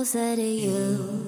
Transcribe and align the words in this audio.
closer 0.00 0.34
to 0.34 0.42
you. 0.42 1.19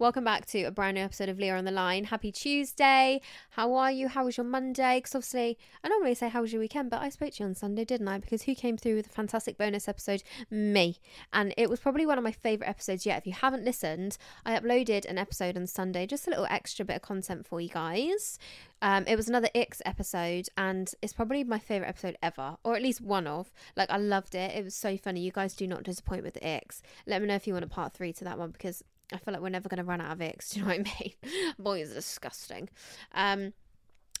Welcome 0.00 0.24
back 0.24 0.46
to 0.46 0.62
a 0.62 0.70
brand 0.70 0.94
new 0.94 1.02
episode 1.02 1.28
of 1.28 1.38
Leah 1.38 1.58
on 1.58 1.66
the 1.66 1.70
Line. 1.70 2.04
Happy 2.04 2.32
Tuesday. 2.32 3.20
How 3.50 3.74
are 3.74 3.92
you? 3.92 4.08
How 4.08 4.24
was 4.24 4.38
your 4.38 4.46
Monday? 4.46 4.96
Because 4.96 5.14
obviously, 5.14 5.58
I 5.84 5.90
normally 5.90 6.14
say, 6.14 6.30
How 6.30 6.40
was 6.40 6.54
your 6.54 6.60
weekend? 6.60 6.88
But 6.88 7.02
I 7.02 7.10
spoke 7.10 7.34
to 7.34 7.42
you 7.42 7.46
on 7.46 7.54
Sunday, 7.54 7.84
didn't 7.84 8.08
I? 8.08 8.16
Because 8.16 8.44
who 8.44 8.54
came 8.54 8.78
through 8.78 8.96
with 8.96 9.08
a 9.08 9.10
fantastic 9.10 9.58
bonus 9.58 9.88
episode? 9.88 10.22
Me. 10.50 10.96
And 11.34 11.52
it 11.58 11.68
was 11.68 11.80
probably 11.80 12.06
one 12.06 12.16
of 12.16 12.24
my 12.24 12.32
favourite 12.32 12.70
episodes 12.70 13.04
yet. 13.04 13.18
If 13.18 13.26
you 13.26 13.34
haven't 13.34 13.62
listened, 13.62 14.16
I 14.46 14.58
uploaded 14.58 15.04
an 15.04 15.18
episode 15.18 15.58
on 15.58 15.66
Sunday, 15.66 16.06
just 16.06 16.26
a 16.26 16.30
little 16.30 16.46
extra 16.48 16.86
bit 16.86 16.96
of 16.96 17.02
content 17.02 17.46
for 17.46 17.60
you 17.60 17.68
guys. 17.68 18.38
Um, 18.80 19.04
it 19.06 19.16
was 19.16 19.28
another 19.28 19.50
Icks 19.54 19.82
episode, 19.84 20.48
and 20.56 20.90
it's 21.02 21.12
probably 21.12 21.44
my 21.44 21.58
favorite 21.58 21.88
episode 21.88 22.16
ever, 22.22 22.56
or 22.64 22.74
at 22.74 22.82
least 22.82 23.02
one 23.02 23.26
of. 23.26 23.52
Like, 23.76 23.90
I 23.90 23.98
loved 23.98 24.34
it. 24.34 24.56
It 24.56 24.64
was 24.64 24.74
so 24.74 24.96
funny. 24.96 25.20
You 25.20 25.30
guys 25.30 25.54
do 25.54 25.66
not 25.66 25.82
disappoint 25.82 26.22
with 26.22 26.32
the 26.32 26.40
Icks. 26.40 26.80
Let 27.06 27.20
me 27.20 27.28
know 27.28 27.34
if 27.34 27.46
you 27.46 27.52
want 27.52 27.66
a 27.66 27.68
part 27.68 27.92
three 27.92 28.14
to 28.14 28.24
that 28.24 28.38
one 28.38 28.50
because 28.50 28.82
I 29.12 29.18
feel 29.18 29.32
like 29.32 29.42
we're 29.42 29.48
never 29.48 29.68
going 29.68 29.78
to 29.78 29.84
run 29.84 30.00
out 30.00 30.12
of 30.12 30.18
Icks. 30.20 30.50
Do 30.52 30.60
you 30.60 30.66
know 30.66 30.72
what 30.72 30.80
I 30.80 30.82
mean? 31.00 31.12
Boy, 31.58 31.80
is 31.82 31.92
disgusting. 31.92 32.68
Um, 33.14 33.52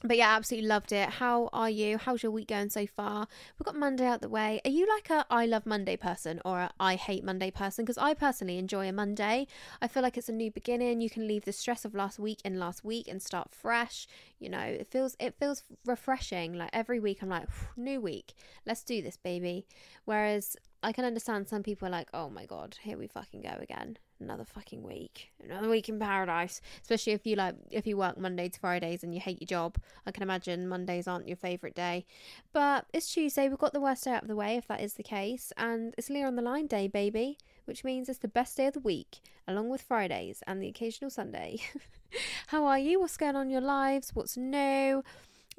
but 0.02 0.16
yeah, 0.16 0.34
absolutely 0.34 0.66
loved 0.66 0.92
it. 0.92 1.10
How 1.10 1.50
are 1.52 1.68
you? 1.68 1.98
How's 1.98 2.22
your 2.22 2.32
week 2.32 2.48
going 2.48 2.70
so 2.70 2.86
far? 2.86 3.28
We've 3.58 3.66
got 3.66 3.76
Monday 3.76 4.06
out 4.06 4.22
the 4.22 4.30
way. 4.30 4.58
Are 4.64 4.70
you 4.70 4.88
like 4.88 5.10
a 5.10 5.26
I 5.30 5.44
love 5.44 5.66
Monday 5.66 5.98
person 5.98 6.40
or 6.42 6.60
a 6.60 6.70
I 6.80 6.94
hate 6.94 7.22
Monday 7.22 7.50
person? 7.50 7.84
Because 7.84 7.98
I 7.98 8.14
personally 8.14 8.56
enjoy 8.56 8.88
a 8.88 8.92
Monday. 8.92 9.46
I 9.82 9.88
feel 9.88 10.02
like 10.02 10.16
it's 10.16 10.30
a 10.30 10.32
new 10.32 10.50
beginning. 10.50 11.02
You 11.02 11.10
can 11.10 11.28
leave 11.28 11.44
the 11.44 11.52
stress 11.52 11.84
of 11.84 11.94
last 11.94 12.18
week 12.18 12.40
in 12.46 12.58
last 12.58 12.82
week 12.82 13.08
and 13.08 13.20
start 13.20 13.50
fresh. 13.50 14.06
You 14.38 14.48
know, 14.48 14.60
it 14.60 14.86
feels 14.90 15.16
it 15.20 15.34
feels 15.38 15.64
refreshing. 15.84 16.54
Like 16.54 16.70
every 16.72 16.98
week, 16.98 17.18
I'm 17.20 17.28
like, 17.28 17.48
new 17.76 18.00
week. 18.00 18.32
Let's 18.64 18.82
do 18.82 19.02
this, 19.02 19.18
baby. 19.18 19.66
Whereas 20.06 20.56
I 20.82 20.92
can 20.92 21.04
understand 21.04 21.46
some 21.46 21.62
people 21.62 21.88
are 21.88 21.92
like, 21.92 22.08
oh 22.14 22.30
my 22.30 22.46
god, 22.46 22.78
here 22.80 22.96
we 22.96 23.06
fucking 23.06 23.42
go 23.42 23.58
again. 23.60 23.98
Another 24.20 24.44
fucking 24.44 24.82
week. 24.82 25.32
Another 25.42 25.68
week 25.68 25.88
in 25.88 25.98
paradise. 25.98 26.60
Especially 26.82 27.14
if 27.14 27.26
you 27.26 27.36
like 27.36 27.54
if 27.70 27.86
you 27.86 27.96
work 27.96 28.18
Monday 28.18 28.48
to 28.48 28.60
Fridays 28.60 29.02
and 29.02 29.14
you 29.14 29.20
hate 29.20 29.40
your 29.40 29.46
job. 29.46 29.76
I 30.06 30.10
can 30.10 30.22
imagine 30.22 30.68
Mondays 30.68 31.08
aren't 31.08 31.26
your 31.26 31.38
favourite 31.38 31.74
day. 31.74 32.04
But 32.52 32.86
it's 32.92 33.12
Tuesday, 33.12 33.48
we've 33.48 33.58
got 33.58 33.72
the 33.72 33.80
worst 33.80 34.04
day 34.04 34.12
out 34.12 34.22
of 34.22 34.28
the 34.28 34.36
way 34.36 34.56
if 34.56 34.66
that 34.68 34.80
is 34.80 34.94
the 34.94 35.02
case. 35.02 35.52
And 35.56 35.94
it's 35.96 36.10
Leah 36.10 36.26
on 36.26 36.36
the 36.36 36.42
line 36.42 36.66
day, 36.66 36.86
baby. 36.86 37.38
Which 37.64 37.84
means 37.84 38.08
it's 38.08 38.18
the 38.18 38.28
best 38.28 38.56
day 38.56 38.66
of 38.66 38.74
the 38.74 38.80
week, 38.80 39.20
along 39.46 39.70
with 39.70 39.82
Fridays 39.82 40.42
and 40.46 40.62
the 40.62 40.68
occasional 40.68 41.10
Sunday. 41.10 41.60
How 42.48 42.66
are 42.66 42.78
you? 42.78 43.00
What's 43.00 43.16
going 43.16 43.36
on 43.36 43.46
in 43.46 43.50
your 43.50 43.60
lives? 43.60 44.10
What's 44.12 44.36
new? 44.36 45.02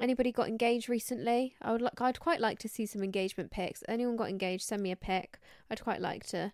Anybody 0.00 0.32
got 0.32 0.48
engaged 0.48 0.88
recently? 0.88 1.54
I 1.62 1.72
would 1.72 1.82
like. 1.82 2.00
I'd 2.00 2.20
quite 2.20 2.40
like 2.40 2.58
to 2.60 2.68
see 2.68 2.86
some 2.86 3.02
engagement 3.02 3.50
pics. 3.50 3.82
Anyone 3.88 4.16
got 4.16 4.28
engaged? 4.28 4.64
Send 4.64 4.82
me 4.82 4.92
a 4.92 4.96
pic. 4.96 5.38
I'd 5.70 5.82
quite 5.82 6.00
like 6.00 6.26
to 6.28 6.52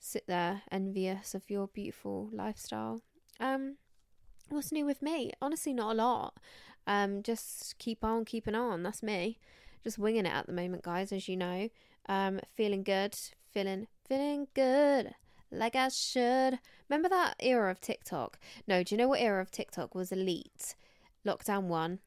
sit 0.00 0.26
there 0.26 0.62
envious 0.72 1.34
of 1.34 1.48
your 1.48 1.68
beautiful 1.68 2.30
lifestyle. 2.32 3.02
Um, 3.38 3.76
what's 4.48 4.72
new 4.72 4.86
with 4.86 5.02
me? 5.02 5.32
Honestly, 5.40 5.72
not 5.72 5.92
a 5.92 5.94
lot. 5.94 6.34
Um, 6.86 7.22
just 7.22 7.78
keep 7.78 8.02
on 8.02 8.24
keeping 8.24 8.54
on. 8.54 8.82
That's 8.82 9.02
me. 9.02 9.38
Just 9.84 9.98
winging 9.98 10.26
it 10.26 10.32
at 10.32 10.46
the 10.46 10.52
moment, 10.52 10.82
guys. 10.82 11.12
As 11.12 11.28
you 11.28 11.36
know, 11.36 11.68
um, 12.08 12.40
feeling 12.56 12.82
good, 12.82 13.16
feeling 13.52 13.86
feeling 14.08 14.48
good, 14.54 15.14
like 15.52 15.76
I 15.76 15.88
should. 15.88 16.58
Remember 16.88 17.08
that 17.08 17.36
era 17.38 17.70
of 17.70 17.80
TikTok? 17.80 18.38
No, 18.66 18.82
do 18.82 18.94
you 18.94 18.98
know 18.98 19.08
what 19.08 19.20
era 19.20 19.40
of 19.40 19.50
TikTok 19.50 19.94
was 19.94 20.10
elite? 20.10 20.74
Lockdown 21.26 21.64
one, 21.64 22.00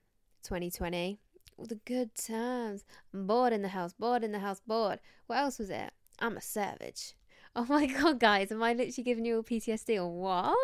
2020. 0.43 1.19
All 1.57 1.65
the 1.65 1.79
good 1.85 2.15
times. 2.15 2.83
I'm 3.13 3.27
bored 3.27 3.53
in 3.53 3.61
the 3.61 3.69
house, 3.69 3.93
bored 3.93 4.23
in 4.23 4.31
the 4.31 4.39
house, 4.39 4.59
bored. 4.65 4.99
What 5.27 5.37
else 5.37 5.59
was 5.59 5.69
it? 5.69 5.91
I'm 6.19 6.35
a 6.35 6.41
savage. 6.41 7.13
Oh 7.55 7.65
my 7.69 7.85
god, 7.85 8.19
guys, 8.19 8.51
am 8.51 8.63
I 8.63 8.73
literally 8.73 9.03
giving 9.03 9.25
you 9.25 9.35
all 9.35 9.43
PTSD 9.43 9.97
or 9.97 10.07
what? 10.07 10.57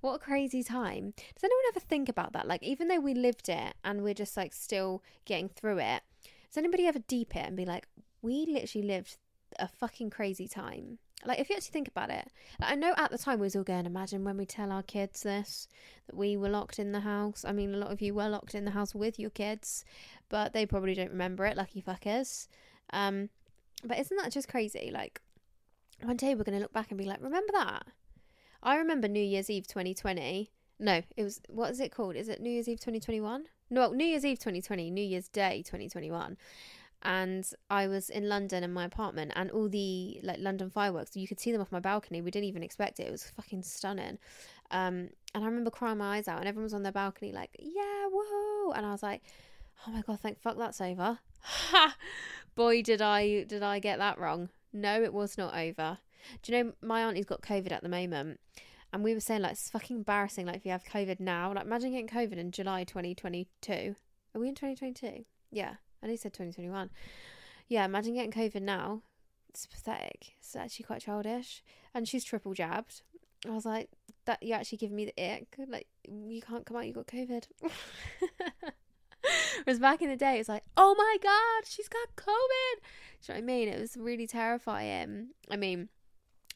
What 0.00 0.14
a 0.14 0.18
crazy 0.18 0.62
time. 0.62 1.12
Does 1.16 1.44
anyone 1.44 1.64
ever 1.68 1.80
think 1.80 2.08
about 2.08 2.32
that? 2.32 2.48
Like, 2.48 2.62
even 2.62 2.88
though 2.88 2.98
we 3.00 3.12
lived 3.12 3.50
it 3.50 3.74
and 3.84 4.02
we're 4.02 4.14
just 4.14 4.34
like 4.34 4.54
still 4.54 5.02
getting 5.26 5.50
through 5.50 5.80
it, 5.80 6.00
does 6.22 6.56
anybody 6.56 6.86
ever 6.86 7.00
deep 7.00 7.36
it 7.36 7.44
and 7.46 7.56
be 7.58 7.66
like, 7.66 7.88
we 8.22 8.46
literally 8.48 8.86
lived 8.86 9.18
a 9.58 9.68
fucking 9.68 10.08
crazy 10.08 10.48
time? 10.48 10.98
Like, 11.26 11.40
if 11.40 11.50
you 11.50 11.56
actually 11.56 11.72
think 11.72 11.88
about 11.88 12.08
it, 12.08 12.30
like, 12.58 12.72
I 12.72 12.74
know 12.74 12.94
at 12.96 13.10
the 13.10 13.18
time 13.18 13.38
we 13.38 13.44
was 13.44 13.54
all 13.54 13.62
going, 13.62 13.84
imagine 13.84 14.24
when 14.24 14.38
we 14.38 14.46
tell 14.46 14.72
our 14.72 14.82
kids 14.82 15.22
this, 15.24 15.68
that 16.06 16.16
we 16.16 16.38
were 16.38 16.48
locked 16.48 16.78
in 16.78 16.92
the 16.92 17.00
house. 17.00 17.44
I 17.46 17.52
mean, 17.52 17.74
a 17.74 17.78
lot 17.78 17.92
of 17.92 18.00
you 18.00 18.14
were 18.14 18.30
locked 18.30 18.54
in 18.54 18.64
the 18.64 18.70
house 18.70 18.94
with 18.94 19.18
your 19.18 19.30
kids, 19.30 19.84
but 20.30 20.54
they 20.54 20.64
probably 20.64 20.94
don't 20.94 21.10
remember 21.10 21.44
it, 21.44 21.58
lucky 21.58 21.82
fuckers. 21.82 22.48
Um, 22.94 23.28
but 23.84 23.98
isn't 23.98 24.16
that 24.16 24.32
just 24.32 24.48
crazy? 24.48 24.90
Like, 24.92 25.20
one 26.02 26.16
day 26.16 26.34
we're 26.34 26.44
going 26.44 26.56
to 26.56 26.62
look 26.62 26.72
back 26.72 26.90
and 26.90 26.98
be 26.98 27.04
like, 27.04 27.22
remember 27.22 27.52
that? 27.52 27.86
I 28.62 28.76
remember 28.76 29.08
New 29.08 29.22
Year's 29.22 29.50
Eve 29.50 29.66
2020. 29.66 30.50
No, 30.78 31.02
it 31.16 31.22
was, 31.22 31.40
what 31.48 31.70
is 31.70 31.80
it 31.80 31.92
called? 31.92 32.16
Is 32.16 32.28
it 32.28 32.40
New 32.40 32.50
Year's 32.50 32.68
Eve 32.68 32.80
2021? 32.80 33.44
No, 33.70 33.90
New 33.92 34.04
Year's 34.04 34.24
Eve 34.24 34.38
2020, 34.38 34.90
New 34.90 35.02
Year's 35.04 35.28
Day 35.28 35.62
2021. 35.64 36.36
And 37.02 37.46
I 37.68 37.86
was 37.86 38.08
in 38.08 38.28
London 38.28 38.64
in 38.64 38.72
my 38.72 38.86
apartment, 38.86 39.32
and 39.36 39.50
all 39.50 39.68
the 39.68 40.20
like 40.22 40.38
London 40.38 40.70
fireworks, 40.70 41.14
you 41.14 41.28
could 41.28 41.38
see 41.38 41.52
them 41.52 41.60
off 41.60 41.70
my 41.70 41.80
balcony. 41.80 42.22
We 42.22 42.30
didn't 42.30 42.48
even 42.48 42.62
expect 42.62 42.98
it. 42.98 43.06
It 43.06 43.10
was 43.10 43.30
fucking 43.36 43.62
stunning. 43.62 44.18
Um, 44.70 45.10
and 45.34 45.44
I 45.44 45.46
remember 45.46 45.70
crying 45.70 45.98
my 45.98 46.16
eyes 46.16 46.28
out, 46.28 46.38
and 46.38 46.48
everyone 46.48 46.64
was 46.64 46.74
on 46.74 46.82
their 46.82 46.92
balcony, 46.92 47.30
like, 47.30 47.50
yeah, 47.58 48.06
whoa. 48.10 48.72
And 48.72 48.86
I 48.86 48.92
was 48.92 49.02
like, 49.02 49.22
oh 49.86 49.90
my 49.90 50.00
God, 50.00 50.20
thank 50.20 50.40
fuck 50.40 50.56
that's 50.56 50.80
over. 50.80 51.18
Ha! 51.42 51.96
Boy, 52.54 52.80
did 52.82 53.02
I, 53.02 53.42
did 53.42 53.62
I 53.62 53.80
get 53.80 53.98
that 53.98 54.18
wrong. 54.18 54.48
No, 54.74 55.02
it 55.02 55.14
was 55.14 55.38
not 55.38 55.56
over. 55.56 55.98
Do 56.42 56.52
you 56.52 56.64
know 56.64 56.72
my 56.82 57.04
auntie's 57.04 57.24
got 57.24 57.42
COVID 57.42 57.70
at 57.70 57.82
the 57.82 57.88
moment? 57.88 58.40
And 58.92 59.04
we 59.04 59.14
were 59.14 59.20
saying 59.20 59.42
like 59.42 59.52
it's 59.52 59.70
fucking 59.70 59.98
embarrassing. 59.98 60.46
Like 60.46 60.56
if 60.56 60.66
you 60.66 60.72
have 60.72 60.84
COVID 60.84 61.20
now, 61.20 61.52
like 61.54 61.64
imagine 61.64 61.92
getting 61.92 62.08
COVID 62.08 62.36
in 62.38 62.50
July 62.50 62.84
2022. 62.84 63.94
Are 64.34 64.40
we 64.40 64.48
in 64.48 64.54
2022? 64.54 65.24
Yeah, 65.50 65.74
I 66.02 66.08
know 66.08 66.16
said 66.16 66.32
2021. 66.32 66.90
Yeah, 67.68 67.84
imagine 67.84 68.14
getting 68.14 68.32
COVID 68.32 68.62
now. 68.62 69.02
It's 69.48 69.66
pathetic. 69.66 70.34
It's 70.40 70.56
actually 70.56 70.84
quite 70.84 71.02
childish. 71.02 71.62
And 71.94 72.08
she's 72.08 72.24
triple 72.24 72.52
jabbed. 72.52 73.02
I 73.46 73.50
was 73.50 73.64
like, 73.64 73.90
that 74.24 74.42
you 74.42 74.54
actually 74.54 74.78
giving 74.78 74.96
me 74.96 75.04
the 75.06 75.32
ick. 75.32 75.56
Like 75.68 75.86
you 76.08 76.42
can't 76.42 76.66
come 76.66 76.76
out. 76.76 76.86
You 76.86 76.94
got 76.94 77.06
COVID. 77.06 77.44
Whereas 79.62 79.78
back 79.78 80.02
in 80.02 80.08
the 80.08 80.16
day, 80.16 80.38
it's 80.40 80.48
like, 80.48 80.64
oh 80.76 80.94
my 80.98 81.16
god, 81.22 81.68
she's 81.68 81.88
got 81.88 82.16
COVID. 82.16 82.80
Do 83.26 83.32
you 83.32 83.34
know 83.34 83.34
what 83.34 83.38
I 83.38 83.40
mean? 83.42 83.68
It 83.68 83.80
was 83.80 83.96
really 83.96 84.26
terrifying. 84.26 85.28
I 85.50 85.56
mean, 85.56 85.88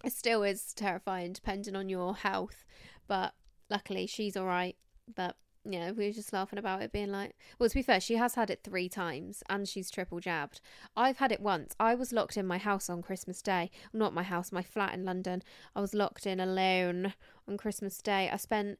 it 0.05 0.13
still 0.13 0.43
is 0.43 0.73
terrifying 0.75 1.33
depending 1.33 1.77
on 1.77 1.89
your 1.89 2.15
health, 2.17 2.65
but 3.07 3.35
luckily 3.71 4.07
she's 4.07 4.37
all 4.37 4.47
right. 4.47 4.77
But 5.15 5.37
yeah, 5.65 5.93
we 5.93 6.07
were 6.07 6.13
just 6.13 6.33
laughing 6.33 6.59
about 6.59 6.83
it 6.83 6.93
being 6.93 7.11
like, 7.11 7.37
well, 7.59 7.69
to 7.69 7.75
be 7.75 7.83
fair, 7.83 8.01
she 8.01 8.17
has 8.17 8.35
had 8.35 8.51
it 8.51 8.61
three 8.63 8.89
times 8.89 9.43
and 9.49 9.69
she's 9.69 9.91
triple 9.91 10.21
jabbed. 10.21 10.61
I've 10.97 11.19
had 11.19 11.33
it 11.33 11.41
once. 11.41 11.75
I 11.79 11.95
was 11.95 12.13
locked 12.13 12.37
in 12.37 12.47
my 12.47 12.59
house 12.59 12.89
on 12.89 13.03
Christmas 13.03 13.43
Day. 13.43 13.71
Not 13.93 14.15
my 14.15 14.23
house, 14.23 14.53
my 14.53 14.63
flat 14.63 14.95
in 14.95 15.05
London. 15.05 15.43
I 15.75 15.81
was 15.81 15.95
locked 15.95 16.27
in 16.27 16.41
alone 16.41 17.15
on 17.47 17.57
Christmas 17.57 17.99
Day. 17.99 18.31
I 18.33 18.37
spent 18.37 18.79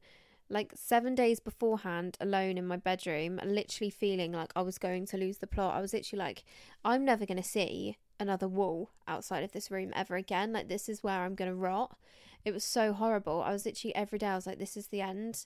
like 0.49 0.73
seven 0.75 1.15
days 1.15 1.39
beforehand 1.39 2.17
alone 2.19 2.57
in 2.57 2.65
my 2.65 2.77
bedroom, 2.77 3.39
literally 3.45 3.89
feeling 3.89 4.31
like 4.31 4.51
I 4.55 4.61
was 4.61 4.77
going 4.77 5.05
to 5.07 5.17
lose 5.17 5.37
the 5.37 5.47
plot. 5.47 5.75
I 5.75 5.81
was 5.81 5.93
literally 5.93 6.23
like, 6.23 6.43
I'm 6.83 7.05
never 7.05 7.25
going 7.25 7.41
to 7.41 7.43
see 7.43 7.97
another 8.19 8.47
wall 8.47 8.89
outside 9.07 9.43
of 9.43 9.51
this 9.51 9.69
room 9.69 9.91
ever 9.95 10.15
again. 10.15 10.51
Like, 10.51 10.67
this 10.67 10.89
is 10.89 11.03
where 11.03 11.21
I'm 11.21 11.35
going 11.35 11.51
to 11.51 11.55
rot. 11.55 11.95
It 12.43 12.53
was 12.53 12.63
so 12.63 12.93
horrible. 12.93 13.43
I 13.43 13.51
was 13.51 13.65
literally 13.65 13.95
every 13.95 14.17
day, 14.17 14.27
I 14.27 14.35
was 14.35 14.47
like, 14.47 14.59
this 14.59 14.75
is 14.75 14.87
the 14.87 15.01
end. 15.01 15.45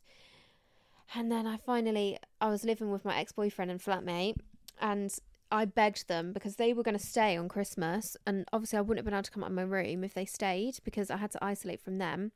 And 1.16 1.32
then 1.32 1.46
I 1.46 1.58
finally, 1.58 2.18
I 2.40 2.50
was 2.50 2.64
living 2.64 2.92
with 2.92 3.06
my 3.06 3.18
ex 3.18 3.32
boyfriend 3.32 3.72
and 3.72 3.82
flatmate, 3.82 4.38
and 4.80 5.14
I 5.52 5.66
begged 5.66 6.08
them 6.08 6.34
because 6.34 6.56
they 6.56 6.74
were 6.74 6.82
going 6.82 6.98
to 6.98 7.06
stay 7.06 7.36
on 7.38 7.50
Christmas. 7.50 8.16
And 8.26 8.48
obviously, 8.54 8.80
I 8.80 8.82
wouldn't 8.82 9.00
have 9.00 9.06
been 9.06 9.14
able 9.14 9.24
to 9.24 9.32
come 9.32 9.44
out 9.44 9.50
of 9.50 9.56
my 9.56 9.64
room 9.64 10.04
if 10.04 10.14
they 10.14 10.26
stayed 10.26 10.78
because 10.84 11.12
I 11.12 11.18
had 11.18 11.32
to 11.32 11.44
isolate 11.44 11.82
from 11.82 11.98
them. 11.98 12.32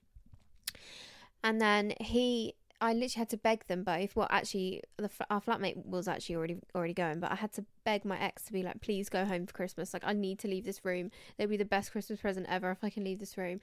And 1.44 1.62
then 1.62 1.94
he, 2.00 2.56
I 2.82 2.94
literally 2.94 3.20
had 3.20 3.30
to 3.30 3.38
beg 3.38 3.68
them 3.68 3.84
both. 3.84 4.16
Well, 4.16 4.28
actually, 4.30 4.84
the, 4.98 5.10
our 5.30 5.42
flatmate 5.42 5.86
was 5.86 6.08
actually 6.08 6.36
already 6.36 6.58
already 6.76 6.94
going, 6.94 7.20
but 7.20 7.32
I 7.32 7.36
had 7.36 7.52
to 7.54 7.66
beg 7.84 8.06
my 8.06 8.20
ex 8.20 8.44
to 8.44 8.54
be 8.54 8.64
like, 8.64 8.82
"Please 8.82 9.10
go 9.10 9.26
home 9.26 9.46
for 9.46 9.54
Christmas. 9.54 9.94
Like, 9.94 10.04
I 10.06 10.14
need 10.14 10.40
to 10.40 10.48
leave 10.48 10.66
this 10.66 10.84
room. 10.84 11.12
It'll 11.38 11.50
be 11.50 11.58
the 11.58 11.66
best 11.66 11.92
Christmas 11.92 12.20
present 12.20 12.48
ever 12.50 12.72
if 12.72 12.84
I 12.84 12.90
can 12.90 13.04
leave 13.04 13.20
this 13.20 13.38
room." 13.38 13.62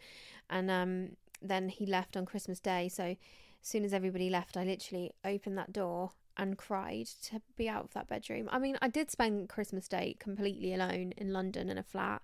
And 0.50 0.70
um, 0.70 1.16
then 1.42 1.68
he 1.68 1.86
left 1.86 2.16
on 2.16 2.26
Christmas 2.26 2.60
Day. 2.60 2.88
So, 2.88 3.04
as 3.04 3.16
soon 3.62 3.84
as 3.84 3.92
everybody 3.92 4.30
left, 4.30 4.56
I 4.56 4.64
literally 4.64 5.12
opened 5.24 5.58
that 5.58 5.72
door 5.72 6.12
and 6.36 6.58
cried 6.58 7.06
to 7.22 7.40
be 7.56 7.68
out 7.68 7.84
of 7.84 7.92
that 7.92 8.08
bedroom. 8.08 8.48
I 8.50 8.58
mean, 8.58 8.76
I 8.82 8.88
did 8.88 9.10
spend 9.10 9.48
Christmas 9.48 9.88
Day 9.88 10.16
completely 10.18 10.74
alone 10.74 11.12
in 11.16 11.32
London 11.32 11.70
in 11.70 11.78
a 11.78 11.82
flat 11.82 12.22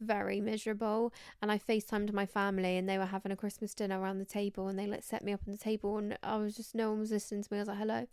very 0.00 0.40
miserable. 0.40 1.12
And 1.40 1.50
I 1.50 1.58
FaceTimed 1.58 2.12
my 2.12 2.26
family 2.26 2.76
and 2.76 2.88
they 2.88 2.98
were 2.98 3.06
having 3.06 3.32
a 3.32 3.36
Christmas 3.36 3.74
dinner 3.74 4.00
around 4.00 4.18
the 4.18 4.24
table 4.24 4.68
and 4.68 4.78
they 4.78 4.86
like 4.86 5.04
set 5.04 5.24
me 5.24 5.32
up 5.32 5.40
on 5.46 5.52
the 5.52 5.58
table 5.58 5.98
and 5.98 6.18
I 6.22 6.36
was 6.36 6.56
just 6.56 6.74
no 6.74 6.90
one 6.90 7.00
was 7.00 7.10
listening 7.10 7.42
to 7.42 7.52
me. 7.52 7.58
I 7.58 7.62
was 7.62 7.68
like, 7.68 7.78
hello. 7.78 8.06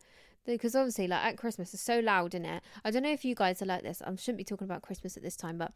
Because 0.46 0.76
obviously, 0.76 1.08
like 1.08 1.26
at 1.26 1.38
Christmas, 1.38 1.74
it's 1.74 1.84
so 1.84 2.00
loud 2.00 2.34
in 2.34 2.46
it. 2.46 2.64
I 2.86 2.90
don't 2.90 3.04
know 3.04 3.12
if 3.12 3.26
you 3.26 3.36
guys 3.36 3.62
are 3.62 3.66
like 3.66 3.84
this. 3.84 4.02
I 4.02 4.16
shouldn't 4.16 4.38
be 4.38 4.46
talking 4.46 4.64
about 4.64 4.82
Christmas 4.82 5.18
at 5.18 5.24
this 5.24 5.36
time, 5.36 5.58
but 5.58 5.74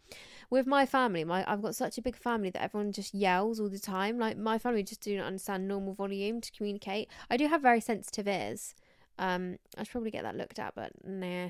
with 0.50 0.66
my 0.66 0.86
family, 0.86 1.26
my 1.26 1.44
I've 1.46 1.62
got 1.62 1.76
such 1.76 1.98
a 1.98 2.02
big 2.02 2.16
family 2.16 2.52
that 2.52 2.64
everyone 2.64 2.94
just 2.94 3.14
yells 3.14 3.60
all 3.60 3.68
the 3.68 3.80
time. 3.80 4.18
Like 4.18 4.38
my 4.38 4.58
family 4.58 4.84
just 4.84 5.02
do 5.02 5.18
not 5.18 5.26
understand 5.28 5.68
normal 5.68 5.94
volume 5.94 6.40
to 6.40 6.52
communicate. 6.54 7.10
I 7.30 7.36
do 7.36 7.48
have 7.50 7.62
very 7.62 7.82
sensitive 7.82 8.30
ears. 8.30 8.74
Um, 9.20 9.58
I 9.78 9.84
should 9.84 9.92
probably 9.92 10.12
get 10.12 10.24
that 10.24 10.38
looked 10.38 10.58
at, 10.58 10.74
but 10.74 10.94
nah. 11.04 11.50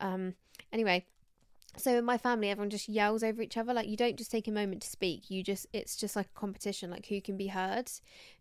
Um, 0.00 0.34
anyway, 0.72 1.04
so 1.76 1.98
in 1.98 2.04
my 2.04 2.18
family 2.18 2.50
everyone 2.50 2.70
just 2.70 2.88
yells 2.88 3.22
over 3.22 3.40
each 3.40 3.56
other. 3.56 3.72
Like 3.72 3.88
you 3.88 3.96
don't 3.96 4.16
just 4.16 4.30
take 4.30 4.46
a 4.46 4.52
moment 4.52 4.82
to 4.82 4.88
speak. 4.88 5.30
You 5.30 5.42
just 5.42 5.66
it's 5.72 5.96
just 5.96 6.16
like 6.16 6.26
a 6.26 6.38
competition 6.38 6.90
like 6.90 7.06
who 7.06 7.20
can 7.20 7.36
be 7.36 7.48
heard 7.48 7.90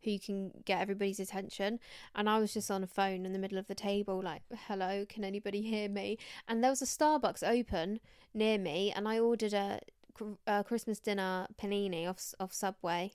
who 0.04 0.19
can 0.19 0.51
get 0.66 0.81
everybody's 0.81 1.19
attention. 1.19 1.80
And 2.16 2.30
i 2.30 2.39
was 2.39 2.54
just 2.54 2.69
on 2.69 2.83
a 2.83 2.88
phone 2.88 3.25
in 3.25 3.33
the 3.33 3.39
middle 3.39 3.57
of 3.57 3.68
the 3.68 3.75
table 3.75 4.22
like 4.22 4.42
hello 4.68 5.06
can 5.07 5.24
anybody 5.24 5.62
hear 5.62 5.88
me? 5.88 6.18
And 6.48 6.63
there 6.63 6.72
was 6.72 6.81
a 6.81 6.86
starbucks 6.86 7.48
open 7.48 8.00
near 8.33 8.57
me 8.57 8.92
and 8.95 9.07
i 9.07 9.19
ordered 9.19 9.54
a, 9.54 9.81
a 10.48 10.63
christmas 10.63 11.00
dinner 11.00 11.48
panini 11.57 12.07
off, 12.07 12.33
off 12.39 12.54
subway. 12.54 13.13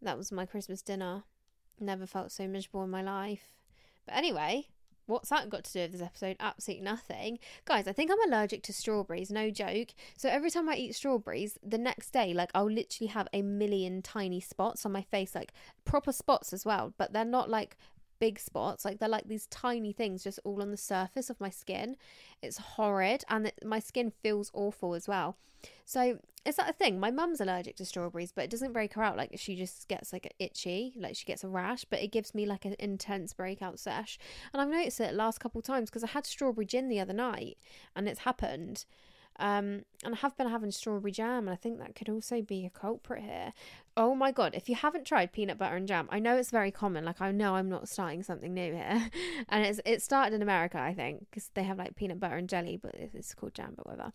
That 0.00 0.16
was 0.16 0.30
my 0.30 0.46
christmas 0.46 0.82
dinner. 0.82 1.24
Never 1.80 2.06
felt 2.06 2.30
so 2.30 2.46
miserable 2.46 2.84
in 2.84 2.90
my 2.90 3.02
life. 3.02 3.52
But 4.06 4.16
anyway 4.16 4.68
What's 5.06 5.28
that 5.28 5.50
got 5.50 5.64
to 5.64 5.72
do 5.72 5.80
with 5.80 5.92
this 5.92 6.02
episode? 6.02 6.36
Absolutely 6.40 6.84
nothing. 6.84 7.38
Guys, 7.64 7.86
I 7.86 7.92
think 7.92 8.10
I'm 8.10 8.30
allergic 8.30 8.62
to 8.64 8.72
strawberries, 8.72 9.30
no 9.30 9.50
joke. 9.50 9.88
So 10.16 10.28
every 10.28 10.50
time 10.50 10.68
I 10.68 10.76
eat 10.76 10.94
strawberries, 10.94 11.58
the 11.62 11.78
next 11.78 12.10
day, 12.10 12.32
like 12.32 12.50
I'll 12.54 12.70
literally 12.70 13.08
have 13.08 13.28
a 13.32 13.42
million 13.42 14.02
tiny 14.02 14.40
spots 14.40 14.86
on 14.86 14.92
my 14.92 15.02
face, 15.02 15.34
like 15.34 15.52
proper 15.84 16.12
spots 16.12 16.52
as 16.52 16.64
well, 16.64 16.94
but 16.96 17.12
they're 17.12 17.24
not 17.24 17.50
like 17.50 17.76
big 18.24 18.40
spots 18.40 18.86
like 18.86 18.98
they're 18.98 19.06
like 19.06 19.28
these 19.28 19.46
tiny 19.48 19.92
things 19.92 20.24
just 20.24 20.40
all 20.44 20.62
on 20.62 20.70
the 20.70 20.78
surface 20.78 21.28
of 21.28 21.38
my 21.38 21.50
skin. 21.50 21.94
It's 22.40 22.56
horrid 22.56 23.22
and 23.28 23.48
it, 23.48 23.58
my 23.62 23.80
skin 23.80 24.10
feels 24.22 24.50
awful 24.54 24.94
as 24.94 25.06
well. 25.06 25.36
So 25.84 26.20
is 26.46 26.56
that 26.56 26.70
a 26.70 26.72
thing? 26.72 26.98
My 26.98 27.10
mum's 27.10 27.42
allergic 27.42 27.76
to 27.76 27.84
strawberries 27.84 28.32
but 28.32 28.44
it 28.44 28.50
doesn't 28.50 28.72
break 28.72 28.94
her 28.94 29.02
out. 29.02 29.18
Like 29.18 29.32
she 29.36 29.56
just 29.56 29.88
gets 29.88 30.10
like 30.10 30.32
itchy 30.38 30.94
like 30.98 31.16
she 31.16 31.26
gets 31.26 31.44
a 31.44 31.48
rash 31.48 31.84
but 31.84 32.00
it 32.00 32.12
gives 32.12 32.34
me 32.34 32.46
like 32.46 32.64
an 32.64 32.76
intense 32.78 33.34
breakout 33.34 33.78
sesh. 33.78 34.18
And 34.54 34.62
i've 34.62 34.70
noticed 34.70 35.00
it 35.00 35.12
last 35.12 35.38
couple 35.38 35.60
times 35.60 35.90
because 35.90 36.04
i 36.04 36.08
had 36.08 36.24
strawberry 36.24 36.64
gin 36.64 36.88
the 36.88 37.00
other 37.00 37.12
night 37.12 37.58
and 37.94 38.08
it's 38.08 38.20
happened 38.20 38.86
um, 39.38 39.84
and 40.04 40.14
I 40.14 40.16
have 40.16 40.36
been 40.36 40.48
having 40.48 40.70
strawberry 40.70 41.10
jam, 41.10 41.48
and 41.48 41.50
I 41.50 41.56
think 41.56 41.78
that 41.78 41.94
could 41.94 42.08
also 42.08 42.40
be 42.42 42.64
a 42.64 42.70
culprit 42.70 43.22
here. 43.22 43.52
Oh 43.96 44.14
my 44.14 44.30
god, 44.30 44.54
if 44.54 44.68
you 44.68 44.74
haven't 44.74 45.06
tried 45.06 45.32
peanut 45.32 45.58
butter 45.58 45.76
and 45.76 45.88
jam, 45.88 46.08
I 46.10 46.18
know 46.18 46.36
it's 46.36 46.50
very 46.50 46.70
common. 46.70 47.04
Like 47.04 47.20
I 47.20 47.32
know 47.32 47.56
I'm 47.56 47.68
not 47.68 47.88
starting 47.88 48.22
something 48.22 48.54
new 48.54 48.72
here, 48.72 49.10
and 49.48 49.64
it's 49.64 49.80
it 49.84 50.02
started 50.02 50.34
in 50.34 50.42
America, 50.42 50.78
I 50.78 50.94
think, 50.94 51.26
because 51.30 51.50
they 51.54 51.64
have 51.64 51.78
like 51.78 51.96
peanut 51.96 52.20
butter 52.20 52.36
and 52.36 52.48
jelly, 52.48 52.78
but 52.80 52.94
it's 52.94 53.34
called 53.34 53.54
jam, 53.54 53.74
but 53.76 53.86
whatever. 53.86 54.12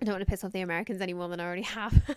I 0.00 0.04
don't 0.04 0.14
want 0.14 0.24
to 0.24 0.30
piss 0.30 0.44
off 0.44 0.52
the 0.52 0.60
Americans 0.60 1.00
any 1.00 1.14
more 1.14 1.28
than 1.28 1.40
I 1.40 1.44
already 1.44 1.62
have. 1.62 2.16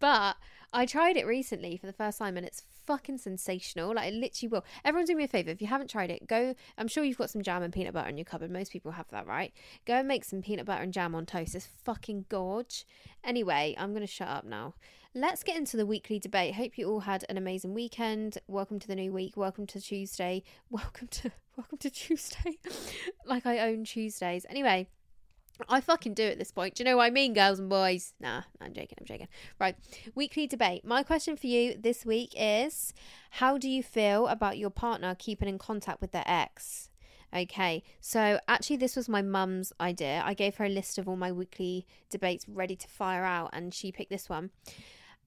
but 0.00 0.36
I 0.76 0.86
tried 0.86 1.16
it 1.16 1.24
recently 1.24 1.76
for 1.76 1.86
the 1.86 1.92
first 1.92 2.18
time 2.18 2.36
and 2.36 2.44
it's 2.44 2.64
fucking 2.84 3.18
sensational. 3.18 3.94
Like, 3.94 4.12
it 4.12 4.14
literally 4.14 4.48
will. 4.48 4.64
Everyone 4.84 5.06
do 5.06 5.14
me 5.14 5.22
a 5.22 5.28
favor. 5.28 5.50
If 5.50 5.62
you 5.62 5.68
haven't 5.68 5.88
tried 5.88 6.10
it, 6.10 6.26
go. 6.26 6.56
I'm 6.76 6.88
sure 6.88 7.04
you've 7.04 7.16
got 7.16 7.30
some 7.30 7.42
jam 7.42 7.62
and 7.62 7.72
peanut 7.72 7.94
butter 7.94 8.08
in 8.08 8.18
your 8.18 8.24
cupboard. 8.24 8.50
Most 8.50 8.72
people 8.72 8.90
have 8.90 9.06
that, 9.10 9.24
right? 9.24 9.52
Go 9.86 9.94
and 9.94 10.08
make 10.08 10.24
some 10.24 10.42
peanut 10.42 10.66
butter 10.66 10.82
and 10.82 10.92
jam 10.92 11.14
on 11.14 11.26
toast. 11.26 11.54
It's 11.54 11.68
fucking 11.84 12.24
gorge. 12.28 12.84
Anyway, 13.22 13.76
I'm 13.78 13.90
going 13.90 14.04
to 14.04 14.12
shut 14.12 14.26
up 14.26 14.44
now. 14.44 14.74
Let's 15.14 15.44
get 15.44 15.56
into 15.56 15.76
the 15.76 15.86
weekly 15.86 16.18
debate. 16.18 16.56
Hope 16.56 16.76
you 16.76 16.90
all 16.90 17.00
had 17.00 17.24
an 17.28 17.38
amazing 17.38 17.72
weekend. 17.72 18.38
Welcome 18.48 18.80
to 18.80 18.88
the 18.88 18.96
new 18.96 19.12
week. 19.12 19.36
Welcome 19.36 19.68
to 19.68 19.80
Tuesday. 19.80 20.42
Welcome 20.70 21.06
to 21.06 21.30
welcome 21.56 21.78
to 21.78 21.88
Tuesday. 21.90 22.58
like 23.24 23.46
I 23.46 23.60
own 23.60 23.84
Tuesdays. 23.84 24.44
Anyway, 24.50 24.88
I 25.68 25.80
fucking 25.80 26.14
do 26.14 26.24
at 26.24 26.38
this 26.38 26.50
point. 26.50 26.74
Do 26.74 26.82
you 26.82 26.90
know 26.90 26.96
what 26.96 27.04
I 27.04 27.10
mean, 27.10 27.32
girls 27.32 27.58
and 27.58 27.68
boys? 27.68 28.12
Nah, 28.20 28.42
I'm 28.60 28.72
joking, 28.72 28.96
I'm 28.98 29.06
joking. 29.06 29.28
Right, 29.60 29.76
weekly 30.14 30.46
debate. 30.46 30.84
My 30.84 31.02
question 31.02 31.36
for 31.36 31.46
you 31.46 31.76
this 31.78 32.04
week 32.04 32.34
is 32.36 32.92
How 33.30 33.56
do 33.58 33.68
you 33.68 33.82
feel 33.82 34.26
about 34.26 34.58
your 34.58 34.70
partner 34.70 35.14
keeping 35.16 35.48
in 35.48 35.58
contact 35.58 36.00
with 36.00 36.12
their 36.12 36.24
ex? 36.26 36.90
Okay, 37.34 37.82
so 38.00 38.38
actually, 38.46 38.76
this 38.76 38.94
was 38.94 39.08
my 39.08 39.20
mum's 39.20 39.72
idea. 39.80 40.22
I 40.24 40.34
gave 40.34 40.56
her 40.56 40.66
a 40.66 40.68
list 40.68 40.98
of 40.98 41.08
all 41.08 41.16
my 41.16 41.32
weekly 41.32 41.84
debates 42.08 42.46
ready 42.48 42.76
to 42.76 42.88
fire 42.88 43.24
out, 43.24 43.50
and 43.52 43.74
she 43.74 43.90
picked 43.90 44.10
this 44.10 44.28
one. 44.28 44.50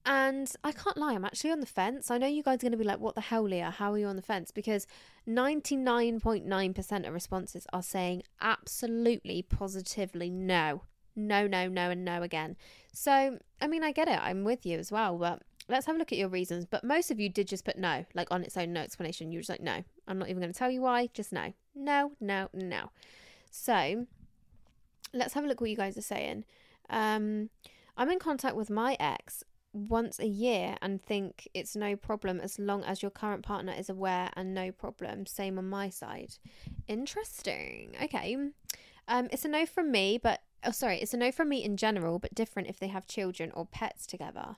And 0.04 0.50
I 0.64 0.72
can't 0.72 0.96
lie, 0.96 1.12
I'm 1.12 1.24
actually 1.24 1.50
on 1.50 1.60
the 1.60 1.66
fence. 1.66 2.10
I 2.10 2.18
know 2.18 2.26
you 2.26 2.42
guys 2.42 2.56
are 2.56 2.58
going 2.58 2.72
to 2.72 2.78
be 2.78 2.84
like, 2.84 3.00
what 3.00 3.14
the 3.14 3.20
hell, 3.20 3.42
Leah? 3.42 3.70
How 3.70 3.92
are 3.92 3.98
you 3.98 4.06
on 4.06 4.16
the 4.16 4.22
fence? 4.22 4.50
Because 4.50 4.86
99.9% 5.28 7.06
of 7.06 7.12
responses 7.12 7.66
are 7.72 7.82
saying 7.82 8.22
absolutely, 8.40 9.42
positively 9.42 10.30
no. 10.30 10.82
No, 11.14 11.46
no, 11.46 11.68
no, 11.68 11.90
and 11.90 12.04
no 12.04 12.22
again. 12.22 12.56
So, 12.92 13.38
I 13.60 13.66
mean, 13.66 13.82
I 13.82 13.92
get 13.92 14.08
it. 14.08 14.18
I'm 14.22 14.44
with 14.44 14.64
you 14.64 14.78
as 14.78 14.90
well. 14.90 15.18
But 15.18 15.42
let's 15.68 15.86
have 15.86 15.96
a 15.96 15.98
look 15.98 16.12
at 16.12 16.18
your 16.18 16.28
reasons. 16.28 16.64
But 16.64 16.84
most 16.84 17.10
of 17.10 17.18
you 17.20 17.28
did 17.28 17.48
just 17.48 17.64
put 17.64 17.76
no, 17.76 18.06
like 18.14 18.28
on 18.30 18.44
its 18.44 18.56
own, 18.56 18.72
no 18.72 18.80
explanation. 18.80 19.32
You 19.32 19.38
were 19.38 19.42
just 19.42 19.50
like, 19.50 19.60
no, 19.60 19.84
I'm 20.06 20.18
not 20.18 20.28
even 20.28 20.40
going 20.40 20.52
to 20.52 20.58
tell 20.58 20.70
you 20.70 20.82
why, 20.82 21.08
just 21.12 21.32
no. 21.32 21.52
No, 21.74 22.12
no, 22.20 22.48
no. 22.54 22.90
So, 23.50 24.06
let's 25.12 25.34
have 25.34 25.44
a 25.44 25.48
look 25.48 25.60
what 25.60 25.70
you 25.70 25.76
guys 25.76 25.98
are 25.98 26.02
saying. 26.02 26.44
Um, 26.88 27.50
I'm 27.96 28.10
in 28.10 28.18
contact 28.18 28.54
with 28.54 28.70
my 28.70 28.96
ex 29.00 29.42
once 29.72 30.18
a 30.18 30.26
year 30.26 30.76
and 30.80 31.02
think 31.02 31.48
it's 31.54 31.76
no 31.76 31.94
problem 31.96 32.40
as 32.40 32.58
long 32.58 32.82
as 32.84 33.02
your 33.02 33.10
current 33.10 33.42
partner 33.42 33.72
is 33.76 33.88
aware 33.88 34.30
and 34.34 34.54
no 34.54 34.72
problem. 34.72 35.26
Same 35.26 35.58
on 35.58 35.68
my 35.68 35.88
side. 35.88 36.34
Interesting. 36.86 37.94
Okay. 38.02 38.36
Um, 39.06 39.28
it's 39.30 39.44
a 39.44 39.48
no 39.48 39.66
from 39.66 39.90
me, 39.90 40.18
but 40.22 40.42
oh, 40.64 40.70
sorry, 40.70 41.00
it's 41.00 41.14
a 41.14 41.18
no 41.18 41.30
from 41.32 41.48
me 41.48 41.62
in 41.62 41.76
general, 41.76 42.18
but 42.18 42.34
different 42.34 42.68
if 42.68 42.78
they 42.78 42.88
have 42.88 43.06
children 43.06 43.50
or 43.54 43.66
pets 43.66 44.06
together. 44.06 44.56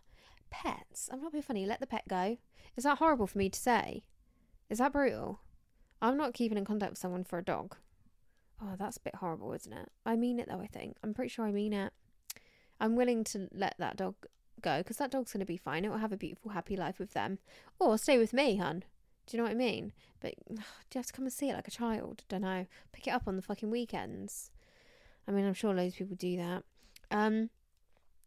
Pets? 0.50 1.08
I'm 1.12 1.22
not 1.22 1.32
being 1.32 1.42
funny. 1.42 1.66
Let 1.66 1.80
the 1.80 1.86
pet 1.86 2.08
go. 2.08 2.38
Is 2.76 2.84
that 2.84 2.98
horrible 2.98 3.26
for 3.26 3.38
me 3.38 3.48
to 3.48 3.58
say? 3.58 4.04
Is 4.68 4.78
that 4.78 4.92
brutal? 4.92 5.40
I'm 6.02 6.16
not 6.16 6.34
keeping 6.34 6.58
in 6.58 6.64
contact 6.64 6.92
with 6.92 6.98
someone 6.98 7.24
for 7.24 7.38
a 7.38 7.44
dog. 7.44 7.76
Oh, 8.62 8.74
that's 8.78 8.96
a 8.96 9.00
bit 9.00 9.16
horrible, 9.16 9.52
isn't 9.52 9.72
it? 9.72 9.90
I 10.04 10.16
mean 10.16 10.38
it 10.38 10.48
though, 10.48 10.60
I 10.60 10.66
think. 10.66 10.96
I'm 11.02 11.14
pretty 11.14 11.30
sure 11.30 11.46
I 11.46 11.52
mean 11.52 11.72
it. 11.72 11.92
I'm 12.80 12.96
willing 12.96 13.24
to 13.24 13.48
let 13.52 13.74
that 13.78 13.96
dog 13.96 14.14
go 14.60 14.78
because 14.78 14.98
that 14.98 15.10
dog's 15.10 15.32
going 15.32 15.40
to 15.40 15.46
be 15.46 15.56
fine. 15.56 15.84
It 15.84 15.90
will 15.90 15.98
have 15.98 16.12
a 16.12 16.16
beautiful, 16.16 16.52
happy 16.52 16.76
life 16.76 16.98
with 16.98 17.12
them. 17.12 17.38
Or 17.78 17.98
stay 17.98 18.18
with 18.18 18.32
me, 18.32 18.56
hun. 18.56 18.84
Do 19.26 19.36
you 19.36 19.38
know 19.38 19.44
what 19.44 19.52
I 19.52 19.56
mean? 19.56 19.92
But 20.20 20.34
ugh, 20.50 20.58
do 20.90 20.98
you 20.98 20.98
have 20.98 21.06
to 21.06 21.12
come 21.12 21.24
and 21.24 21.32
see 21.32 21.50
it 21.50 21.54
like 21.54 21.68
a 21.68 21.72
child? 21.72 22.24
Don't 22.28 22.42
know. 22.42 22.66
Pick 22.92 23.06
it 23.06 23.12
up 23.12 23.24
on 23.26 23.36
the 23.36 23.42
fucking 23.42 23.70
weekends. 23.70 24.50
I 25.26 25.32
mean, 25.32 25.46
I'm 25.46 25.54
sure 25.54 25.74
loads 25.74 25.94
of 25.94 25.98
people 25.98 26.16
do 26.16 26.36
that. 26.36 26.64
Um, 27.10 27.50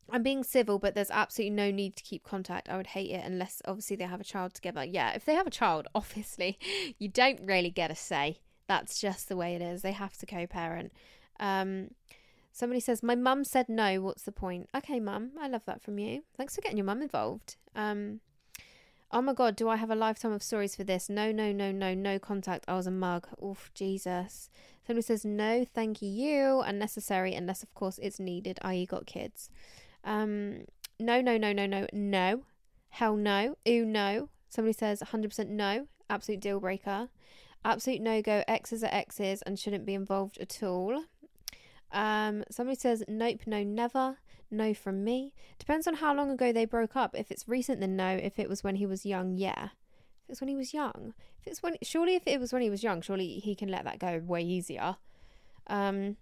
I'm 0.09 0.23
being 0.23 0.43
civil, 0.43 0.79
but 0.79 0.95
there's 0.95 1.11
absolutely 1.11 1.55
no 1.55 1.71
need 1.71 1.95
to 1.95 2.03
keep 2.03 2.23
contact. 2.23 2.69
I 2.69 2.77
would 2.77 2.87
hate 2.87 3.11
it 3.11 3.23
unless 3.25 3.61
obviously 3.65 3.95
they 3.95 4.05
have 4.05 4.21
a 4.21 4.25
child 4.25 4.53
together. 4.53 4.83
Yeah, 4.83 5.11
if 5.13 5.25
they 5.25 5.33
have 5.33 5.47
a 5.47 5.51
child, 5.51 5.87
obviously 5.95 6.59
you 6.99 7.07
don't 7.07 7.39
really 7.41 7.69
get 7.69 7.91
a 7.91 7.95
say. 7.95 8.39
That's 8.67 8.99
just 8.99 9.27
the 9.27 9.35
way 9.35 9.55
it 9.55 9.61
is. 9.61 9.81
They 9.81 9.91
have 9.91 10.17
to 10.17 10.25
co-parent. 10.25 10.93
Um, 11.39 11.89
somebody 12.53 12.79
says, 12.79 13.03
"My 13.03 13.15
mum 13.15 13.43
said 13.43 13.67
no. 13.67 14.01
What's 14.01 14.23
the 14.23 14.31
point?" 14.31 14.69
Okay, 14.73 14.99
mum, 15.01 15.31
I 15.37 15.49
love 15.49 15.65
that 15.65 15.81
from 15.81 15.99
you. 15.99 16.23
Thanks 16.37 16.55
for 16.55 16.61
getting 16.61 16.77
your 16.77 16.85
mum 16.85 17.01
involved. 17.01 17.57
Um, 17.75 18.21
oh 19.11 19.21
my 19.21 19.33
god, 19.33 19.57
do 19.57 19.67
I 19.67 19.75
have 19.75 19.91
a 19.91 19.95
lifetime 19.95 20.31
of 20.31 20.41
stories 20.41 20.75
for 20.75 20.85
this? 20.85 21.09
No, 21.09 21.33
no, 21.33 21.51
no, 21.51 21.71
no, 21.71 21.93
no 21.93 22.19
contact. 22.19 22.63
I 22.67 22.75
was 22.75 22.87
a 22.87 22.91
mug. 22.91 23.27
Oof, 23.43 23.71
Jesus. 23.73 24.49
Somebody 24.87 25.03
says, 25.03 25.25
"No, 25.25 25.65
thank 25.65 26.01
you. 26.01 26.61
Unnecessary, 26.61 27.33
unless 27.33 27.63
of 27.63 27.73
course 27.73 27.99
it's 28.01 28.19
needed. 28.19 28.59
I.e., 28.61 28.85
got 28.85 29.05
kids." 29.05 29.49
Um, 30.05 30.65
no, 30.99 31.21
no, 31.21 31.37
no, 31.37 31.51
no, 31.51 31.65
no, 31.65 31.87
no. 31.91 32.43
Hell 32.89 33.15
no. 33.15 33.57
Ooh, 33.67 33.85
no. 33.85 34.29
Somebody 34.47 34.73
says 34.73 35.01
100% 35.01 35.49
no. 35.49 35.87
Absolute 36.09 36.39
deal 36.39 36.59
breaker. 36.59 37.09
Absolute 37.65 38.01
no 38.01 38.21
go. 38.21 38.43
X's 38.47 38.83
are 38.83 38.93
X's 38.93 39.41
and 39.41 39.57
shouldn't 39.57 39.85
be 39.85 39.95
involved 39.95 40.37
at 40.37 40.61
all. 40.61 41.05
Um, 41.93 42.43
somebody 42.49 42.77
says 42.77 43.03
nope, 43.07 43.41
no, 43.45 43.63
never. 43.63 44.17
No 44.51 44.73
from 44.73 45.03
me. 45.03 45.33
Depends 45.57 45.87
on 45.87 45.95
how 45.95 46.13
long 46.13 46.29
ago 46.29 46.51
they 46.51 46.65
broke 46.65 46.95
up. 46.95 47.15
If 47.17 47.31
it's 47.31 47.47
recent, 47.47 47.79
then 47.79 47.95
no. 47.95 48.09
If 48.09 48.37
it 48.37 48.49
was 48.49 48.63
when 48.63 48.75
he 48.75 48.85
was 48.85 49.05
young, 49.05 49.37
yeah. 49.37 49.69
If 50.23 50.29
it's 50.29 50.41
when 50.41 50.47
he 50.47 50.55
was 50.55 50.73
young, 50.73 51.13
if 51.41 51.47
it's 51.47 51.63
when 51.63 51.75
surely 51.81 52.15
if 52.15 52.23
it 52.27 52.39
was 52.39 52.53
when 52.53 52.61
he 52.61 52.69
was 52.69 52.83
young, 52.83 53.01
surely 53.01 53.39
he 53.39 53.55
can 53.55 53.69
let 53.69 53.83
that 53.85 53.99
go 53.99 54.21
way 54.23 54.41
easier. 54.41 54.97
Um, 55.67 56.17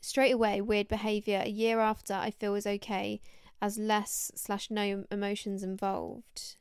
straight 0.00 0.32
away, 0.32 0.60
weird 0.60 0.88
behaviour. 0.88 1.42
A 1.44 1.48
year 1.48 1.80
after, 1.80 2.14
I 2.14 2.30
feel 2.30 2.54
is 2.54 2.66
okay, 2.66 3.20
as 3.60 3.78
less 3.78 4.32
slash 4.34 4.70
no 4.70 5.04
emotions 5.10 5.62
involved. 5.62 6.56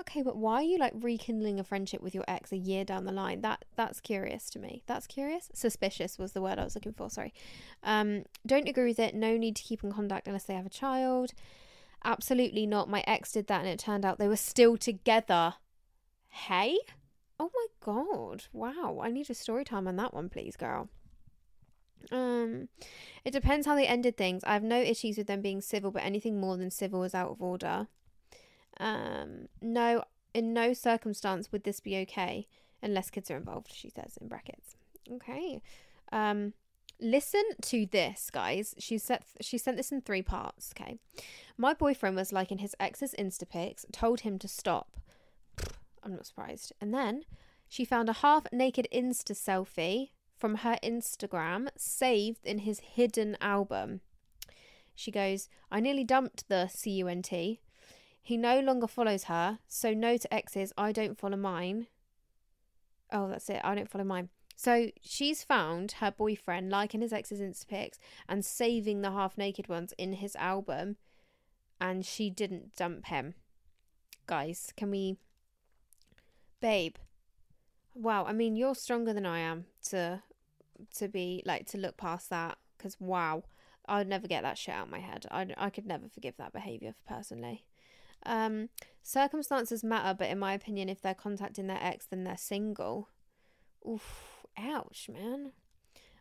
Okay, 0.00 0.22
but 0.22 0.36
why 0.36 0.56
are 0.56 0.62
you 0.62 0.78
like 0.78 0.92
rekindling 0.94 1.58
a 1.58 1.64
friendship 1.64 2.02
with 2.02 2.14
your 2.14 2.24
ex 2.28 2.52
a 2.52 2.56
year 2.56 2.84
down 2.84 3.04
the 3.04 3.12
line? 3.12 3.40
That 3.40 3.64
that's 3.76 4.00
curious 4.00 4.50
to 4.50 4.58
me. 4.58 4.82
That's 4.86 5.06
curious. 5.06 5.50
Suspicious 5.54 6.18
was 6.18 6.32
the 6.32 6.42
word 6.42 6.58
I 6.58 6.64
was 6.64 6.74
looking 6.74 6.92
for. 6.92 7.08
Sorry. 7.08 7.32
Um, 7.82 8.24
don't 8.46 8.68
agree 8.68 8.88
with 8.88 8.98
it. 8.98 9.14
No 9.14 9.36
need 9.36 9.56
to 9.56 9.62
keep 9.62 9.82
in 9.82 9.92
contact 9.92 10.26
unless 10.26 10.44
they 10.44 10.54
have 10.54 10.66
a 10.66 10.70
child. 10.70 11.32
Absolutely 12.04 12.66
not. 12.66 12.90
My 12.90 13.02
ex 13.06 13.32
did 13.32 13.46
that, 13.46 13.60
and 13.60 13.68
it 13.68 13.78
turned 13.78 14.04
out 14.04 14.18
they 14.18 14.28
were 14.28 14.36
still 14.36 14.76
together. 14.76 15.54
Hey. 16.28 16.78
Oh 17.38 17.50
my 17.54 17.66
god! 17.80 18.44
Wow, 18.52 19.00
I 19.02 19.10
need 19.10 19.28
a 19.28 19.34
story 19.34 19.64
time 19.64 19.86
on 19.86 19.96
that 19.96 20.14
one, 20.14 20.28
please, 20.30 20.56
girl. 20.56 20.88
Um, 22.10 22.68
it 23.24 23.32
depends 23.32 23.66
how 23.66 23.74
they 23.74 23.86
ended 23.86 24.16
things. 24.16 24.44
I 24.44 24.54
have 24.54 24.62
no 24.62 24.80
issues 24.80 25.18
with 25.18 25.26
them 25.26 25.42
being 25.42 25.60
civil, 25.60 25.90
but 25.90 26.04
anything 26.04 26.40
more 26.40 26.56
than 26.56 26.70
civil 26.70 27.02
is 27.02 27.14
out 27.14 27.30
of 27.30 27.42
order. 27.42 27.88
Um, 28.78 29.48
no, 29.60 30.04
in 30.34 30.52
no 30.52 30.72
circumstance 30.72 31.50
would 31.52 31.64
this 31.64 31.80
be 31.80 31.96
okay 31.98 32.46
unless 32.82 33.10
kids 33.10 33.30
are 33.30 33.36
involved. 33.36 33.72
She 33.72 33.88
says 33.88 34.18
in 34.20 34.28
brackets. 34.28 34.76
Okay. 35.10 35.62
Um, 36.12 36.52
listen 37.00 37.42
to 37.62 37.86
this, 37.86 38.30
guys. 38.30 38.74
She 38.78 38.98
set 38.98 39.24
she 39.40 39.58
sent 39.58 39.76
this 39.76 39.92
in 39.92 40.00
three 40.00 40.22
parts. 40.22 40.72
Okay, 40.76 40.98
my 41.56 41.74
boyfriend 41.74 42.16
was 42.16 42.32
liking 42.32 42.58
his 42.58 42.74
ex's 42.78 43.14
Insta 43.18 43.48
pics, 43.48 43.86
told 43.92 44.20
him 44.20 44.38
to 44.38 44.48
stop. 44.48 44.96
I'm 46.02 46.14
not 46.14 46.26
surprised. 46.26 46.72
And 46.80 46.92
then 46.94 47.24
she 47.68 47.84
found 47.84 48.08
a 48.08 48.14
half 48.14 48.46
naked 48.52 48.88
Insta 48.92 49.32
selfie 49.32 50.10
from 50.36 50.56
her 50.56 50.78
Instagram 50.82 51.68
saved 51.76 52.44
in 52.44 52.60
his 52.60 52.80
hidden 52.80 53.36
album. 53.40 54.00
She 54.94 55.10
goes, 55.10 55.48
I 55.70 55.80
nearly 55.80 56.04
dumped 56.04 56.48
the 56.48 56.70
CUNT. 56.72 57.58
He 58.26 58.36
no 58.36 58.58
longer 58.58 58.88
follows 58.88 59.24
her, 59.24 59.60
so 59.68 59.94
no 59.94 60.16
to 60.16 60.34
exes. 60.34 60.72
I 60.76 60.90
don't 60.90 61.16
follow 61.16 61.36
mine. 61.36 61.86
Oh, 63.12 63.28
that's 63.28 63.48
it. 63.48 63.60
I 63.62 63.76
don't 63.76 63.88
follow 63.88 64.02
mine. 64.02 64.30
So 64.56 64.90
she's 65.00 65.44
found 65.44 65.92
her 66.00 66.10
boyfriend 66.10 66.68
liking 66.68 67.02
his 67.02 67.12
ex's 67.12 67.38
Insta 67.38 67.68
pics 67.68 68.00
and 68.28 68.44
saving 68.44 69.02
the 69.02 69.12
half 69.12 69.38
naked 69.38 69.68
ones 69.68 69.94
in 69.96 70.14
his 70.14 70.34
album, 70.34 70.96
and 71.80 72.04
she 72.04 72.28
didn't 72.28 72.74
dump 72.74 73.06
him. 73.06 73.34
Guys, 74.26 74.72
can 74.76 74.90
we. 74.90 75.18
Babe, 76.60 76.96
wow, 77.94 78.24
I 78.24 78.32
mean, 78.32 78.56
you're 78.56 78.74
stronger 78.74 79.12
than 79.12 79.24
I 79.24 79.38
am 79.38 79.66
to 79.90 80.24
to 80.96 81.06
be 81.06 81.44
like 81.46 81.66
to 81.68 81.78
look 81.78 81.96
past 81.96 82.28
that 82.30 82.58
because 82.76 82.96
wow, 82.98 83.44
I'd 83.86 84.08
never 84.08 84.26
get 84.26 84.42
that 84.42 84.58
shit 84.58 84.74
out 84.74 84.86
of 84.86 84.90
my 84.90 84.98
head. 84.98 85.26
I 85.30 85.46
I 85.56 85.70
could 85.70 85.86
never 85.86 86.08
forgive 86.08 86.36
that 86.38 86.52
behavior 86.52 86.96
personally. 87.06 87.66
Um, 88.24 88.70
circumstances 89.02 89.84
matter, 89.84 90.14
but 90.18 90.28
in 90.28 90.38
my 90.38 90.52
opinion, 90.54 90.88
if 90.88 91.00
they're 91.00 91.14
contacting 91.14 91.66
their 91.66 91.82
ex, 91.82 92.06
then 92.06 92.24
they're 92.24 92.36
single. 92.36 93.08
Oof, 93.88 94.46
ouch, 94.58 95.08
man. 95.12 95.52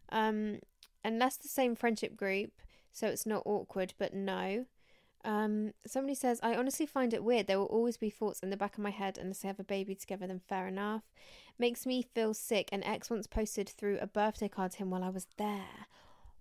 Um, 0.09 0.59
unless 1.03 1.37
the 1.37 1.47
same 1.47 1.75
friendship 1.75 2.15
group, 2.15 2.51
so 2.91 3.07
it's 3.07 3.25
not 3.25 3.43
awkward, 3.45 3.93
but 3.97 4.13
no. 4.13 4.65
Um, 5.25 5.73
somebody 5.87 6.13
says, 6.13 6.39
I 6.43 6.55
honestly 6.55 6.85
find 6.85 7.11
it 7.11 7.23
weird. 7.23 7.47
There 7.47 7.57
will 7.57 7.65
always 7.65 7.97
be 7.97 8.11
thoughts 8.11 8.41
in 8.41 8.51
the 8.51 8.57
back 8.57 8.77
of 8.77 8.83
my 8.83 8.91
head 8.91 9.17
unless 9.17 9.39
they 9.39 9.47
have 9.47 9.59
a 9.59 9.63
baby 9.63 9.95
together, 9.95 10.27
then 10.27 10.39
fair 10.47 10.67
enough. 10.67 11.01
Makes 11.57 11.87
me 11.87 12.03
feel 12.03 12.35
sick. 12.35 12.69
An 12.71 12.83
ex 12.83 13.09
once 13.09 13.25
posted 13.25 13.67
through 13.67 13.97
a 13.99 14.07
birthday 14.07 14.47
card 14.47 14.73
to 14.73 14.77
him 14.77 14.91
while 14.91 15.03
I 15.03 15.09
was 15.09 15.27
there. 15.37 15.87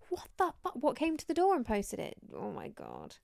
What 0.09 0.27
the 0.37 0.53
fuck? 0.61 0.75
What 0.75 0.95
came 0.95 1.17
to 1.17 1.27
the 1.27 1.33
door 1.33 1.55
and 1.55 1.65
posted 1.65 1.99
it? 1.99 2.15
Oh 2.35 2.51
my 2.51 2.67
god. 2.67 3.15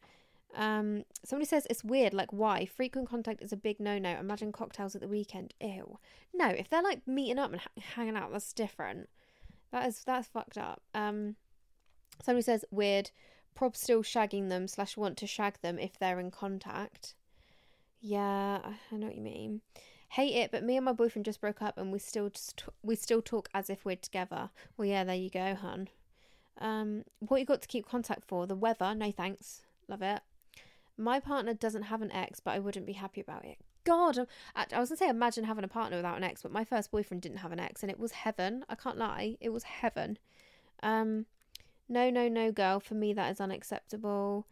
Um, 0.56 1.06
somebody 1.24 1.48
says 1.48 1.66
it's 1.70 1.84
weird. 1.84 2.14
Like, 2.14 2.34
why? 2.34 2.66
Frequent 2.66 3.10
contact 3.10 3.42
is 3.42 3.54
a 3.54 3.58
big 3.58 3.80
no 3.80 3.98
no. 3.98 4.18
Imagine 4.18 4.52
cocktails 4.52 4.96
at 4.96 5.02
the 5.02 5.08
weekend. 5.08 5.54
Ew. 5.62 5.98
No, 6.34 6.48
if 6.48 6.70
they're 6.70 6.82
like 6.82 7.08
meeting 7.08 7.40
up 7.40 7.52
and 7.52 7.62
ha- 7.62 7.70
hanging 7.96 8.18
out, 8.18 8.32
that's 8.32 8.54
different. 8.54 9.10
That 9.72 9.88
is 9.88 10.04
that's 10.04 10.28
fucked 10.28 10.58
up. 10.58 10.82
Um, 10.94 11.36
somebody 12.24 12.44
says 12.44 12.66
weird. 12.72 13.12
Prob 13.56 13.76
still 13.76 14.04
shagging 14.04 14.50
them 14.50 14.68
slash 14.68 14.96
want 14.98 15.18
to 15.18 15.28
shag 15.28 15.62
them 15.62 15.78
if 15.78 15.98
they're 15.98 16.20
in 16.20 16.32
contact. 16.32 17.16
Yeah, 18.00 18.60
I 18.64 18.96
know 18.96 19.08
what 19.08 19.16
you 19.16 19.22
mean. 19.22 19.62
Hate 20.10 20.36
it, 20.36 20.52
but 20.52 20.64
me 20.64 20.76
and 20.76 20.86
my 20.86 20.92
boyfriend 20.94 21.26
just 21.26 21.40
broke 21.40 21.62
up, 21.62 21.78
and 21.78 21.92
we 21.92 22.00
still 22.00 22.30
just 22.30 22.66
we 22.84 22.96
still 22.96 23.22
talk 23.22 23.48
as 23.54 23.70
if 23.70 23.86
we're 23.86 23.96
together. 23.96 24.50
Well, 24.76 24.88
yeah, 24.88 25.04
there 25.04 25.16
you 25.16 25.30
go, 25.30 25.56
hun. 25.56 25.88
Um, 26.58 27.06
what 27.20 27.40
you 27.40 27.46
got 27.46 27.62
to 27.62 27.68
keep 27.68 27.88
contact 27.88 28.26
for? 28.28 28.46
The 28.46 28.56
weather? 28.56 28.94
No 28.94 29.12
thanks. 29.12 29.62
Love 29.88 30.02
it. 30.02 30.22
My 30.98 31.20
partner 31.20 31.54
doesn't 31.54 31.84
have 31.84 32.02
an 32.02 32.12
ex, 32.12 32.40
but 32.40 32.52
I 32.52 32.60
wouldn't 32.60 32.86
be 32.86 32.94
happy 32.94 33.22
about 33.22 33.46
it. 33.46 33.58
God, 33.84 34.20
I, 34.56 34.66
I 34.74 34.80
was 34.80 34.90
gonna 34.90 34.98
say 34.98 35.10
imagine 35.10 35.46
having 35.46 35.64
a 35.64 35.70
partner 35.70 35.98
without 35.98 36.18
an 36.18 36.24
ex, 36.24 36.44
but 36.44 36.52
my 36.52 36.64
first 36.64 36.92
boyfriend 36.92 37.22
didn't 37.22 37.38
have 37.38 37.52
an 37.52 37.60
ex, 37.60 37.82
and 37.82 37.92
it 37.92 38.00
was 38.00 38.12
heaven. 38.12 38.66
I 38.70 38.76
can't 38.76 38.98
lie, 38.98 39.38
it 39.40 39.50
was 39.50 39.64
heaven. 39.64 40.18
Um, 40.84 41.26
no, 41.90 42.10
no, 42.10 42.28
no, 42.28 42.52
girl. 42.52 42.80
For 42.80 42.94
me, 42.94 43.14
that 43.14 43.32
is 43.32 43.42
unacceptable. 43.42 44.46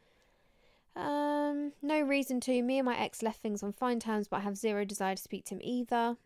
Um, 0.95 1.71
no 1.81 2.01
reason 2.01 2.39
to. 2.41 2.61
Me 2.61 2.79
and 2.79 2.85
my 2.85 2.97
ex 2.97 3.21
left 3.21 3.41
things 3.41 3.63
on 3.63 3.71
fine 3.71 3.99
terms, 3.99 4.27
but 4.27 4.37
I 4.37 4.41
have 4.41 4.57
zero 4.57 4.83
desire 4.83 5.15
to 5.15 5.21
speak 5.21 5.45
to 5.45 5.55
him 5.55 5.61
either. 5.63 6.17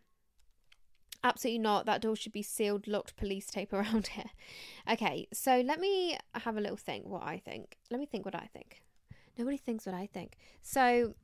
Absolutely 1.23 1.59
not. 1.59 1.85
That 1.85 2.01
door 2.01 2.15
should 2.15 2.33
be 2.33 2.41
sealed, 2.41 2.87
locked, 2.87 3.15
police 3.15 3.45
tape 3.47 3.71
around 3.71 4.09
it. 4.17 4.27
Okay, 4.91 5.27
so 5.31 5.61
let 5.61 5.79
me 5.79 6.17
have 6.33 6.57
a 6.57 6.61
little 6.61 6.77
think 6.77 7.05
what 7.05 7.23
I 7.23 7.37
think. 7.37 7.77
Let 7.91 7.99
me 7.99 8.05
think 8.05 8.25
what 8.25 8.35
I 8.35 8.49
think. 8.51 8.81
Nobody 9.37 9.57
thinks 9.57 9.85
what 9.85 9.95
I 9.95 10.07
think. 10.07 10.37
So 10.61 11.15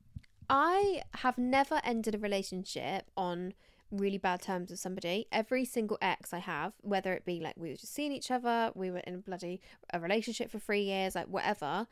I 0.48 1.02
have 1.14 1.38
never 1.38 1.80
ended 1.84 2.14
a 2.14 2.18
relationship 2.18 3.10
on 3.16 3.54
really 3.90 4.18
bad 4.18 4.42
terms 4.42 4.70
with 4.70 4.80
somebody. 4.80 5.26
Every 5.32 5.64
single 5.64 5.98
ex 6.00 6.32
I 6.32 6.38
have, 6.38 6.72
whether 6.80 7.12
it 7.12 7.24
be 7.24 7.40
like 7.40 7.54
we 7.56 7.70
were 7.70 7.76
just 7.76 7.94
seeing 7.94 8.12
each 8.12 8.30
other, 8.30 8.70
we 8.74 8.90
were 8.90 8.98
in 8.98 9.14
a 9.14 9.18
bloody 9.18 9.60
a 9.92 10.00
relationship 10.00 10.50
for 10.50 10.58
three 10.58 10.82
years, 10.82 11.14
like 11.14 11.26
whatever, 11.26 11.86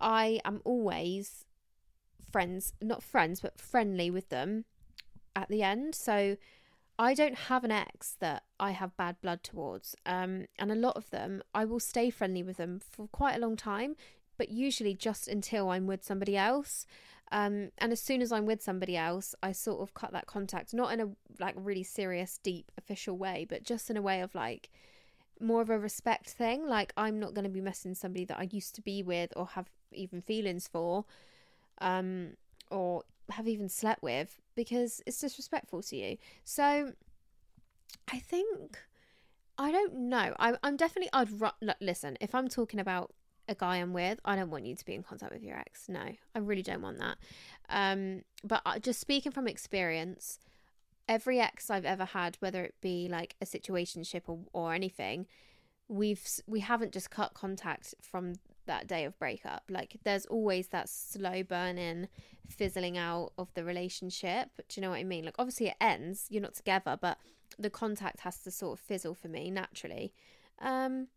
I 0.00 0.40
am 0.44 0.60
always 0.64 1.44
friends, 2.30 2.72
not 2.82 3.02
friends, 3.02 3.40
but 3.40 3.58
friendly 3.58 4.10
with 4.10 4.28
them 4.28 4.64
at 5.34 5.48
the 5.48 5.62
end. 5.62 5.94
So 5.94 6.36
I 6.98 7.14
don't 7.14 7.34
have 7.34 7.64
an 7.64 7.72
ex 7.72 8.16
that 8.20 8.44
I 8.58 8.70
have 8.70 8.96
bad 8.96 9.20
blood 9.20 9.42
towards. 9.42 9.94
Um, 10.04 10.46
and 10.58 10.70
a 10.70 10.76
lot 10.76 10.96
of 10.96 11.10
them, 11.10 11.42
I 11.54 11.64
will 11.64 11.80
stay 11.80 12.10
friendly 12.10 12.42
with 12.42 12.56
them 12.56 12.80
for 12.80 13.08
quite 13.08 13.36
a 13.36 13.40
long 13.40 13.56
time, 13.56 13.96
but 14.36 14.50
usually 14.50 14.94
just 14.94 15.28
until 15.28 15.70
I'm 15.70 15.86
with 15.86 16.04
somebody 16.04 16.36
else. 16.36 16.86
Um, 17.32 17.70
and 17.78 17.92
as 17.92 18.00
soon 18.00 18.22
as 18.22 18.30
I'm 18.30 18.46
with 18.46 18.62
somebody 18.62 18.96
else, 18.96 19.34
I 19.42 19.52
sort 19.52 19.80
of 19.80 19.94
cut 19.94 20.12
that 20.12 20.26
contact, 20.26 20.72
not 20.72 20.92
in 20.92 21.00
a 21.00 21.08
like 21.40 21.54
really 21.56 21.82
serious, 21.82 22.38
deep, 22.42 22.70
official 22.78 23.16
way, 23.16 23.46
but 23.48 23.64
just 23.64 23.90
in 23.90 23.96
a 23.96 24.02
way 24.02 24.20
of 24.20 24.34
like 24.34 24.70
more 25.40 25.60
of 25.60 25.70
a 25.70 25.78
respect 25.78 26.30
thing. 26.30 26.66
Like 26.66 26.92
I'm 26.96 27.18
not 27.18 27.34
going 27.34 27.44
to 27.44 27.50
be 27.50 27.60
messing 27.60 27.94
somebody 27.94 28.24
that 28.26 28.38
I 28.38 28.48
used 28.50 28.74
to 28.76 28.82
be 28.82 29.02
with 29.02 29.32
or 29.36 29.46
have 29.48 29.68
even 29.92 30.20
feelings 30.20 30.68
for, 30.68 31.04
um, 31.78 32.36
or 32.70 33.02
have 33.30 33.48
even 33.48 33.68
slept 33.68 34.02
with 34.02 34.40
because 34.54 35.02
it's 35.06 35.20
disrespectful 35.20 35.82
to 35.82 35.96
you. 35.96 36.18
So 36.44 36.92
I 38.12 38.18
think 38.18 38.78
I 39.58 39.72
don't 39.72 39.94
know. 39.94 40.34
I, 40.38 40.56
I'm 40.62 40.76
definitely 40.76 41.10
I'd 41.12 41.40
ru- 41.40 41.72
listen 41.80 42.16
if 42.20 42.34
I'm 42.34 42.48
talking 42.48 42.78
about 42.78 43.12
a 43.48 43.54
guy 43.54 43.76
I'm 43.76 43.92
with, 43.92 44.20
I 44.24 44.36
don't 44.36 44.50
want 44.50 44.66
you 44.66 44.74
to 44.74 44.84
be 44.84 44.94
in 44.94 45.02
contact 45.02 45.32
with 45.32 45.42
your 45.42 45.56
ex. 45.56 45.88
No, 45.88 46.00
I 46.34 46.38
really 46.38 46.62
don't 46.62 46.82
want 46.82 46.98
that. 46.98 47.16
Um, 47.68 48.22
but 48.44 48.62
just 48.82 49.00
speaking 49.00 49.32
from 49.32 49.46
experience, 49.48 50.38
every 51.08 51.40
ex 51.40 51.70
I've 51.70 51.84
ever 51.84 52.04
had, 52.04 52.36
whether 52.40 52.64
it 52.64 52.74
be 52.80 53.08
like 53.08 53.36
a 53.40 53.44
situationship 53.44 54.22
or, 54.26 54.40
or 54.52 54.74
anything, 54.74 55.26
we've 55.88 56.24
we 56.46 56.60
haven't 56.60 56.92
just 56.92 57.10
cut 57.10 57.34
contact 57.34 57.94
from 58.02 58.34
that 58.66 58.86
day 58.86 59.04
of 59.04 59.18
breakup. 59.18 59.64
Like 59.68 59.98
there's 60.04 60.26
always 60.26 60.68
that 60.68 60.88
slow 60.88 61.42
burning, 61.42 62.08
fizzling 62.48 62.98
out 62.98 63.32
of 63.38 63.52
the 63.54 63.64
relationship. 63.64 64.50
Do 64.68 64.80
you 64.80 64.82
know 64.82 64.90
what 64.90 64.98
I 64.98 65.04
mean? 65.04 65.24
Like 65.24 65.36
obviously 65.38 65.68
it 65.68 65.76
ends, 65.80 66.26
you're 66.30 66.42
not 66.42 66.54
together, 66.54 66.98
but 67.00 67.18
the 67.58 67.70
contact 67.70 68.20
has 68.20 68.38
to 68.38 68.50
sort 68.50 68.78
of 68.78 68.84
fizzle 68.84 69.14
for 69.14 69.28
me 69.28 69.50
naturally. 69.50 70.12
Um, 70.60 71.08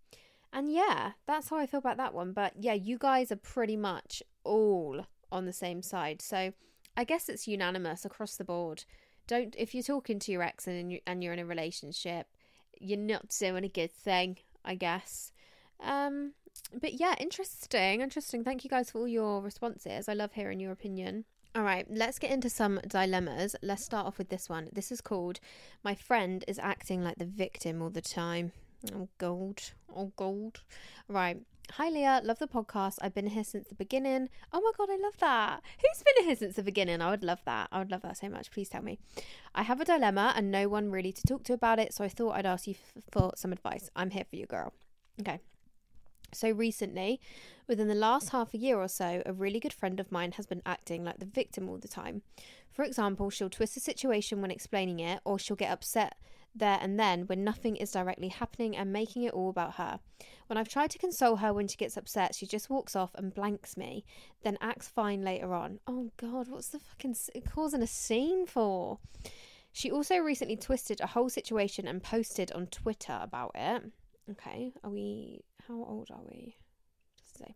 and 0.52 0.72
yeah, 0.72 1.12
that's 1.28 1.50
how 1.50 1.58
I 1.58 1.66
feel 1.66 1.80
about 1.80 1.98
that 1.98 2.14
one. 2.14 2.34
But 2.34 2.54
yeah, 2.60 2.74
you 2.74 2.98
guys 2.98 3.32
are 3.32 3.38
pretty 3.38 3.78
much 3.78 4.24
all 4.44 5.06
on 5.32 5.46
the 5.46 5.54
same 5.54 5.82
side. 5.82 6.22
So 6.22 6.54
I 6.98 7.04
guess 7.04 7.30
it's 7.30 7.48
unanimous 7.48 8.06
across 8.06 8.36
the 8.36 8.44
board. 8.44 8.84
Don't 9.28 9.56
if 9.58 9.74
you're 9.74 9.84
talking 9.84 10.20
to 10.20 10.32
your 10.32 10.42
ex 10.42 10.68
and 10.68 10.92
you, 10.92 11.00
and 11.06 11.24
you're 11.24 11.34
in 11.34 11.40
a 11.40 11.46
relationship, 11.46 12.28
you're 12.80 12.98
not 12.98 13.30
doing 13.40 13.64
a 13.64 13.70
good 13.70 13.92
thing, 13.92 14.38
I 14.66 14.76
guess. 14.76 15.32
Um, 15.80 16.34
but 16.74 17.00
yeah, 17.00 17.16
interesting, 17.20 18.02
interesting. 18.02 18.44
Thank 18.44 18.64
you 18.64 18.70
guys 18.70 18.92
for 18.92 19.00
all 19.00 19.08
your 19.08 19.42
responses. 19.42 20.10
I 20.10 20.14
love 20.14 20.34
hearing 20.34 20.60
your 20.60 20.72
opinion. 20.72 21.26
All 21.56 21.64
right, 21.64 21.86
let's 21.90 22.20
get 22.20 22.32
into 22.32 22.50
some 22.50 22.80
dilemmas. 22.88 23.56
Let's 23.62 23.86
start 23.86 24.06
off 24.06 24.18
with 24.18 24.30
this 24.30 24.50
one. 24.50 24.70
This 24.72 24.92
is 24.92 25.02
called 25.02 25.40
My 25.84 25.96
Friend 25.96 26.44
is 26.48 26.60
Acting 26.60 27.04
Like 27.04 27.18
the 27.18 27.26
Victim 27.26 27.82
All 27.82 27.90
the 27.90 28.02
Time. 28.02 28.52
Oh, 28.94 29.10
gold. 29.18 29.74
Oh, 29.94 30.12
gold. 30.16 30.62
Right. 31.08 31.42
Hi, 31.74 31.90
Leah. 31.90 32.22
Love 32.24 32.40
the 32.40 32.48
podcast. 32.48 32.96
I've 33.02 33.14
been 33.14 33.28
here 33.28 33.44
since 33.44 33.68
the 33.68 33.76
beginning. 33.76 34.30
Oh 34.54 34.62
my 34.62 34.72
God, 34.78 34.90
I 34.92 34.98
love 34.98 35.18
that. 35.20 35.62
Who's 35.82 36.04
been 36.04 36.26
here 36.26 36.36
since 36.36 36.56
the 36.56 36.64
beginning? 36.64 37.02
I 37.02 37.12
would 37.12 37.24
love 37.24 37.42
that. 37.46 37.68
I 37.72 37.80
would 37.80 37.92
love 37.92 38.02
that 38.04 38.18
so 38.18 38.30
much. 38.30 38.52
Please 38.52 38.70
tell 38.70 38.82
me. 38.82 38.98
I 39.54 39.64
have 39.64 39.80
a 39.82 39.86
dilemma 39.86 40.34
and 40.36 40.50
no 40.50 40.68
one 40.70 40.92
really 40.92 41.12
to 41.12 41.22
talk 41.28 41.44
to 41.44 41.54
about 41.54 41.78
it, 41.78 41.94
so 41.94 42.04
I 42.04 42.10
thought 42.10 42.36
I'd 42.36 42.46
ask 42.46 42.68
you 42.68 42.74
f- 42.74 43.04
for 43.12 43.34
some 43.36 43.52
advice. 43.52 43.90
I'm 43.96 44.12
here 44.12 44.26
for 44.28 44.38
you, 44.38 44.46
girl. 44.46 44.74
Okay. 45.20 45.40
So 46.34 46.52
recently, 46.52 47.20
within 47.68 47.88
the 47.88 47.96
last 47.96 48.30
half 48.30 48.54
a 48.54 48.58
year 48.58 48.80
or 48.80 48.88
so, 48.88 49.22
a 49.26 49.34
really 49.34 49.60
good 49.60 49.74
friend 49.74 50.00
of 50.00 50.12
mine 50.12 50.34
has 50.34 50.46
been 50.46 50.62
acting 50.66 51.04
like 51.04 51.20
the 51.20 51.26
victim 51.26 51.68
all 51.70 51.78
the 51.78 51.88
time. 51.88 52.22
For 52.72 52.84
example, 52.84 53.30
she'll 53.30 53.50
twist 53.50 53.78
a 53.78 53.82
situation 53.82 54.42
when 54.42 54.52
explaining 54.52 55.00
it, 55.00 55.20
or 55.26 55.38
she'll 55.38 55.56
get 55.58 55.72
upset 55.72 56.16
there 56.56 56.80
and 56.82 57.00
then 57.00 57.24
when 57.24 57.44
nothing 57.44 57.76
is 57.76 57.92
directly 57.92 58.30
happening 58.30 58.76
and 58.76 58.92
making 58.92 59.24
it 59.24 59.34
all 59.34 59.50
about 59.50 59.76
her. 59.76 60.00
When 60.48 60.58
I've 60.58 60.70
tried 60.70 60.90
to 60.92 60.98
console 60.98 61.38
her 61.38 61.54
when 61.54 61.68
she 61.68 61.78
gets 61.78 61.98
upset, 61.98 62.34
she 62.36 62.46
just 62.46 62.70
walks 62.70 62.96
off 62.96 63.12
and 63.16 63.34
blanks 63.34 63.78
me, 63.78 64.04
then 64.44 64.58
acts 64.62 64.88
fine 64.88 65.22
later 65.22 65.54
on. 65.54 65.80
Oh 65.88 66.12
god, 66.18 66.48
what's 66.48 66.70
the 66.70 66.80
fucking 66.80 67.16
causing 67.48 67.84
a 67.84 67.88
scene 67.88 68.46
for? 68.46 69.00
She 69.72 69.92
also 69.92 70.18
recently 70.18 70.58
twisted 70.58 71.00
a 71.02 71.08
whole 71.08 71.30
situation 71.30 71.88
and 71.88 72.04
posted 72.04 72.52
on 72.52 72.68
Twitter 72.68 73.20
about 73.22 73.52
it. 73.56 73.84
Okay, 74.32 74.74
are 74.84 74.90
we? 74.90 75.44
How 75.68 75.76
old 75.76 76.10
are 76.12 76.24
we? 76.28 76.58
Just 77.18 77.38
say. 77.38 77.56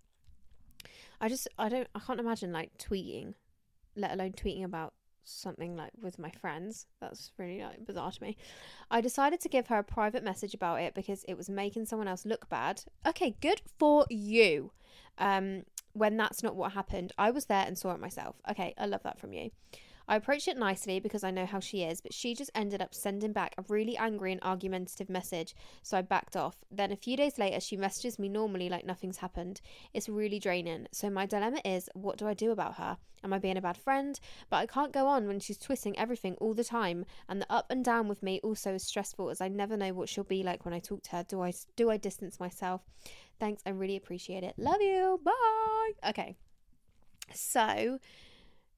I 1.20 1.30
just 1.30 1.48
I 1.58 1.70
don't 1.70 1.88
I 1.96 2.00
can't 2.00 2.20
imagine 2.20 2.52
like 2.52 2.78
tweeting, 2.78 3.34
let 3.96 4.12
alone 4.12 4.34
tweeting 4.34 4.64
about 4.64 4.94
something 5.24 5.76
like 5.76 5.92
with 6.02 6.20
my 6.20 6.30
friends. 6.32 6.86
That's 7.00 7.32
really 7.38 7.62
like 7.62 7.86
bizarre 7.86 8.12
to 8.12 8.22
me. 8.22 8.38
I 8.92 9.02
decided 9.02 9.40
to 9.42 9.50
give 9.50 9.68
her 9.68 9.78
a 9.78 9.84
private 9.84 10.24
message 10.24 10.54
about 10.54 10.82
it 10.82 10.94
because 10.94 11.24
it 11.28 11.38
was 11.38 11.50
making 11.50 11.86
someone 11.86 12.08
else 12.08 12.26
look 12.26 12.50
bad. 12.50 12.84
Okay, 13.06 13.36
good 13.42 13.62
for 13.78 14.06
you. 14.10 14.72
Um, 15.18 15.64
when 15.94 16.18
that's 16.18 16.42
not 16.42 16.56
what 16.56 16.74
happened, 16.74 17.14
I 17.18 17.32
was 17.32 17.46
there 17.46 17.66
and 17.66 17.78
saw 17.78 17.92
it 17.92 18.00
myself. 18.00 18.36
Okay, 18.50 18.74
I 18.78 18.86
love 18.86 19.04
that 19.04 19.20
from 19.20 19.34
you. 19.34 19.52
I 20.08 20.16
approached 20.16 20.48
it 20.48 20.58
nicely 20.58 21.00
because 21.00 21.24
I 21.24 21.32
know 21.32 21.46
how 21.46 21.60
she 21.60 21.84
is, 21.84 22.02
but 22.02 22.14
she 22.14 22.36
just 22.36 22.52
ended 22.54 22.82
up 22.82 22.94
sending 22.94 23.32
back 23.32 23.56
a 23.58 23.64
really 23.70 23.98
angry 23.98 24.32
and 24.32 24.44
argumentative 24.44 25.10
message, 25.10 25.56
so 25.82 25.98
I 25.98 26.02
backed 26.02 26.36
off. 26.36 26.58
Then 26.70 26.92
a 26.92 26.98
few 26.98 27.16
days 27.16 27.38
later, 27.38 27.60
she 27.60 27.78
messages 27.78 28.20
me 28.20 28.30
normally 28.30 28.70
like 28.70 28.86
nothing's 28.86 29.18
happened. 29.18 29.62
It's 29.94 30.10
really 30.10 30.40
draining. 30.40 30.88
So 30.92 31.10
my 31.10 31.26
dilemma 31.26 31.62
is 31.64 31.90
what 31.94 32.18
do 32.18 32.28
I 32.28 32.34
do 32.34 32.52
about 32.52 32.76
her? 32.76 32.98
Am 33.24 33.32
I 33.32 33.40
being 33.40 33.58
a 33.58 33.62
bad 33.62 33.78
friend? 33.78 34.20
But 34.50 34.58
I 34.58 34.66
can't 34.66 34.92
go 34.92 35.08
on 35.08 35.28
when 35.28 35.40
she's 35.40 35.58
twisting 35.58 35.98
everything 35.98 36.36
all 36.36 36.54
the 36.54 36.64
time, 36.64 37.06
and 37.30 37.42
the 37.42 37.52
up 37.52 37.68
and 37.70 37.86
down 37.86 38.10
with 38.10 38.22
me 38.22 38.42
also 38.44 38.74
is 38.74 38.86
stressful 38.86 39.30
as 39.30 39.40
I 39.40 39.48
never 39.48 39.78
know 39.78 39.94
what 39.94 40.10
she'll 40.10 40.26
be 40.26 40.44
like 40.44 40.66
when 40.66 40.74
I 40.74 40.80
talk 40.80 41.04
to 41.04 41.12
her. 41.12 41.24
Do 41.24 41.42
I 41.42 41.54
do 41.76 41.90
I 41.90 41.98
distance 41.98 42.40
myself? 42.40 42.82
Thanks, 43.40 43.64
I 43.66 43.70
really 43.70 43.96
appreciate 43.96 44.44
it. 44.44 44.56
Love 44.58 44.82
you. 44.82 45.20
Bye. 45.24 46.10
Okay. 46.10 46.36
So 47.34 48.00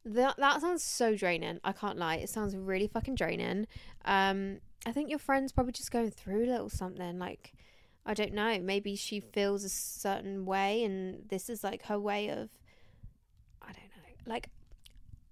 that 0.06 0.38
that 0.38 0.62
sounds 0.62 0.84
so 0.84 1.16
draining. 1.16 1.60
I 1.64 1.72
can't 1.72 1.98
lie. 1.98 2.16
It 2.16 2.30
sounds 2.30 2.56
really 2.56 2.88
fucking 2.88 3.16
draining. 3.16 3.68
Um, 4.06 4.60
I 4.86 4.92
think 4.92 5.10
your 5.10 5.20
friend's 5.20 5.52
probably 5.52 5.74
just 5.74 5.92
going 5.92 6.12
through 6.12 6.46
a 6.46 6.52
little 6.52 6.70
something. 6.70 7.18
Like, 7.18 7.54
I 8.06 8.14
don't 8.14 8.34
know. 8.34 8.60
Maybe 8.60 8.96
she 8.96 9.20
feels 9.20 9.64
a 9.64 9.70
certain 9.70 10.46
way, 10.46 10.84
and 10.84 11.28
this 11.30 11.50
is 11.50 11.64
like 11.64 11.84
her 11.86 12.00
way 12.00 12.30
of. 12.30 12.50
I 13.62 13.68
don't 13.68 13.76
know. 13.78 14.32
Like, 14.32 14.50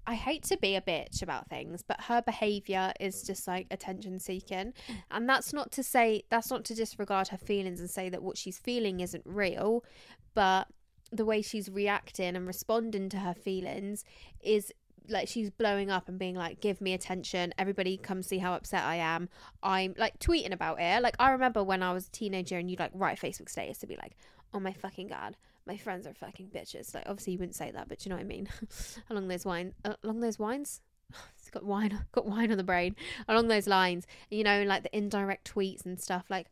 I 0.07 0.15
hate 0.15 0.43
to 0.45 0.57
be 0.57 0.75
a 0.75 0.81
bitch 0.81 1.21
about 1.21 1.49
things, 1.49 1.83
but 1.83 2.01
her 2.01 2.21
behavior 2.21 2.93
is 2.99 3.23
just 3.23 3.47
like 3.47 3.67
attention 3.69 4.19
seeking, 4.19 4.73
and 5.11 5.29
that's 5.29 5.53
not 5.53 5.71
to 5.73 5.83
say 5.83 6.23
that's 6.29 6.49
not 6.49 6.65
to 6.65 6.73
disregard 6.73 7.27
her 7.27 7.37
feelings 7.37 7.79
and 7.79 7.89
say 7.89 8.09
that 8.09 8.23
what 8.23 8.37
she's 8.37 8.57
feeling 8.57 9.01
isn't 9.01 9.23
real, 9.25 9.85
but 10.33 10.67
the 11.13 11.25
way 11.25 11.41
she's 11.41 11.69
reacting 11.69 12.35
and 12.35 12.47
responding 12.47 13.07
to 13.09 13.17
her 13.17 13.33
feelings 13.33 14.03
is 14.41 14.73
like 15.09 15.27
she's 15.27 15.49
blowing 15.49 15.91
up 15.91 16.07
and 16.07 16.17
being 16.17 16.35
like 16.35 16.59
give 16.61 16.81
me 16.81 16.93
attention. 16.93 17.53
Everybody 17.57 17.97
come 17.97 18.23
see 18.23 18.37
how 18.37 18.53
upset 18.53 18.83
i 18.83 18.95
am. 18.95 19.29
I'm 19.61 19.95
like 19.97 20.19
tweeting 20.19 20.53
about 20.53 20.79
it. 20.79 21.01
Like 21.03 21.15
i 21.19 21.31
remember 21.31 21.63
when 21.63 21.83
i 21.83 21.93
was 21.93 22.07
a 22.07 22.11
teenager 22.11 22.57
and 22.57 22.69
you'd 22.69 22.79
like 22.79 22.91
write 22.93 23.19
facebook 23.19 23.49
status 23.49 23.77
to 23.79 23.87
be 23.87 23.95
like 23.95 24.15
oh 24.53 24.59
my 24.59 24.73
fucking 24.73 25.07
god 25.07 25.37
my 25.65 25.77
friends 25.77 26.05
are 26.07 26.13
fucking 26.13 26.49
bitches. 26.53 26.93
Like 26.93 27.05
obviously 27.07 27.33
you 27.33 27.39
wouldn't 27.39 27.55
say 27.55 27.71
that 27.71 27.87
but 27.87 28.05
you 28.05 28.09
know 28.09 28.15
what 28.15 28.23
i 28.23 28.27
mean. 28.27 28.49
Along 29.09 29.27
those 29.27 29.45
wine 29.45 29.73
uh, 29.85 29.95
along 30.03 30.21
those 30.21 30.39
wines? 30.39 30.81
It's 31.37 31.49
got 31.51 31.63
wine 31.63 32.05
got 32.11 32.25
wine 32.25 32.51
on 32.51 32.57
the 32.57 32.63
brain. 32.63 32.95
Along 33.27 33.47
those 33.47 33.67
lines 33.67 34.07
you 34.29 34.43
know 34.43 34.63
like 34.63 34.83
the 34.83 34.95
indirect 34.95 35.53
tweets 35.53 35.85
and 35.85 35.99
stuff 35.99 36.25
like 36.29 36.47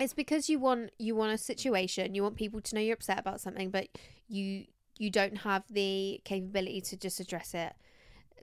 it's 0.00 0.14
because 0.14 0.48
you 0.48 0.58
want 0.58 0.90
you 0.98 1.14
want 1.14 1.32
a 1.32 1.38
situation 1.38 2.14
you 2.14 2.22
want 2.22 2.34
people 2.34 2.60
to 2.60 2.74
know 2.74 2.80
you're 2.80 2.94
upset 2.94 3.18
about 3.18 3.40
something 3.40 3.70
but 3.70 3.88
you 4.28 4.64
you 4.98 5.10
don't 5.10 5.38
have 5.38 5.62
the 5.70 6.20
capability 6.24 6.80
to 6.80 6.96
just 6.96 7.20
address 7.20 7.54
it 7.54 7.72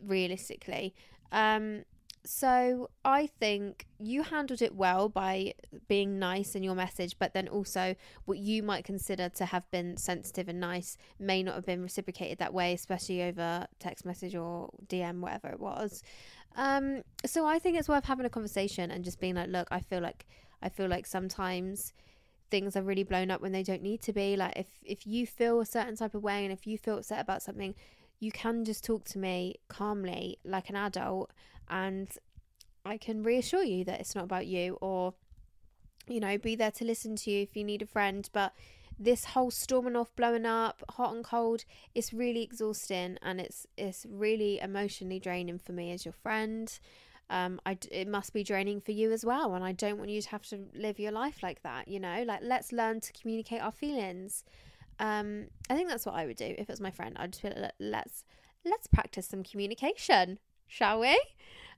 realistically. 0.02 0.96
Um 1.32 1.84
so 2.26 2.90
i 3.06 3.26
think 3.40 3.86
you 4.00 4.22
handled 4.22 4.62
it 4.62 4.76
well 4.76 5.08
by 5.08 5.54
being 5.88 6.20
nice 6.20 6.56
in 6.56 6.64
your 6.64 6.76
message 6.76 7.16
but 7.18 7.34
then 7.34 7.48
also 7.48 7.96
what 8.26 8.38
you 8.38 8.62
might 8.62 8.84
consider 8.84 9.30
to 9.30 9.46
have 9.46 9.70
been 9.72 9.96
sensitive 9.96 10.50
and 10.50 10.60
nice 10.60 10.98
may 11.20 11.42
not 11.42 11.56
have 11.56 11.66
been 11.66 11.82
reciprocated 11.82 12.38
that 12.38 12.54
way 12.54 12.74
especially 12.74 13.24
over 13.24 13.66
text 13.80 14.06
message 14.06 14.36
or 14.36 14.70
dm 14.88 15.22
whatever 15.22 15.48
it 15.48 15.60
was. 15.60 16.04
Um 16.58 17.04
so 17.26 17.46
i 17.46 17.60
think 17.60 17.78
it's 17.78 17.88
worth 17.88 18.04
having 18.04 18.26
a 18.26 18.30
conversation 18.30 18.92
and 18.92 19.06
just 19.06 19.22
being 19.22 19.36
like 19.36 19.48
look 19.48 19.70
i 19.72 19.80
feel 19.80 20.02
like 20.02 20.26
I 20.62 20.70
feel 20.70 20.88
like 20.88 21.06
sometimes 21.06 21.94
things 22.50 22.76
are 22.76 22.82
really 22.82 23.04
blown 23.04 23.30
up 23.30 23.42
when 23.42 23.52
they 23.52 23.64
don't 23.64 23.82
need 23.82 24.02
to 24.02 24.14
be. 24.14 24.36
Like 24.36 24.58
if 24.58 24.68
if 24.84 25.06
you 25.06 25.28
feel 25.28 25.60
a 25.60 25.66
certain 25.66 25.96
type 25.96 26.16
of 26.16 26.24
way 26.24 26.44
and 26.44 26.54
if 26.54 26.66
you 26.66 26.78
feel 26.78 26.98
upset 26.98 27.20
about 27.20 27.42
something, 27.42 27.76
you 28.20 28.32
can 28.32 28.66
just 28.66 28.84
talk 28.84 29.06
to 29.06 29.20
me 29.20 29.56
calmly 29.68 30.38
like 30.44 30.70
an 30.70 30.76
adult 30.76 31.32
and 31.70 32.10
I 32.86 32.98
can 32.98 33.24
reassure 33.24 33.64
you 33.64 33.84
that 33.86 34.00
it's 34.00 34.16
not 34.16 34.24
about 34.24 34.48
you 34.48 34.78
or 34.82 35.14
you 36.08 36.20
know, 36.20 36.38
be 36.38 36.56
there 36.56 36.72
to 36.72 36.86
listen 36.86 37.16
to 37.18 37.32
you 37.32 37.42
if 37.44 37.56
you 37.56 37.64
need 37.64 37.82
a 37.82 37.86
friend, 37.86 38.30
but 38.32 38.54
this 39.00 39.26
whole 39.26 39.52
storming 39.52 39.96
off, 39.96 40.16
blowing 40.16 40.46
up, 40.46 40.84
hot 40.90 41.14
and 41.14 41.24
cold, 41.24 41.66
it's 41.94 42.14
really 42.14 42.42
exhausting 42.42 43.18
and 43.22 43.40
it's 43.40 43.68
it's 43.78 44.06
really 44.10 44.60
emotionally 44.60 45.20
draining 45.20 45.60
for 45.60 45.74
me 45.74 45.92
as 45.92 46.06
your 46.06 46.14
friend 46.14 46.80
um 47.30 47.60
I 47.66 47.78
it 47.92 48.08
must 48.08 48.34
be 48.34 48.44
draining 48.44 48.80
for 48.82 48.92
you 48.92 49.12
as 49.12 49.26
well 49.26 49.54
and 49.56 49.64
I 49.64 49.74
don't 49.74 49.98
want 49.98 50.10
you 50.10 50.22
to 50.22 50.30
have 50.30 50.44
to 50.48 50.66
live 50.74 51.00
your 51.00 51.12
life 51.12 51.44
like 51.44 51.62
that 51.64 51.88
you 51.88 52.00
know? 52.00 52.24
Like 52.26 52.40
let's 52.44 52.72
learn 52.72 53.02
to 53.02 53.14
communicate 53.14 53.62
our 53.62 53.72
feelings. 53.72 54.44
Um 55.00 55.48
I 55.70 55.76
think 55.76 55.90
that's 55.90 56.06
what 56.06 56.16
I 56.16 56.26
would 56.26 56.38
do 56.38 56.46
if 56.46 56.62
it 56.62 56.70
was 56.70 56.82
my 56.82 56.92
friend. 56.92 57.16
I'd 57.20 57.34
just 57.34 57.44
be 57.44 57.50
like 57.50 57.72
let's 57.80 58.24
let's 58.66 58.88
practice 58.88 59.28
some 59.28 59.44
communication 59.44 60.40
shall 60.68 61.00
we? 61.00 61.20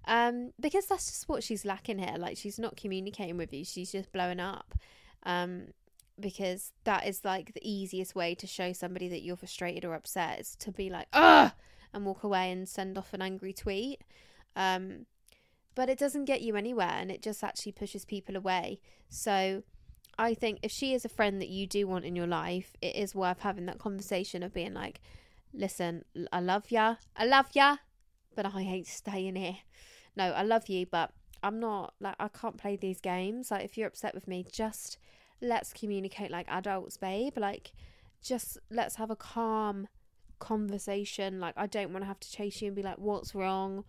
Um 0.05 0.51
because 0.59 0.85
that's 0.85 1.07
just 1.07 1.29
what 1.29 1.43
she's 1.43 1.65
lacking 1.65 1.99
here. 1.99 2.15
Like 2.17 2.37
she's 2.37 2.59
not 2.59 2.77
communicating 2.77 3.37
with 3.37 3.53
you. 3.53 3.65
She's 3.65 3.91
just 3.91 4.11
blowing 4.11 4.39
up. 4.39 4.75
Um 5.23 5.67
because 6.19 6.73
that 6.83 7.07
is 7.07 7.23
like 7.23 7.53
the 7.53 7.61
easiest 7.67 8.13
way 8.13 8.35
to 8.35 8.45
show 8.45 8.73
somebody 8.73 9.07
that 9.07 9.21
you're 9.21 9.37
frustrated 9.37 9.85
or 9.85 9.93
upset 9.93 10.39
is 10.39 10.55
to 10.57 10.71
be 10.71 10.89
like 10.89 11.07
ugh 11.13 11.51
and 11.93 12.05
walk 12.05 12.23
away 12.23 12.51
and 12.51 12.67
send 12.67 12.97
off 12.97 13.13
an 13.13 13.21
angry 13.21 13.53
tweet. 13.53 14.03
Um 14.55 15.05
but 15.75 15.89
it 15.89 15.97
doesn't 15.97 16.25
get 16.25 16.41
you 16.41 16.55
anywhere 16.55 16.91
and 16.91 17.11
it 17.11 17.21
just 17.21 17.43
actually 17.43 17.71
pushes 17.71 18.05
people 18.05 18.35
away. 18.35 18.79
So 19.09 19.63
I 20.17 20.33
think 20.33 20.59
if 20.61 20.71
she 20.71 20.93
is 20.93 21.05
a 21.05 21.09
friend 21.09 21.41
that 21.41 21.49
you 21.49 21.65
do 21.65 21.87
want 21.87 22.05
in 22.05 22.15
your 22.15 22.27
life, 22.27 22.75
it 22.81 22.95
is 22.95 23.15
worth 23.15 23.39
having 23.39 23.65
that 23.67 23.79
conversation 23.79 24.43
of 24.43 24.53
being 24.53 24.73
like, 24.73 24.99
listen, 25.53 26.03
I 26.31 26.41
love 26.41 26.71
ya, 26.71 26.95
I 27.15 27.25
love 27.25 27.47
ya, 27.53 27.77
but 28.35 28.45
I 28.45 28.63
hate 28.63 28.87
staying 28.87 29.35
here. 29.35 29.57
No, 30.15 30.25
I 30.25 30.43
love 30.43 30.67
you, 30.67 30.85
but 30.85 31.11
I'm 31.41 31.59
not 31.59 31.93
like 31.99 32.15
I 32.19 32.27
can't 32.27 32.57
play 32.57 32.75
these 32.75 32.99
games. 32.99 33.51
Like 33.51 33.63
if 33.63 33.77
you're 33.77 33.87
upset 33.87 34.13
with 34.13 34.27
me, 34.27 34.45
just 34.51 34.97
let's 35.41 35.73
communicate 35.73 36.31
like 36.31 36.47
adults, 36.49 36.97
babe. 36.97 37.37
Like 37.37 37.71
just 38.21 38.57
let's 38.69 38.95
have 38.95 39.09
a 39.09 39.15
calm 39.15 39.87
conversation. 40.39 41.39
Like 41.39 41.53
I 41.57 41.67
don't 41.67 41.91
want 41.91 42.03
to 42.03 42.07
have 42.07 42.19
to 42.19 42.31
chase 42.31 42.61
you 42.61 42.67
and 42.67 42.75
be 42.75 42.83
like, 42.83 42.97
what's 42.97 43.33
wrong? 43.33 43.85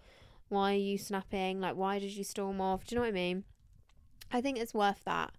Why 0.50 0.74
are 0.74 0.76
you 0.76 0.98
snapping? 0.98 1.60
Like 1.60 1.76
why 1.76 1.98
did 1.98 2.12
you 2.12 2.24
storm 2.24 2.60
off? 2.60 2.84
Do 2.84 2.94
you 2.94 3.00
know 3.00 3.06
what 3.06 3.08
I 3.08 3.12
mean? 3.12 3.44
I 4.30 4.42
think 4.42 4.58
it's 4.58 4.74
worth 4.74 5.02
that. 5.06 5.32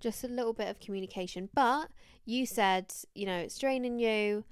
Just 0.00 0.24
a 0.24 0.28
little 0.28 0.54
bit 0.54 0.68
of 0.68 0.80
communication. 0.80 1.50
But 1.54 1.88
you 2.24 2.46
said, 2.46 2.92
you 3.14 3.26
know, 3.26 3.36
it's 3.36 3.58
draining 3.58 3.98
you. 3.98 4.44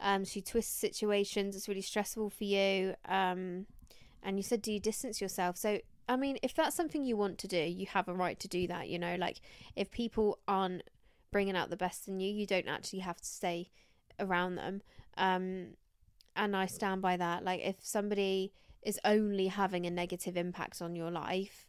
Um, 0.00 0.24
she 0.24 0.40
twists 0.40 0.74
situations. 0.74 1.54
It's 1.54 1.68
really 1.68 1.82
stressful 1.82 2.30
for 2.30 2.44
you. 2.44 2.94
Um, 3.06 3.66
and 4.22 4.38
you 4.38 4.42
said, 4.42 4.62
do 4.62 4.72
you 4.72 4.80
distance 4.80 5.20
yourself? 5.20 5.56
So 5.56 5.80
I 6.08 6.16
mean, 6.16 6.38
if 6.42 6.54
that's 6.54 6.74
something 6.74 7.04
you 7.04 7.16
want 7.16 7.36
to 7.38 7.48
do, 7.48 7.58
you 7.58 7.86
have 7.86 8.08
a 8.08 8.14
right 8.14 8.40
to 8.40 8.48
do 8.48 8.66
that, 8.68 8.88
you 8.88 8.98
know? 8.98 9.16
Like, 9.16 9.40
if 9.76 9.90
people 9.90 10.38
aren't 10.48 10.84
bringing 11.30 11.54
out 11.54 11.68
the 11.68 11.76
best 11.76 12.08
in 12.08 12.18
you, 12.18 12.32
you 12.32 12.46
don't 12.46 12.68
actually 12.68 13.00
have 13.00 13.20
to 13.20 13.26
stay 13.26 13.68
around 14.18 14.54
them. 14.54 14.80
Um, 15.18 15.74
and 16.34 16.56
I 16.56 16.64
stand 16.64 17.02
by 17.02 17.18
that. 17.18 17.44
Like, 17.44 17.60
if 17.62 17.76
somebody 17.82 18.52
is 18.82 19.00
only 19.04 19.48
having 19.48 19.86
a 19.86 19.90
negative 19.90 20.36
impact 20.36 20.80
on 20.80 20.94
your 20.94 21.10
life 21.10 21.66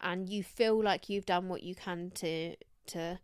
and 0.00 0.28
you 0.28 0.42
feel 0.42 0.82
like 0.82 1.08
you've 1.08 1.26
done 1.26 1.48
what 1.48 1.62
you 1.62 1.74
can 1.74 2.10
to, 2.14 2.56
to, 2.86 3.18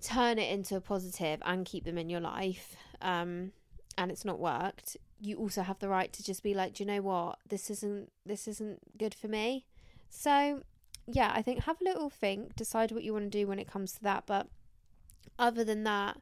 turn 0.00 0.38
it 0.38 0.52
into 0.52 0.76
a 0.76 0.80
positive 0.80 1.42
and 1.44 1.66
keep 1.66 1.84
them 1.84 1.98
in 1.98 2.08
your 2.08 2.20
life 2.20 2.76
um 3.02 3.50
and 3.96 4.12
it's 4.12 4.24
not 4.24 4.38
worked 4.38 4.96
you 5.20 5.36
also 5.36 5.62
have 5.62 5.78
the 5.78 5.88
right 5.88 6.12
to 6.12 6.22
just 6.22 6.42
be 6.42 6.54
like, 6.54 6.74
do 6.74 6.84
you 6.84 6.86
know 6.86 7.02
what? 7.02 7.38
This 7.48 7.70
isn't 7.70 8.12
this 8.24 8.46
isn't 8.46 8.98
good 8.98 9.14
for 9.14 9.28
me. 9.28 9.66
So 10.08 10.62
yeah, 11.06 11.32
I 11.34 11.42
think 11.42 11.64
have 11.64 11.80
a 11.80 11.84
little 11.84 12.10
think, 12.10 12.54
decide 12.56 12.92
what 12.92 13.02
you 13.02 13.12
want 13.12 13.30
to 13.30 13.38
do 13.38 13.46
when 13.46 13.58
it 13.58 13.70
comes 13.70 13.92
to 13.94 14.02
that. 14.02 14.24
But 14.26 14.46
other 15.38 15.64
than 15.64 15.84
that, 15.84 16.20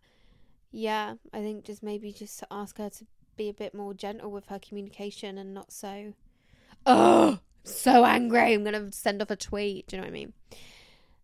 yeah, 0.71 1.15
I 1.33 1.39
think 1.41 1.65
just 1.65 1.83
maybe 1.83 2.13
just 2.13 2.43
ask 2.51 2.79
her 2.79 2.91
to 2.91 3.07
be 3.37 3.49
a 3.49 3.55
bit 3.55 3.75
more 3.75 3.95
gentle 3.95 4.31
with 4.31 4.47
her 4.47 4.59
communication 4.59 5.39
and 5.39 5.55
not 5.55 5.73
so 5.73 6.15
Oh 6.85 7.39
so 7.65 8.05
angry. 8.05 8.55
I'm 8.55 8.65
gonna 8.65 8.93
send 8.93 9.21
off 9.23 9.31
a 9.31 9.37
tweet. 9.37 9.89
Do 9.89 9.97
you 9.97 10.03
know 10.03 10.07
what 10.07 10.11
I 10.11 10.13
mean? 10.13 10.33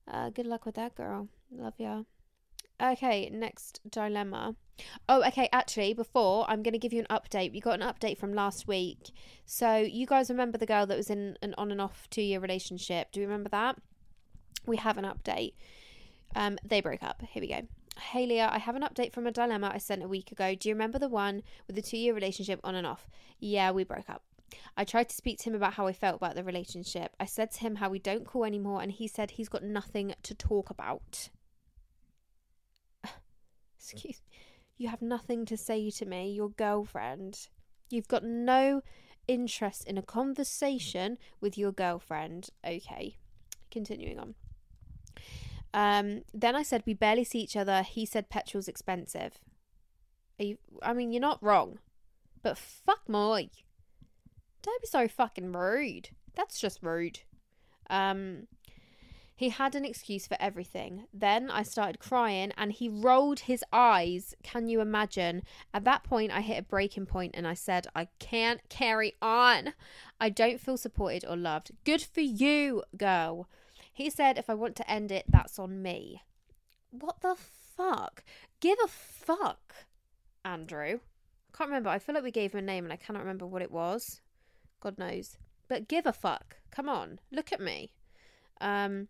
Uh, 0.08 0.30
good 0.30 0.46
luck 0.46 0.66
with 0.66 0.74
that 0.74 0.94
girl. 0.94 1.28
Love 1.50 1.74
ya. 1.78 2.02
Okay, 2.82 3.30
next 3.30 3.80
dilemma. 3.88 4.56
Oh, 5.08 5.22
okay. 5.24 5.48
Actually, 5.52 5.94
before 5.94 6.48
I'm 6.50 6.62
going 6.62 6.72
to 6.72 6.78
give 6.78 6.92
you 6.92 7.00
an 7.00 7.06
update. 7.10 7.52
We 7.52 7.60
got 7.60 7.80
an 7.80 7.86
update 7.86 8.18
from 8.18 8.34
last 8.34 8.66
week. 8.66 9.10
So 9.46 9.76
you 9.76 10.06
guys 10.06 10.30
remember 10.30 10.58
the 10.58 10.66
girl 10.66 10.86
that 10.86 10.96
was 10.96 11.10
in 11.10 11.36
an 11.42 11.54
on 11.56 11.70
and 11.70 11.80
off 11.80 12.08
two 12.10 12.22
year 12.22 12.40
relationship? 12.40 13.12
Do 13.12 13.20
you 13.20 13.26
remember 13.26 13.50
that? 13.50 13.76
We 14.66 14.78
have 14.78 14.98
an 14.98 15.04
update. 15.04 15.54
Um, 16.34 16.58
they 16.64 16.80
broke 16.80 17.02
up. 17.02 17.22
Here 17.28 17.40
we 17.40 17.48
go. 17.48 17.62
Hey 17.98 18.26
Leah, 18.26 18.48
I 18.50 18.58
have 18.58 18.74
an 18.74 18.82
update 18.82 19.12
from 19.12 19.26
a 19.26 19.32
dilemma 19.32 19.70
I 19.72 19.78
sent 19.78 20.02
a 20.02 20.08
week 20.08 20.32
ago. 20.32 20.54
Do 20.54 20.68
you 20.68 20.74
remember 20.74 20.98
the 20.98 21.08
one 21.08 21.42
with 21.66 21.76
the 21.76 21.82
two 21.82 21.98
year 21.98 22.14
relationship 22.14 22.58
on 22.64 22.74
and 22.74 22.86
off? 22.86 23.08
Yeah, 23.38 23.70
we 23.70 23.84
broke 23.84 24.08
up. 24.08 24.22
I 24.76 24.84
tried 24.84 25.08
to 25.10 25.16
speak 25.16 25.38
to 25.38 25.50
him 25.50 25.54
about 25.54 25.74
how 25.74 25.86
I 25.86 25.92
felt 25.92 26.16
about 26.16 26.34
the 26.34 26.44
relationship. 26.44 27.14
I 27.20 27.26
said 27.26 27.50
to 27.52 27.60
him 27.60 27.76
how 27.76 27.90
we 27.90 27.98
don't 27.98 28.26
call 28.26 28.44
anymore, 28.44 28.82
and 28.82 28.92
he 28.92 29.08
said 29.08 29.32
he's 29.32 29.48
got 29.48 29.62
nothing 29.62 30.14
to 30.22 30.34
talk 30.34 30.70
about. 30.70 31.28
Excuse 33.78 34.20
me. 34.30 34.38
You 34.78 34.88
have 34.88 35.02
nothing 35.02 35.44
to 35.46 35.56
say 35.56 35.90
to 35.90 36.06
me, 36.06 36.32
your 36.32 36.50
girlfriend. 36.50 37.48
You've 37.90 38.08
got 38.08 38.24
no 38.24 38.82
interest 39.28 39.86
in 39.86 39.98
a 39.98 40.02
conversation 40.02 41.18
with 41.40 41.56
your 41.58 41.72
girlfriend. 41.72 42.50
Okay, 42.66 43.16
continuing 43.70 44.18
on. 44.18 44.34
Um, 45.74 46.22
then 46.34 46.54
I 46.54 46.62
said 46.62 46.82
we 46.86 46.94
barely 46.94 47.24
see 47.24 47.40
each 47.40 47.56
other. 47.56 47.82
He 47.82 48.04
said 48.06 48.28
petrol's 48.28 48.68
expensive. 48.68 49.38
You, 50.38 50.58
I 50.82 50.92
mean, 50.92 51.12
you're 51.12 51.20
not 51.20 51.42
wrong, 51.42 51.78
but 52.42 52.58
fuck 52.58 53.08
my. 53.08 53.48
Don't 54.62 54.82
be 54.82 54.86
so 54.86 55.08
fucking 55.08 55.52
rude. 55.52 56.10
That's 56.34 56.60
just 56.60 56.82
rude. 56.82 57.20
Um, 57.90 58.46
he 59.42 59.48
had 59.48 59.74
an 59.74 59.84
excuse 59.84 60.26
for 60.26 60.36
everything. 60.38 61.06
Then 61.12 61.50
I 61.50 61.64
started 61.64 61.98
crying 61.98 62.52
and 62.56 62.70
he 62.70 62.88
rolled 62.88 63.40
his 63.40 63.64
eyes. 63.72 64.34
Can 64.42 64.68
you 64.68 64.80
imagine? 64.80 65.42
At 65.74 65.84
that 65.84 66.04
point, 66.04 66.30
I 66.30 66.42
hit 66.42 66.60
a 66.60 66.62
breaking 66.62 67.06
point 67.06 67.34
and 67.34 67.46
I 67.46 67.54
said, 67.54 67.86
I 67.96 68.06
can't 68.18 68.60
carry 68.68 69.14
on. 69.20 69.74
I 70.20 70.28
don't 70.28 70.60
feel 70.60 70.76
supported 70.76 71.24
or 71.28 71.36
loved. 71.36 71.72
Good 71.84 72.02
for 72.02 72.20
you, 72.20 72.84
girl. 72.96 73.48
He 73.92 74.08
said, 74.10 74.38
if 74.38 74.48
I 74.48 74.54
want 74.54 74.76
to 74.76 74.90
end 74.90 75.12
it, 75.12 75.24
that's 75.28 75.58
on 75.58 75.82
me. 75.82 76.22
What 76.90 77.20
the 77.20 77.36
fuck? 77.36 78.24
Give 78.60 78.78
a 78.84 78.88
fuck, 78.88 79.74
Andrew. 80.44 81.00
I 81.00 81.56
can't 81.56 81.68
remember. 81.68 81.90
I 81.90 81.98
feel 81.98 82.14
like 82.14 82.24
we 82.24 82.30
gave 82.30 82.52
him 82.52 82.58
a 82.58 82.62
name 82.62 82.84
and 82.84 82.92
I 82.92 82.96
cannot 82.96 83.22
remember 83.22 83.46
what 83.46 83.62
it 83.62 83.70
was. 83.70 84.20
God 84.80 84.98
knows. 84.98 85.36
But 85.68 85.88
give 85.88 86.06
a 86.06 86.12
fuck. 86.12 86.56
Come 86.70 86.88
on. 86.88 87.18
Look 87.30 87.52
at 87.52 87.60
me. 87.60 87.92
Um, 88.60 89.08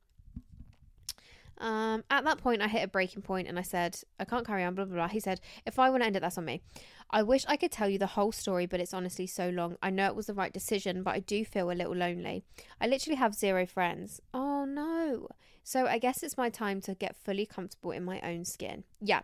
um, 1.58 2.04
at 2.10 2.24
that 2.24 2.38
point, 2.38 2.62
I 2.62 2.68
hit 2.68 2.82
a 2.82 2.88
breaking 2.88 3.22
point 3.22 3.48
and 3.48 3.58
I 3.58 3.62
said, 3.62 3.98
I 4.18 4.24
can't 4.24 4.46
carry 4.46 4.64
on, 4.64 4.74
blah, 4.74 4.84
blah, 4.84 4.94
blah. 4.94 5.08
He 5.08 5.20
said, 5.20 5.40
If 5.66 5.78
I 5.78 5.90
want 5.90 6.02
to 6.02 6.06
end 6.06 6.16
it, 6.16 6.20
that's 6.20 6.38
on 6.38 6.44
me. 6.44 6.62
I 7.10 7.22
wish 7.22 7.44
I 7.46 7.56
could 7.56 7.70
tell 7.70 7.88
you 7.88 7.98
the 7.98 8.06
whole 8.06 8.32
story, 8.32 8.66
but 8.66 8.80
it's 8.80 8.94
honestly 8.94 9.26
so 9.26 9.50
long. 9.50 9.76
I 9.82 9.90
know 9.90 10.06
it 10.06 10.16
was 10.16 10.26
the 10.26 10.34
right 10.34 10.52
decision, 10.52 11.02
but 11.02 11.14
I 11.14 11.20
do 11.20 11.44
feel 11.44 11.70
a 11.70 11.72
little 11.72 11.94
lonely. 11.94 12.44
I 12.80 12.86
literally 12.86 13.16
have 13.16 13.34
zero 13.34 13.66
friends. 13.66 14.20
Oh 14.32 14.64
no. 14.64 15.28
So 15.62 15.86
I 15.86 15.98
guess 15.98 16.22
it's 16.22 16.36
my 16.36 16.48
time 16.48 16.80
to 16.82 16.94
get 16.94 17.14
fully 17.14 17.46
comfortable 17.46 17.92
in 17.92 18.04
my 18.04 18.20
own 18.22 18.44
skin. 18.44 18.84
Yeah. 19.00 19.20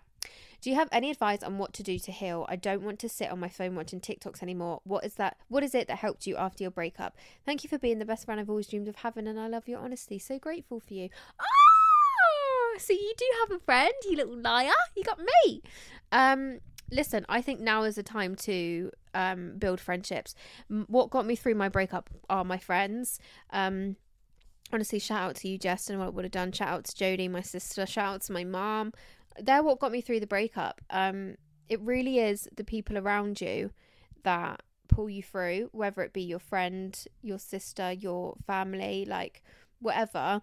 Do 0.61 0.71
you 0.71 0.77
have 0.77 0.89
any 0.91 1.11
advice 1.11 1.43
on 1.43 1.59
what 1.59 1.73
to 1.75 1.83
do 1.83 1.99
to 2.01 2.11
heal? 2.11 2.45
I 2.49 2.57
don't 2.57 2.83
want 2.83 2.99
to 3.01 3.09
sit 3.09 3.31
on 3.31 3.39
my 3.39 3.49
phone 3.49 3.77
watching 3.77 4.01
TikToks 4.01 4.43
anymore. 4.43 4.81
What 4.85 5.05
is 5.05 5.15
that? 5.15 5.37
What 5.49 5.63
is 5.63 5.75
it 5.75 5.87
that 5.87 5.99
helped 5.99 6.27
you 6.27 6.37
after 6.37 6.65
your 6.65 6.73
breakup? 6.73 7.17
Thank 7.47 7.63
you 7.63 7.71
for 7.71 7.79
being 7.79 8.01
the 8.01 8.05
best 8.05 8.25
friend 8.25 8.41
I've 8.41 8.51
always 8.51 8.67
dreamed 8.67 8.89
of 8.89 8.97
having, 8.97 9.29
and 9.29 9.39
I 9.39 9.47
love 9.47 9.69
your 9.69 9.79
honesty. 9.79 10.19
So 10.19 10.39
grateful 10.39 10.81
for 10.81 10.95
you. 10.95 11.11
Ah! 11.41 11.58
So 12.79 12.93
you 12.93 13.13
do 13.17 13.25
have 13.41 13.57
a 13.57 13.65
friend, 13.65 13.93
you 14.09 14.17
little 14.17 14.39
liar. 14.39 14.71
You 14.97 15.05
got 15.05 15.19
me. 15.19 15.63
Um, 16.13 16.61
listen, 16.91 17.27
I 17.29 17.41
think 17.41 17.61
now 17.61 17.83
is 17.83 17.97
the 17.97 18.03
time 18.03 18.35
to 18.37 18.91
um, 19.15 19.55
build 19.59 19.81
friendships. 19.81 20.35
What 20.69 21.11
got 21.11 21.27
me 21.27 21.37
through 21.37 21.55
my 21.55 21.69
breakup 21.69 22.11
are 22.31 22.45
my 22.45 22.59
friends. 22.59 23.19
Um, 23.51 23.97
honestly, 24.73 24.99
shout 24.99 25.23
out 25.23 25.37
to 25.37 25.49
you, 25.49 25.59
Justin, 25.59 25.99
what 25.99 26.07
I 26.07 26.11
would 26.11 26.25
have 26.25 26.33
done. 26.33 26.53
Shout 26.53 26.69
out 26.69 26.85
to 26.85 26.93
Jodie, 26.97 27.31
my 27.31 27.43
sister. 27.43 27.87
Shout 27.87 28.15
out 28.15 28.23
to 28.23 28.33
my 28.33 28.45
mom. 28.45 28.93
They're 29.41 29.63
what 29.63 29.81
got 29.81 29.93
me 29.93 30.01
through 30.01 30.21
the 30.21 30.27
breakup. 30.27 30.81
Um, 30.91 31.37
it 31.69 31.81
really 31.81 32.19
is 32.19 32.49
the 32.57 32.65
people 32.65 32.97
around 32.97 33.41
you 33.41 33.71
that 34.25 34.63
pull 34.89 35.09
you 35.09 35.23
through, 35.23 35.69
whether 35.73 36.03
it 36.03 36.13
be 36.13 36.23
your 36.23 36.39
friend, 36.39 36.99
your 37.23 37.39
sister, 37.39 37.93
your 37.93 38.37
family, 38.47 39.05
like 39.07 39.43
whatever 39.81 40.43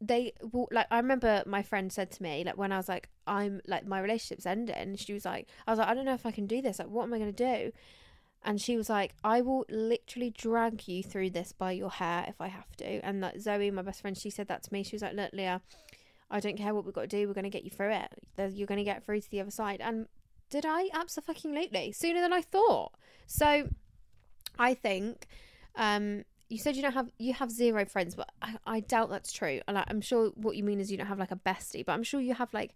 they 0.00 0.32
will 0.52 0.68
like 0.72 0.86
I 0.90 0.96
remember 0.96 1.42
my 1.46 1.62
friend 1.62 1.92
said 1.92 2.10
to 2.12 2.22
me 2.22 2.42
like 2.44 2.56
when 2.56 2.72
I 2.72 2.78
was 2.78 2.88
like 2.88 3.10
I'm 3.26 3.60
like 3.66 3.86
my 3.86 4.00
relationship's 4.00 4.46
ending 4.46 4.96
she 4.96 5.12
was 5.12 5.26
like 5.26 5.46
I 5.66 5.72
was 5.72 5.78
like 5.78 5.88
I 5.88 5.94
don't 5.94 6.06
know 6.06 6.14
if 6.14 6.24
I 6.24 6.30
can 6.30 6.46
do 6.46 6.62
this. 6.62 6.78
Like 6.78 6.88
what 6.88 7.04
am 7.04 7.12
I 7.12 7.18
going 7.18 7.32
to 7.34 7.56
do? 7.56 7.72
And 8.42 8.60
she 8.60 8.76
was 8.78 8.88
like 8.88 9.14
I 9.22 9.42
will 9.42 9.66
literally 9.68 10.30
drag 10.30 10.88
you 10.88 11.02
through 11.02 11.30
this 11.30 11.52
by 11.52 11.72
your 11.72 11.90
hair 11.90 12.24
if 12.28 12.40
I 12.40 12.48
have 12.48 12.74
to. 12.78 12.86
And 13.04 13.22
that 13.22 13.40
Zoe 13.40 13.70
my 13.70 13.82
best 13.82 14.00
friend 14.00 14.16
she 14.16 14.30
said 14.30 14.48
that 14.48 14.62
to 14.62 14.72
me. 14.72 14.82
She 14.82 14.96
was 14.96 15.02
like 15.02 15.14
look 15.14 15.32
Leah 15.32 15.60
I 16.30 16.40
don't 16.40 16.56
care 16.56 16.74
what 16.74 16.84
we've 16.84 16.94
got 16.94 17.02
to 17.02 17.06
do 17.08 17.28
we're 17.28 17.34
going 17.34 17.44
to 17.44 17.50
get 17.50 17.64
you 17.64 17.70
through 17.70 17.92
it. 17.92 18.54
You're 18.54 18.66
going 18.66 18.78
to 18.78 18.84
get 18.84 19.04
through 19.04 19.20
to 19.20 19.30
the 19.30 19.40
other 19.40 19.50
side. 19.50 19.80
And 19.82 20.06
did 20.48 20.64
I? 20.66 20.88
Absolutely. 20.94 21.92
Sooner 21.92 22.20
than 22.20 22.32
I 22.32 22.40
thought. 22.40 22.92
So 23.26 23.68
I 24.58 24.74
think 24.74 25.26
um 25.76 26.24
you 26.50 26.58
said 26.58 26.76
you 26.76 26.82
don't 26.82 26.92
have 26.92 27.10
you 27.18 27.32
have 27.32 27.50
zero 27.50 27.86
friends, 27.86 28.14
but 28.14 28.30
I, 28.42 28.56
I 28.66 28.80
doubt 28.80 29.08
that's 29.08 29.32
true. 29.32 29.60
And 29.66 29.78
I'm 29.78 30.00
sure 30.00 30.30
what 30.34 30.56
you 30.56 30.64
mean 30.64 30.80
is 30.80 30.90
you 30.90 30.98
don't 30.98 31.06
have 31.06 31.18
like 31.18 31.30
a 31.30 31.36
bestie, 31.36 31.86
but 31.86 31.92
I'm 31.92 32.02
sure 32.02 32.20
you 32.20 32.34
have 32.34 32.52
like 32.52 32.74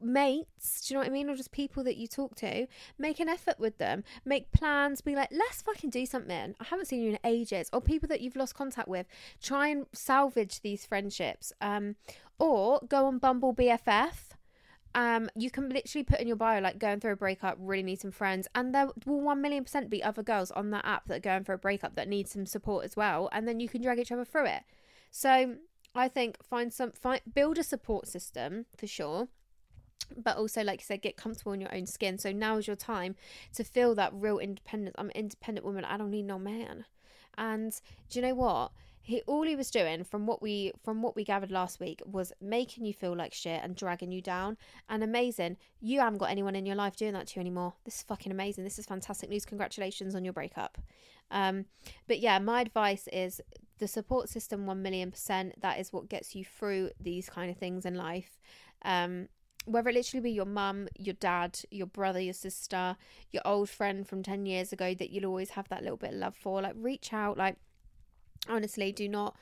mates. 0.00 0.86
Do 0.86 0.94
you 0.94 0.96
know 0.96 1.00
what 1.02 1.10
I 1.10 1.12
mean? 1.12 1.28
Or 1.28 1.36
just 1.36 1.52
people 1.52 1.84
that 1.84 1.96
you 1.96 2.06
talk 2.06 2.34
to. 2.36 2.66
Make 2.98 3.20
an 3.20 3.28
effort 3.28 3.58
with 3.58 3.78
them. 3.78 4.02
Make 4.24 4.50
plans. 4.50 5.02
Be 5.02 5.14
like, 5.14 5.28
let's 5.30 5.62
fucking 5.62 5.90
do 5.90 6.06
something. 6.06 6.54
I 6.58 6.64
haven't 6.64 6.86
seen 6.86 7.02
you 7.02 7.10
in 7.10 7.18
ages. 7.22 7.68
Or 7.72 7.80
people 7.80 8.08
that 8.08 8.22
you've 8.22 8.36
lost 8.36 8.54
contact 8.54 8.88
with. 8.88 9.06
Try 9.42 9.68
and 9.68 9.86
salvage 9.92 10.60
these 10.62 10.86
friendships. 10.86 11.52
Um, 11.60 11.96
or 12.38 12.80
go 12.88 13.06
on 13.06 13.18
Bumble 13.18 13.54
BFF 13.54 14.31
um, 14.94 15.30
you 15.34 15.50
can 15.50 15.68
literally 15.68 16.04
put 16.04 16.20
in 16.20 16.26
your 16.26 16.36
bio 16.36 16.60
like 16.60 16.78
going 16.78 17.00
through 17.00 17.12
a 17.12 17.16
breakup, 17.16 17.56
really 17.58 17.82
need 17.82 18.00
some 18.00 18.10
friends, 18.10 18.48
and 18.54 18.74
there 18.74 18.88
will 19.06 19.20
one 19.20 19.40
million 19.40 19.64
percent 19.64 19.90
be 19.90 20.02
other 20.02 20.22
girls 20.22 20.50
on 20.50 20.70
that 20.70 20.84
app 20.84 21.06
that 21.08 21.16
are 21.16 21.20
going 21.20 21.44
for 21.44 21.52
a 21.54 21.58
breakup 21.58 21.94
that 21.96 22.08
need 22.08 22.28
some 22.28 22.46
support 22.46 22.84
as 22.84 22.96
well, 22.96 23.28
and 23.32 23.46
then 23.48 23.60
you 23.60 23.68
can 23.68 23.82
drag 23.82 23.98
each 23.98 24.12
other 24.12 24.24
through 24.24 24.46
it. 24.46 24.62
So 25.10 25.56
I 25.94 26.08
think 26.08 26.42
find 26.44 26.72
some 26.72 26.92
find 26.92 27.20
build 27.32 27.58
a 27.58 27.62
support 27.62 28.06
system 28.06 28.66
for 28.76 28.86
sure. 28.86 29.28
But 30.16 30.36
also, 30.36 30.62
like 30.62 30.80
you 30.80 30.84
said, 30.84 31.00
get 31.00 31.16
comfortable 31.16 31.52
in 31.52 31.60
your 31.60 31.74
own 31.74 31.86
skin. 31.86 32.18
So 32.18 32.32
now 32.32 32.58
is 32.58 32.66
your 32.66 32.76
time 32.76 33.14
to 33.54 33.64
feel 33.64 33.94
that 33.94 34.12
real 34.12 34.38
independence. 34.38 34.94
I'm 34.98 35.06
an 35.06 35.12
independent 35.12 35.64
woman. 35.64 35.86
I 35.86 35.96
don't 35.96 36.10
need 36.10 36.26
no 36.26 36.38
man. 36.38 36.84
And 37.38 37.72
do 38.10 38.18
you 38.18 38.26
know 38.26 38.34
what? 38.34 38.72
He 39.04 39.20
all 39.26 39.42
he 39.42 39.56
was 39.56 39.70
doing 39.70 40.04
from 40.04 40.26
what 40.26 40.40
we 40.40 40.72
from 40.82 41.02
what 41.02 41.16
we 41.16 41.24
gathered 41.24 41.50
last 41.50 41.80
week 41.80 42.00
was 42.06 42.32
making 42.40 42.84
you 42.84 42.94
feel 42.94 43.16
like 43.16 43.34
shit 43.34 43.60
and 43.62 43.74
dragging 43.74 44.12
you 44.12 44.22
down. 44.22 44.56
And 44.88 45.02
amazing 45.02 45.56
you 45.80 46.00
haven't 46.00 46.18
got 46.18 46.30
anyone 46.30 46.54
in 46.54 46.64
your 46.64 46.76
life 46.76 46.96
doing 46.96 47.12
that 47.14 47.26
to 47.28 47.36
you 47.36 47.40
anymore. 47.40 47.74
This 47.84 47.96
is 47.96 48.02
fucking 48.02 48.30
amazing. 48.30 48.64
This 48.64 48.78
is 48.78 48.86
fantastic 48.86 49.28
news. 49.28 49.44
Congratulations 49.44 50.14
on 50.14 50.24
your 50.24 50.32
breakup. 50.32 50.78
Um 51.30 51.66
but 52.06 52.20
yeah 52.20 52.38
my 52.38 52.60
advice 52.60 53.08
is 53.12 53.40
the 53.78 53.88
support 53.88 54.28
system 54.28 54.66
1 54.66 54.80
million 54.80 55.10
percent. 55.10 55.60
That 55.60 55.80
is 55.80 55.92
what 55.92 56.08
gets 56.08 56.36
you 56.36 56.44
through 56.44 56.90
these 57.00 57.28
kind 57.28 57.50
of 57.50 57.56
things 57.56 57.84
in 57.84 57.96
life. 57.96 58.40
Um 58.84 59.28
whether 59.64 59.90
it 59.90 59.94
literally 59.94 60.22
be 60.22 60.32
your 60.32 60.44
mum, 60.44 60.88
your 60.98 61.14
dad, 61.14 61.58
your 61.70 61.86
brother, 61.86 62.20
your 62.20 62.34
sister, 62.34 62.96
your 63.30 63.42
old 63.44 63.68
friend 63.68 64.06
from 64.08 64.22
10 64.22 64.44
years 64.44 64.72
ago 64.72 64.92
that 64.94 65.10
you'll 65.10 65.26
always 65.26 65.50
have 65.50 65.68
that 65.68 65.82
little 65.82 65.96
bit 65.96 66.12
of 66.12 66.16
love 66.16 66.34
for, 66.34 66.60
like 66.60 66.74
reach 66.76 67.12
out, 67.12 67.38
like 67.38 67.56
honestly 68.48 68.92
do 68.92 69.08
not 69.08 69.36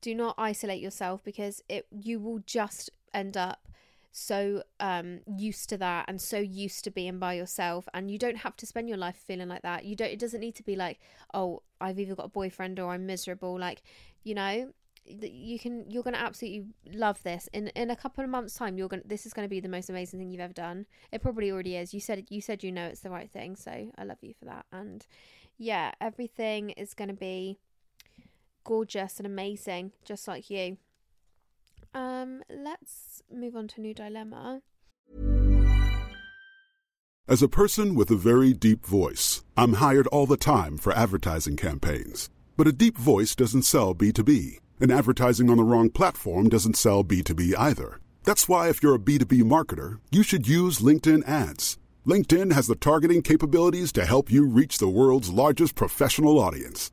do 0.00 0.14
not 0.14 0.34
isolate 0.38 0.80
yourself 0.80 1.22
because 1.24 1.62
it 1.68 1.86
you 1.90 2.18
will 2.18 2.38
just 2.46 2.90
end 3.12 3.36
up 3.36 3.68
so 4.12 4.62
um 4.80 5.20
used 5.26 5.68
to 5.68 5.76
that 5.76 6.06
and 6.08 6.20
so 6.20 6.38
used 6.38 6.84
to 6.84 6.90
being 6.90 7.18
by 7.18 7.34
yourself 7.34 7.86
and 7.92 8.10
you 8.10 8.18
don't 8.18 8.38
have 8.38 8.56
to 8.56 8.64
spend 8.64 8.88
your 8.88 8.96
life 8.96 9.16
feeling 9.16 9.48
like 9.48 9.60
that. 9.60 9.84
You 9.84 9.94
don't 9.94 10.10
it 10.10 10.18
doesn't 10.18 10.40
need 10.40 10.54
to 10.54 10.62
be 10.62 10.74
like 10.74 11.00
oh 11.34 11.62
i've 11.80 11.98
either 12.00 12.14
got 12.14 12.26
a 12.26 12.28
boyfriend 12.30 12.80
or 12.80 12.92
i'm 12.92 13.04
miserable. 13.04 13.58
Like 13.58 13.82
you 14.22 14.34
know 14.34 14.72
you 15.04 15.58
can 15.58 15.84
you're 15.90 16.02
going 16.02 16.14
to 16.14 16.20
absolutely 16.20 16.64
love 16.92 17.22
this. 17.24 17.48
In 17.52 17.68
in 17.68 17.90
a 17.90 17.96
couple 17.96 18.24
of 18.24 18.30
months 18.30 18.54
time 18.54 18.78
you're 18.78 18.88
going 18.88 19.02
to 19.02 19.08
this 19.08 19.26
is 19.26 19.34
going 19.34 19.44
to 19.44 19.50
be 19.50 19.60
the 19.60 19.68
most 19.68 19.90
amazing 19.90 20.18
thing 20.18 20.30
you've 20.30 20.40
ever 20.40 20.54
done. 20.54 20.86
It 21.12 21.20
probably 21.20 21.50
already 21.50 21.76
is. 21.76 21.92
You 21.92 22.00
said 22.00 22.24
you 22.30 22.40
said 22.40 22.64
you 22.64 22.72
know 22.72 22.86
it's 22.86 23.00
the 23.00 23.10
right 23.10 23.30
thing 23.30 23.54
so 23.54 23.92
i 23.98 24.04
love 24.04 24.18
you 24.22 24.32
for 24.38 24.46
that. 24.46 24.64
And 24.72 25.06
yeah 25.58 25.92
everything 26.00 26.70
is 26.70 26.94
going 26.94 27.08
to 27.08 27.14
be 27.14 27.58
gorgeous 28.66 29.18
and 29.18 29.26
amazing, 29.26 29.92
just 30.04 30.28
like 30.28 30.50
you. 30.50 30.76
Um, 31.94 32.42
let's 32.50 33.22
move 33.32 33.56
on 33.56 33.68
to 33.68 33.80
new 33.80 33.94
dilemma. 33.94 34.60
As 37.28 37.42
a 37.42 37.48
person 37.48 37.94
with 37.94 38.10
a 38.10 38.16
very 38.16 38.52
deep 38.52 38.84
voice, 38.84 39.44
I'm 39.56 39.74
hired 39.74 40.06
all 40.08 40.26
the 40.26 40.36
time 40.36 40.76
for 40.76 40.92
advertising 40.92 41.56
campaigns. 41.56 42.28
But 42.56 42.68
a 42.68 42.72
deep 42.72 42.98
voice 42.98 43.34
doesn't 43.34 43.62
sell 43.62 43.94
B2B, 43.94 44.58
and 44.80 44.92
advertising 44.92 45.48
on 45.48 45.56
the 45.56 45.64
wrong 45.64 45.90
platform 45.90 46.48
doesn't 46.48 46.76
sell 46.76 47.02
B2B 47.04 47.54
either. 47.56 48.00
That's 48.24 48.48
why, 48.48 48.68
if 48.68 48.82
you're 48.82 48.94
a 48.94 48.98
B2B 48.98 49.42
marketer, 49.42 49.98
you 50.10 50.22
should 50.22 50.48
use 50.48 50.80
LinkedIn 50.80 51.26
ads. 51.28 51.78
LinkedIn 52.06 52.52
has 52.52 52.66
the 52.66 52.76
targeting 52.76 53.22
capabilities 53.22 53.92
to 53.92 54.04
help 54.04 54.30
you 54.30 54.46
reach 54.46 54.78
the 54.78 54.88
world's 54.88 55.30
largest 55.30 55.74
professional 55.74 56.38
audience. 56.38 56.92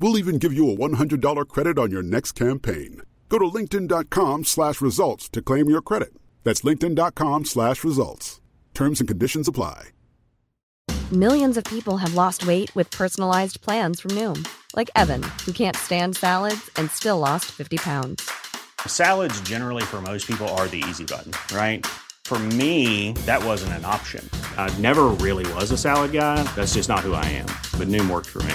We'll 0.00 0.18
even 0.18 0.38
give 0.38 0.52
you 0.52 0.70
a 0.70 0.76
$100 0.76 1.48
credit 1.48 1.78
on 1.78 1.90
your 1.90 2.02
next 2.02 2.32
campaign. 2.32 3.02
Go 3.28 3.38
to 3.38 3.44
linkedin.com 3.44 4.44
slash 4.44 4.80
results 4.80 5.28
to 5.30 5.42
claim 5.42 5.68
your 5.68 5.82
credit. 5.82 6.14
That's 6.44 6.62
linkedin.com 6.62 7.44
slash 7.44 7.84
results. 7.84 8.40
Terms 8.74 9.00
and 9.00 9.08
conditions 9.08 9.48
apply. 9.48 9.88
Millions 11.10 11.56
of 11.56 11.64
people 11.64 11.96
have 11.96 12.14
lost 12.14 12.46
weight 12.46 12.74
with 12.76 12.90
personalized 12.90 13.62
plans 13.62 13.98
from 13.98 14.10
Noom. 14.10 14.46
Like 14.76 14.90
Evan, 14.94 15.22
who 15.46 15.52
can't 15.52 15.74
stand 15.74 16.16
salads 16.16 16.70
and 16.76 16.90
still 16.90 17.18
lost 17.18 17.46
50 17.46 17.78
pounds. 17.78 18.30
Salads 18.86 19.40
generally 19.40 19.82
for 19.82 20.02
most 20.02 20.26
people 20.26 20.46
are 20.50 20.68
the 20.68 20.84
easy 20.88 21.04
button, 21.04 21.32
right? 21.56 21.86
For 22.24 22.38
me, 22.38 23.12
that 23.24 23.42
wasn't 23.42 23.72
an 23.72 23.86
option. 23.86 24.28
I 24.58 24.68
never 24.78 25.04
really 25.06 25.50
was 25.54 25.70
a 25.70 25.78
salad 25.78 26.12
guy. 26.12 26.42
That's 26.54 26.74
just 26.74 26.90
not 26.90 27.00
who 27.00 27.14
I 27.14 27.24
am. 27.24 27.46
But 27.78 27.88
Noom 27.88 28.10
worked 28.10 28.28
for 28.28 28.42
me. 28.42 28.54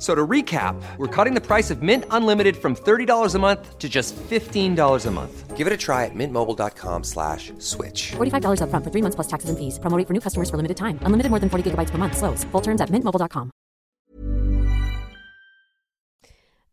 So 0.00 0.14
to 0.14 0.26
recap, 0.26 0.80
we're 0.96 1.14
cutting 1.14 1.34
the 1.34 1.42
price 1.42 1.70
of 1.70 1.82
Mint 1.82 2.06
Unlimited 2.10 2.56
from 2.56 2.74
$30 2.74 3.34
a 3.34 3.38
month 3.38 3.78
to 3.78 3.86
just 3.86 4.16
$15 4.16 5.06
a 5.06 5.10
month. 5.10 5.56
Give 5.58 5.66
it 5.66 5.72
a 5.74 5.76
try 5.76 6.06
at 6.06 6.14
mintmobile.com 6.14 7.04
slash 7.04 7.52
switch. 7.58 8.12
$45 8.12 8.62
upfront 8.62 8.82
for 8.82 8.90
three 8.90 9.02
months 9.02 9.16
plus 9.16 9.28
taxes 9.28 9.50
and 9.50 9.58
fees. 9.58 9.78
Promoting 9.78 10.06
for 10.06 10.14
new 10.14 10.20
customers 10.20 10.48
for 10.48 10.56
limited 10.56 10.78
time. 10.78 10.98
Unlimited 11.02 11.28
more 11.28 11.38
than 11.38 11.50
40 11.50 11.70
gigabytes 11.70 11.90
per 11.90 11.98
month. 11.98 12.16
Slows. 12.16 12.44
Full 12.44 12.62
terms 12.62 12.80
at 12.80 12.88
mintmobile.com. 12.88 13.50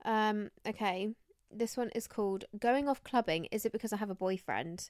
Um, 0.05 0.49
okay. 0.65 1.09
This 1.51 1.75
one 1.75 1.89
is 1.93 2.07
called 2.07 2.45
Going 2.57 2.87
Off 2.87 3.03
Clubbing. 3.03 3.45
Is 3.51 3.65
it 3.65 3.73
because 3.73 3.91
I 3.91 3.97
have 3.97 4.09
a 4.09 4.15
boyfriend? 4.15 4.89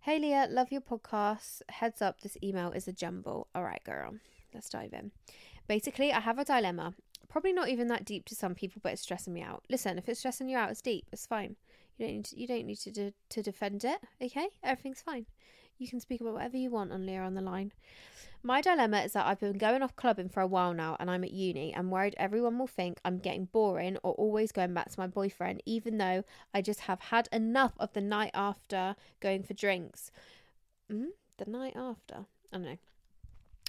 Hey 0.00 0.18
Leah, 0.18 0.48
love 0.50 0.72
your 0.72 0.80
podcast. 0.80 1.62
Heads 1.68 2.02
up, 2.02 2.20
this 2.20 2.36
email 2.42 2.70
is 2.72 2.88
a 2.88 2.92
jumble. 2.92 3.48
All 3.54 3.64
right, 3.64 3.82
girl. 3.84 4.14
Let's 4.54 4.68
dive 4.68 4.92
in. 4.92 5.10
Basically, 5.68 6.12
I 6.12 6.20
have 6.20 6.38
a 6.38 6.44
dilemma. 6.44 6.94
Probably 7.36 7.52
not 7.52 7.68
even 7.68 7.88
that 7.88 8.06
deep 8.06 8.24
to 8.28 8.34
some 8.34 8.54
people, 8.54 8.80
but 8.82 8.92
it's 8.92 9.02
stressing 9.02 9.34
me 9.34 9.42
out. 9.42 9.62
Listen, 9.68 9.98
if 9.98 10.08
it's 10.08 10.20
stressing 10.20 10.48
you 10.48 10.56
out, 10.56 10.70
it's 10.70 10.80
deep. 10.80 11.04
It's 11.12 11.26
fine. 11.26 11.56
You 11.98 12.06
don't 12.06 12.16
need 12.16 12.24
to, 12.24 12.40
you 12.40 12.46
don't 12.46 12.64
need 12.64 12.78
to 12.78 12.90
de- 12.90 13.12
to 13.28 13.42
defend 13.42 13.84
it. 13.84 13.98
Okay, 14.22 14.48
everything's 14.62 15.02
fine. 15.02 15.26
You 15.76 15.86
can 15.86 16.00
speak 16.00 16.22
about 16.22 16.32
whatever 16.32 16.56
you 16.56 16.70
want 16.70 16.92
on 16.92 17.04
Leah 17.04 17.20
on 17.20 17.34
the 17.34 17.42
line. 17.42 17.74
My 18.42 18.62
dilemma 18.62 19.02
is 19.02 19.12
that 19.12 19.26
I've 19.26 19.38
been 19.38 19.58
going 19.58 19.82
off 19.82 19.94
clubbing 19.96 20.30
for 20.30 20.40
a 20.40 20.46
while 20.46 20.72
now 20.72 20.96
and 20.98 21.10
I'm 21.10 21.24
at 21.24 21.30
uni. 21.30 21.76
I'm 21.76 21.90
worried 21.90 22.14
everyone 22.16 22.58
will 22.58 22.66
think 22.66 23.00
I'm 23.04 23.18
getting 23.18 23.44
boring 23.44 23.98
or 24.02 24.14
always 24.14 24.50
going 24.50 24.72
back 24.72 24.90
to 24.92 24.98
my 24.98 25.06
boyfriend, 25.06 25.62
even 25.66 25.98
though 25.98 26.24
I 26.54 26.62
just 26.62 26.80
have 26.80 27.00
had 27.00 27.28
enough 27.32 27.74
of 27.78 27.92
the 27.92 28.00
night 28.00 28.30
after 28.32 28.96
going 29.20 29.42
for 29.42 29.52
drinks. 29.52 30.10
Mm, 30.90 31.08
the 31.36 31.50
night 31.50 31.74
after? 31.76 32.24
I 32.50 32.56
don't 32.56 32.62
know. 32.62 32.78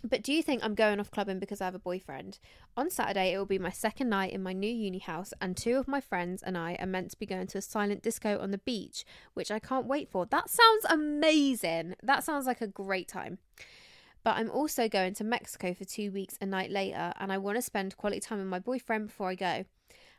But 0.04 0.22
do 0.22 0.32
you 0.32 0.44
think 0.44 0.64
I'm 0.64 0.76
going 0.76 1.00
off 1.00 1.10
clubbing 1.10 1.40
because 1.40 1.60
I 1.60 1.66
have 1.66 1.76
a 1.76 1.80
boyfriend? 1.80 2.38
On 2.76 2.90
Saturday, 2.90 3.34
it 3.34 3.38
will 3.38 3.48
be 3.48 3.58
my 3.58 3.72
second 3.72 4.10
night 4.10 4.32
in 4.32 4.44
my 4.44 4.54
new 4.54 4.72
uni 4.72 5.00
house, 5.00 5.34
and 5.42 5.58
two 5.58 5.78
of 5.78 5.88
my 5.88 6.00
friends 6.00 6.44
and 6.44 6.56
I 6.56 6.78
are 6.80 6.86
meant 6.86 7.12
to 7.12 7.20
be 7.20 7.26
going 7.26 7.48
to 7.48 7.58
a 7.58 7.62
silent 7.62 8.04
disco 8.04 8.40
on 8.40 8.52
the 8.52 8.60
beach, 8.60 9.06
which 9.34 9.50
I 9.50 9.58
can't 9.58 9.88
wait 9.88 10.08
for. 10.10 10.28
That 10.28 10.50
sounds 10.50 10.86
amazing. 10.88 11.96
That 12.04 12.24
sounds 12.24 12.46
like 12.46 12.62
a 12.62 12.68
great 12.68 13.08
time. 13.08 13.40
But 14.24 14.38
I'm 14.38 14.52
also 14.52 14.88
going 14.88 15.16
to 15.16 15.24
Mexico 15.24 15.74
for 15.74 15.86
two 15.86 16.12
weeks 16.12 16.38
a 16.40 16.46
night 16.46 16.70
later, 16.70 17.14
and 17.20 17.32
I 17.32 17.40
want 17.40 17.58
to 17.58 17.62
spend 17.64 17.98
quality 17.98 18.20
time 18.20 18.38
with 18.38 18.48
my 18.48 18.60
boyfriend 18.60 19.08
before 19.08 19.30
I 19.30 19.36
go. 19.36 19.66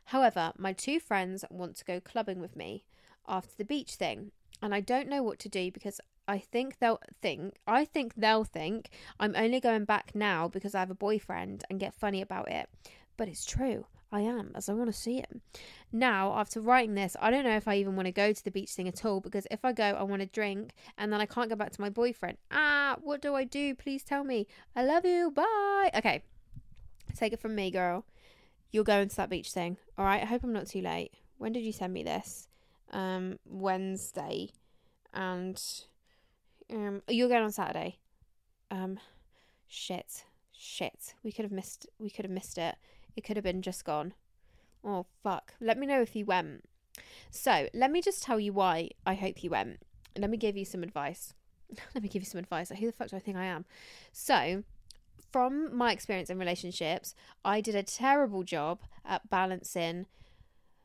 However, 0.05 0.51
my 0.57 0.73
two 0.73 0.99
friends 0.99 1.45
want 1.49 1.77
to 1.77 1.85
go 1.85 2.01
clubbing 2.01 2.41
with 2.41 2.55
me 2.55 2.83
after 3.27 3.55
the 3.57 3.63
beach 3.63 3.93
thing, 3.93 4.31
and 4.61 4.75
I 4.75 4.81
don't 4.81 5.07
know 5.07 5.23
what 5.23 5.39
to 5.39 5.49
do 5.49 5.71
because 5.71 6.01
I 6.29 6.37
think 6.37 6.77
they'll 6.77 7.01
think 7.23 7.55
I 7.65 7.85
think 7.85 8.13
they'll 8.15 8.43
think 8.43 8.89
I'm 9.19 9.33
only 9.35 9.59
going 9.59 9.85
back 9.85 10.11
now 10.13 10.47
because 10.47 10.75
I 10.75 10.79
have 10.79 10.91
a 10.91 10.95
boyfriend 10.95 11.63
and 11.69 11.79
get 11.79 11.95
funny 11.95 12.21
about 12.21 12.51
it. 12.51 12.69
But 13.17 13.27
it's 13.27 13.43
true. 13.43 13.87
I 14.11 14.21
am, 14.21 14.51
as 14.55 14.69
I 14.69 14.73
want 14.73 14.89
to 14.91 14.97
see 14.97 15.17
him. 15.17 15.41
Now, 15.91 16.33
after 16.33 16.61
writing 16.61 16.95
this, 16.95 17.15
I 17.19 17.31
don't 17.31 17.43
know 17.43 17.55
if 17.55 17.67
I 17.67 17.75
even 17.75 17.95
want 17.95 18.07
to 18.07 18.11
go 18.11 18.31
to 18.31 18.43
the 18.43 18.51
beach 18.51 18.71
thing 18.71 18.87
at 18.87 19.05
all 19.05 19.19
because 19.19 19.45
if 19.51 19.65
I 19.65 19.71
go, 19.71 19.83
I 19.83 20.03
want 20.03 20.21
to 20.21 20.27
drink 20.27 20.73
and 20.97 21.11
then 21.11 21.19
I 21.19 21.25
can't 21.25 21.49
go 21.49 21.55
back 21.55 21.71
to 21.71 21.81
my 21.81 21.89
boyfriend. 21.89 22.37
Ah, 22.51 22.97
what 23.01 23.21
do 23.21 23.35
I 23.35 23.43
do? 23.43 23.75
Please 23.75 24.03
tell 24.03 24.23
me. 24.23 24.47
I 24.75 24.83
love 24.83 25.05
you. 25.05 25.31
Bye. 25.31 25.91
Okay. 25.95 26.21
Take 27.15 27.33
it 27.33 27.39
from 27.39 27.55
me, 27.55 27.69
girl. 27.71 28.05
You're 28.71 28.83
going 28.83 29.09
to 29.09 29.15
that 29.15 29.29
beach 29.29 29.51
thing. 29.51 29.77
All 29.97 30.05
right. 30.05 30.21
I 30.21 30.25
hope 30.25 30.43
I'm 30.43 30.53
not 30.53 30.67
too 30.67 30.81
late. 30.81 31.11
When 31.37 31.53
did 31.53 31.63
you 31.63 31.71
send 31.71 31.93
me 31.93 32.03
this? 32.03 32.47
Um, 32.91 33.37
Wednesday 33.45 34.49
and 35.13 35.61
um, 36.71 37.01
you're 37.07 37.29
going 37.29 37.43
on 37.43 37.51
Saturday. 37.51 37.97
Um, 38.71 38.99
shit, 39.67 40.23
shit. 40.51 41.15
We 41.23 41.31
could 41.31 41.45
have 41.45 41.51
missed. 41.51 41.87
We 41.99 42.09
could 42.09 42.25
have 42.25 42.31
missed 42.31 42.57
it. 42.57 42.75
It 43.15 43.21
could 43.21 43.37
have 43.37 43.43
been 43.43 43.61
just 43.61 43.85
gone. 43.85 44.13
Oh 44.83 45.05
fuck. 45.23 45.53
Let 45.59 45.77
me 45.77 45.87
know 45.87 46.01
if 46.01 46.15
you 46.15 46.25
went. 46.25 46.63
So 47.31 47.67
let 47.73 47.91
me 47.91 48.01
just 48.01 48.23
tell 48.23 48.39
you 48.39 48.53
why 48.53 48.89
I 49.05 49.15
hope 49.15 49.43
you 49.43 49.49
went. 49.49 49.79
Let 50.17 50.29
me 50.29 50.37
give 50.37 50.57
you 50.57 50.65
some 50.65 50.83
advice. 50.83 51.33
let 51.93 52.03
me 52.03 52.09
give 52.09 52.21
you 52.21 52.27
some 52.27 52.39
advice. 52.39 52.69
Who 52.69 52.85
the 52.85 52.91
fuck 52.91 53.09
do 53.09 53.15
I 53.15 53.19
think 53.19 53.37
I 53.37 53.45
am? 53.45 53.65
So, 54.11 54.63
from 55.31 55.75
my 55.75 55.91
experience 55.91 56.29
in 56.29 56.39
relationships, 56.39 57.13
I 57.45 57.61
did 57.61 57.75
a 57.75 57.83
terrible 57.83 58.43
job 58.43 58.79
at 59.05 59.29
balancing 59.29 60.07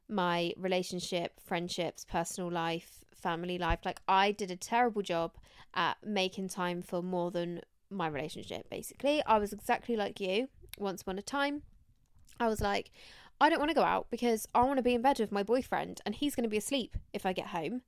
my 0.08 0.52
relationship, 0.56 1.40
friendships, 1.44 2.04
personal 2.04 2.50
life, 2.50 3.04
family 3.14 3.58
life. 3.58 3.80
Like, 3.84 4.00
I 4.06 4.32
did 4.32 4.50
a 4.50 4.56
terrible 4.56 5.02
job 5.02 5.32
at 5.74 5.96
making 6.04 6.48
time 6.48 6.82
for 6.82 7.02
more 7.02 7.30
than 7.30 7.60
my 7.90 8.08
relationship, 8.08 8.68
basically. 8.70 9.22
I 9.24 9.38
was 9.38 9.52
exactly 9.52 9.96
like 9.96 10.20
you 10.20 10.48
once 10.78 11.02
upon 11.02 11.18
a 11.18 11.22
time. 11.22 11.62
I 12.38 12.48
was 12.48 12.60
like, 12.60 12.90
I 13.40 13.48
don't 13.48 13.58
want 13.58 13.70
to 13.70 13.74
go 13.74 13.82
out 13.82 14.06
because 14.10 14.46
I 14.54 14.62
want 14.62 14.78
to 14.78 14.82
be 14.82 14.94
in 14.94 15.02
bed 15.02 15.18
with 15.18 15.32
my 15.32 15.42
boyfriend 15.42 16.00
and 16.04 16.14
he's 16.14 16.34
going 16.34 16.44
to 16.44 16.50
be 16.50 16.56
asleep 16.56 16.96
if 17.12 17.26
I 17.26 17.32
get 17.32 17.48
home. 17.48 17.82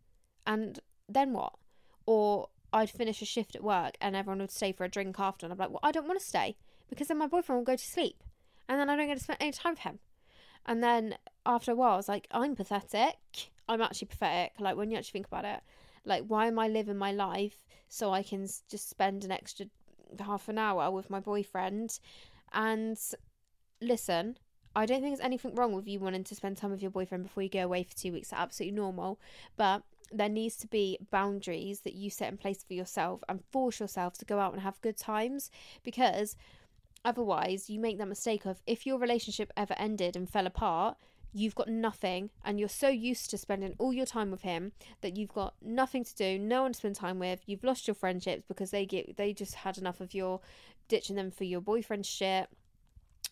And 0.46 0.81
then 1.09 1.33
what? 1.33 1.55
Or 2.07 2.48
I'd 2.72 2.90
finish 2.90 3.22
a 3.22 3.26
shift 3.26 3.55
at 3.55 3.62
work 3.62 3.96
and 4.00 4.16
everyone 4.16 4.40
would 4.40 4.50
stay 4.50 4.72
for 4.72 4.85
a 4.85 4.88
drink 4.88 5.16
after. 5.18 5.46
And 5.46 5.52
I'm 5.52 5.59
like, 5.59 5.70
well, 5.70 5.81
I 5.83 5.92
don't 5.92 6.07
want 6.07 6.20
to 6.20 6.26
stay 6.26 6.57
because 6.88 7.09
then 7.09 7.18
my 7.18 7.26
boyfriend 7.26 7.61
will 7.61 7.64
go 7.64 7.76
to 7.76 7.85
sleep 7.85 8.22
and 8.68 8.81
then 8.81 8.90
I 8.90 8.96
don't 8.96 9.07
get 9.07 9.18
to 9.18 9.22
spend 9.24 9.38
any 9.40 9.52
time 9.52 9.72
with 9.72 9.81
him. 9.81 9.98
And 10.66 10.83
then 10.83 11.16
after 11.46 11.72
a 11.72 11.74
while, 11.74 11.94
I 11.94 11.96
was 11.96 12.09
like, 12.09 12.26
I'm 12.31 12.57
pathetic. 12.57 13.16
I'm 13.68 13.81
actually 13.81 14.09
pathetic. 14.09 14.52
Like, 14.59 14.76
when 14.76 14.90
you 14.90 14.98
actually 14.98 15.12
think 15.12 15.29
about 15.29 15.44
it, 15.44 15.61
like, 16.05 16.24
why 16.26 16.46
am 16.46 16.59
I 16.59 16.68
living 16.68 16.96
my 16.96 17.12
life 17.12 17.64
so 17.88 18.12
I 18.12 18.22
can 18.22 18.46
just 18.68 18.90
spend 18.90 19.24
an 19.24 19.33
extra 19.33 19.66
half 20.20 20.48
an 20.48 20.59
hour 20.59 20.90
with 20.90 21.09
my 21.09 21.20
boyfriend? 21.20 21.98
And 22.52 22.98
listen, 23.81 24.38
I 24.74 24.87
don't 24.87 25.00
think 25.00 25.16
there's 25.16 25.24
anything 25.24 25.55
wrong 25.55 25.72
with 25.72 25.88
you 25.88 26.00
wanting 26.00 26.24
to 26.24 26.35
spend 26.35 26.57
time 26.57 26.70
with 26.70 26.83
your 26.83 26.90
boyfriend 26.90 27.24
before 27.24 27.42
you 27.42 27.48
go 27.48 27.64
away 27.64 27.83
for 27.83 27.96
two 27.96 28.12
weeks. 28.12 28.31
That's 28.31 28.42
absolutely 28.42 28.76
normal. 28.76 29.18
But 29.57 29.83
there 30.12 30.29
needs 30.29 30.57
to 30.57 30.68
be 30.68 30.98
boundaries 31.11 31.81
that 31.81 31.94
you 31.94 32.11
set 32.11 32.31
in 32.31 32.38
place 32.38 32.62
for 32.62 32.74
yourself 32.74 33.22
and 33.29 33.44
force 33.50 33.81
yourself 33.81 34.18
to 34.18 34.24
go 34.24 34.38
out 34.38 34.52
and 34.52 34.62
have 34.62 34.81
good 34.81 34.96
times 34.96 35.50
because 35.83 36.37
otherwise 37.06 37.70
you 37.70 37.80
make 37.80 37.96
that 37.96 38.08
mistake 38.08 38.44
of 38.44 38.60
if 38.66 38.84
your 38.84 38.98
relationship 38.98 39.50
ever 39.56 39.74
ended 39.78 40.14
and 40.16 40.28
fell 40.28 40.46
apart 40.46 40.96
you've 41.32 41.54
got 41.54 41.68
nothing 41.68 42.30
and 42.44 42.58
you're 42.58 42.68
so 42.68 42.88
used 42.88 43.30
to 43.30 43.36
spending 43.36 43.74
all 43.78 43.92
your 43.92 44.06
time 44.06 44.30
with 44.30 44.42
him 44.42 44.72
that 45.02 45.16
you've 45.16 45.32
got 45.32 45.54
nothing 45.62 46.02
to 46.02 46.14
do 46.14 46.38
no 46.38 46.62
one 46.62 46.72
to 46.72 46.78
spend 46.78 46.94
time 46.94 47.18
with 47.18 47.40
you've 47.46 47.64
lost 47.64 47.86
your 47.86 47.94
friendships 47.94 48.44
because 48.48 48.70
they 48.70 48.86
get 48.86 49.16
they 49.16 49.32
just 49.32 49.54
had 49.54 49.78
enough 49.78 50.00
of 50.00 50.14
your 50.14 50.40
ditching 50.88 51.16
them 51.16 51.30
for 51.30 51.44
your 51.44 51.60
boyfriend's 51.60 52.08
shit. 52.08 52.48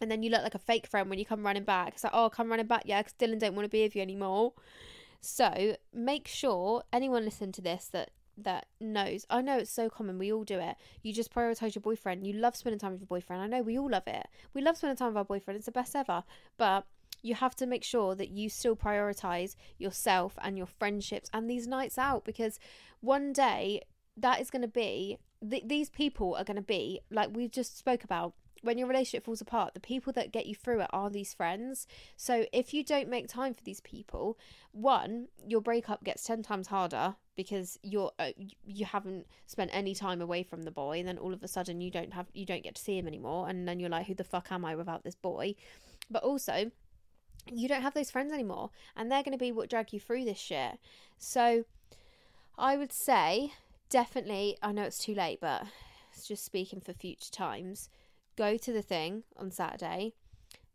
And 0.01 0.11
then 0.11 0.23
you 0.23 0.31
look 0.31 0.43
like 0.43 0.55
a 0.55 0.59
fake 0.61 0.87
friend 0.87 1.09
when 1.09 1.19
you 1.19 1.25
come 1.25 1.45
running 1.45 1.65
back. 1.65 1.95
It's 1.95 2.05
like 2.05 2.15
oh 2.15 2.29
come 2.29 2.51
running 2.51 2.67
back 2.67 2.83
yeah 2.85 3.03
because 3.03 3.15
dylan 3.15 3.39
don't 3.39 3.55
want 3.55 3.65
to 3.67 3.71
be 3.71 3.83
with 3.83 3.97
you 3.97 4.03
anymore. 4.03 4.53
So 5.21 5.77
make 5.93 6.29
sure 6.29 6.83
anyone 6.93 7.25
listen 7.25 7.53
to 7.53 7.63
this 7.63 7.87
that 7.93 8.11
that 8.39 8.67
knows. 8.81 9.27
I 9.31 9.43
know 9.43 9.59
it's 9.59 9.71
so 9.71 9.89
common. 9.89 10.19
We 10.19 10.33
all 10.33 10.45
do 10.45 10.59
it. 10.59 10.77
You 11.03 11.13
just 11.13 11.35
prioritize 11.35 11.75
your 11.75 11.83
boyfriend. 11.83 12.27
You 12.27 12.35
love 12.35 12.57
spending 12.57 12.79
time 12.79 12.93
with 12.93 13.01
your 13.01 13.07
boyfriend. 13.07 13.43
I 13.43 13.47
know 13.47 13.63
we 13.63 13.79
all 13.79 13.91
love 13.91 14.07
it. 14.07 14.27
We 14.53 14.63
love 14.63 14.77
spending 14.77 14.97
time 14.97 15.09
with 15.09 15.17
our 15.17 15.25
boyfriend. 15.25 15.57
It's 15.57 15.67
the 15.67 15.73
best 15.73 15.95
ever. 15.95 16.25
But 16.57 16.87
you 17.23 17.35
have 17.35 17.57
to 17.57 17.67
make 17.67 17.85
sure 17.85 18.15
that 18.15 18.31
you 18.31 18.49
still 18.49 18.77
prioritize 18.77 19.57
yourself 19.79 20.35
and 20.43 20.59
your 20.59 20.67
friendships 20.67 21.31
and 21.33 21.49
these 21.49 21.67
nights 21.67 21.97
out 21.97 22.25
because 22.25 22.59
one 23.01 23.33
day 23.33 23.83
that 24.17 24.41
is 24.41 24.51
going 24.51 24.63
to 24.63 24.69
be 24.69 25.19
th- 25.49 25.65
these 25.67 25.89
people 25.89 26.35
are 26.35 26.45
going 26.45 26.57
to 26.57 26.63
be 26.63 27.01
like 27.11 27.35
we 27.35 27.49
just 27.49 27.79
spoke 27.79 28.05
about 28.05 28.35
when 28.65 28.79
your 28.79 28.89
relationship 28.89 29.25
falls 29.25 29.41
apart, 29.41 29.75
the 29.75 29.81
people 29.81 30.13
that 30.15 30.33
get 30.33 30.47
you 30.47 30.55
through 30.55 30.81
it 30.81 30.89
are 30.91 31.11
these 31.11 31.35
friends. 31.35 31.87
So 32.17 32.47
if 32.53 32.73
you 32.73 32.83
don't 32.83 33.09
make 33.09 33.29
time 33.29 33.53
for 33.53 33.63
these 33.63 33.81
people, 33.81 34.39
one, 34.73 35.29
your 35.47 35.61
breakup 35.61 36.03
gets 36.03 36.25
10 36.25 36.43
times 36.43 36.69
harder 36.69 37.17
because 37.37 37.79
you're 37.83 38.13
uh, 38.19 38.31
you 38.65 38.87
haven't 38.87 39.27
spent 39.47 39.71
any 39.75 39.95
time 39.95 40.21
away 40.21 40.43
from 40.43 40.63
the 40.63 40.71
boy 40.71 40.99
and 40.99 41.09
then 41.09 41.19
all 41.19 41.35
of 41.35 41.43
a 41.43 41.49
sudden 41.49 41.81
you 41.81 41.91
don't 41.91 42.13
have 42.13 42.27
you 42.33 42.47
don't 42.47 42.63
get 42.63 42.77
to 42.77 42.83
see 42.83 42.97
him 42.97 43.09
anymore 43.09 43.49
and 43.49 43.67
then 43.67 43.81
you're 43.81 43.91
like 43.91 44.07
who 44.07 44.15
the 44.15 44.23
fuck 44.25 44.53
am 44.53 44.65
I 44.65 44.75
without 44.75 45.05
this 45.05 45.17
boy? 45.17 45.55
But 46.11 46.23
also 46.23 46.71
you 47.53 47.69
don't 47.69 47.83
have 47.83 47.95
those 47.95 48.11
friends 48.11 48.33
anymore 48.33 48.71
and 48.97 49.11
they're 49.11 49.23
going 49.23 49.33
to 49.33 49.39
be 49.39 49.53
what 49.53 49.69
drag 49.69 49.93
you 49.93 50.01
through 50.01 50.25
this 50.25 50.39
shit. 50.39 50.79
So 51.19 51.65
I 52.57 52.77
would 52.77 52.93
say 52.93 53.53
definitely 53.91 54.57
I 54.63 54.73
know 54.73 54.85
it's 54.85 54.99
too 54.99 55.15
late 55.15 55.41
but 55.41 55.65
it's 56.15 56.27
just 56.27 56.45
speaking 56.45 56.81
for 56.81 56.93
future 56.93 57.31
times 57.31 57.91
go 58.37 58.57
to 58.57 58.73
the 58.73 58.83
thing 58.83 59.25
on 59.37 59.51
Saturday. 59.51 60.15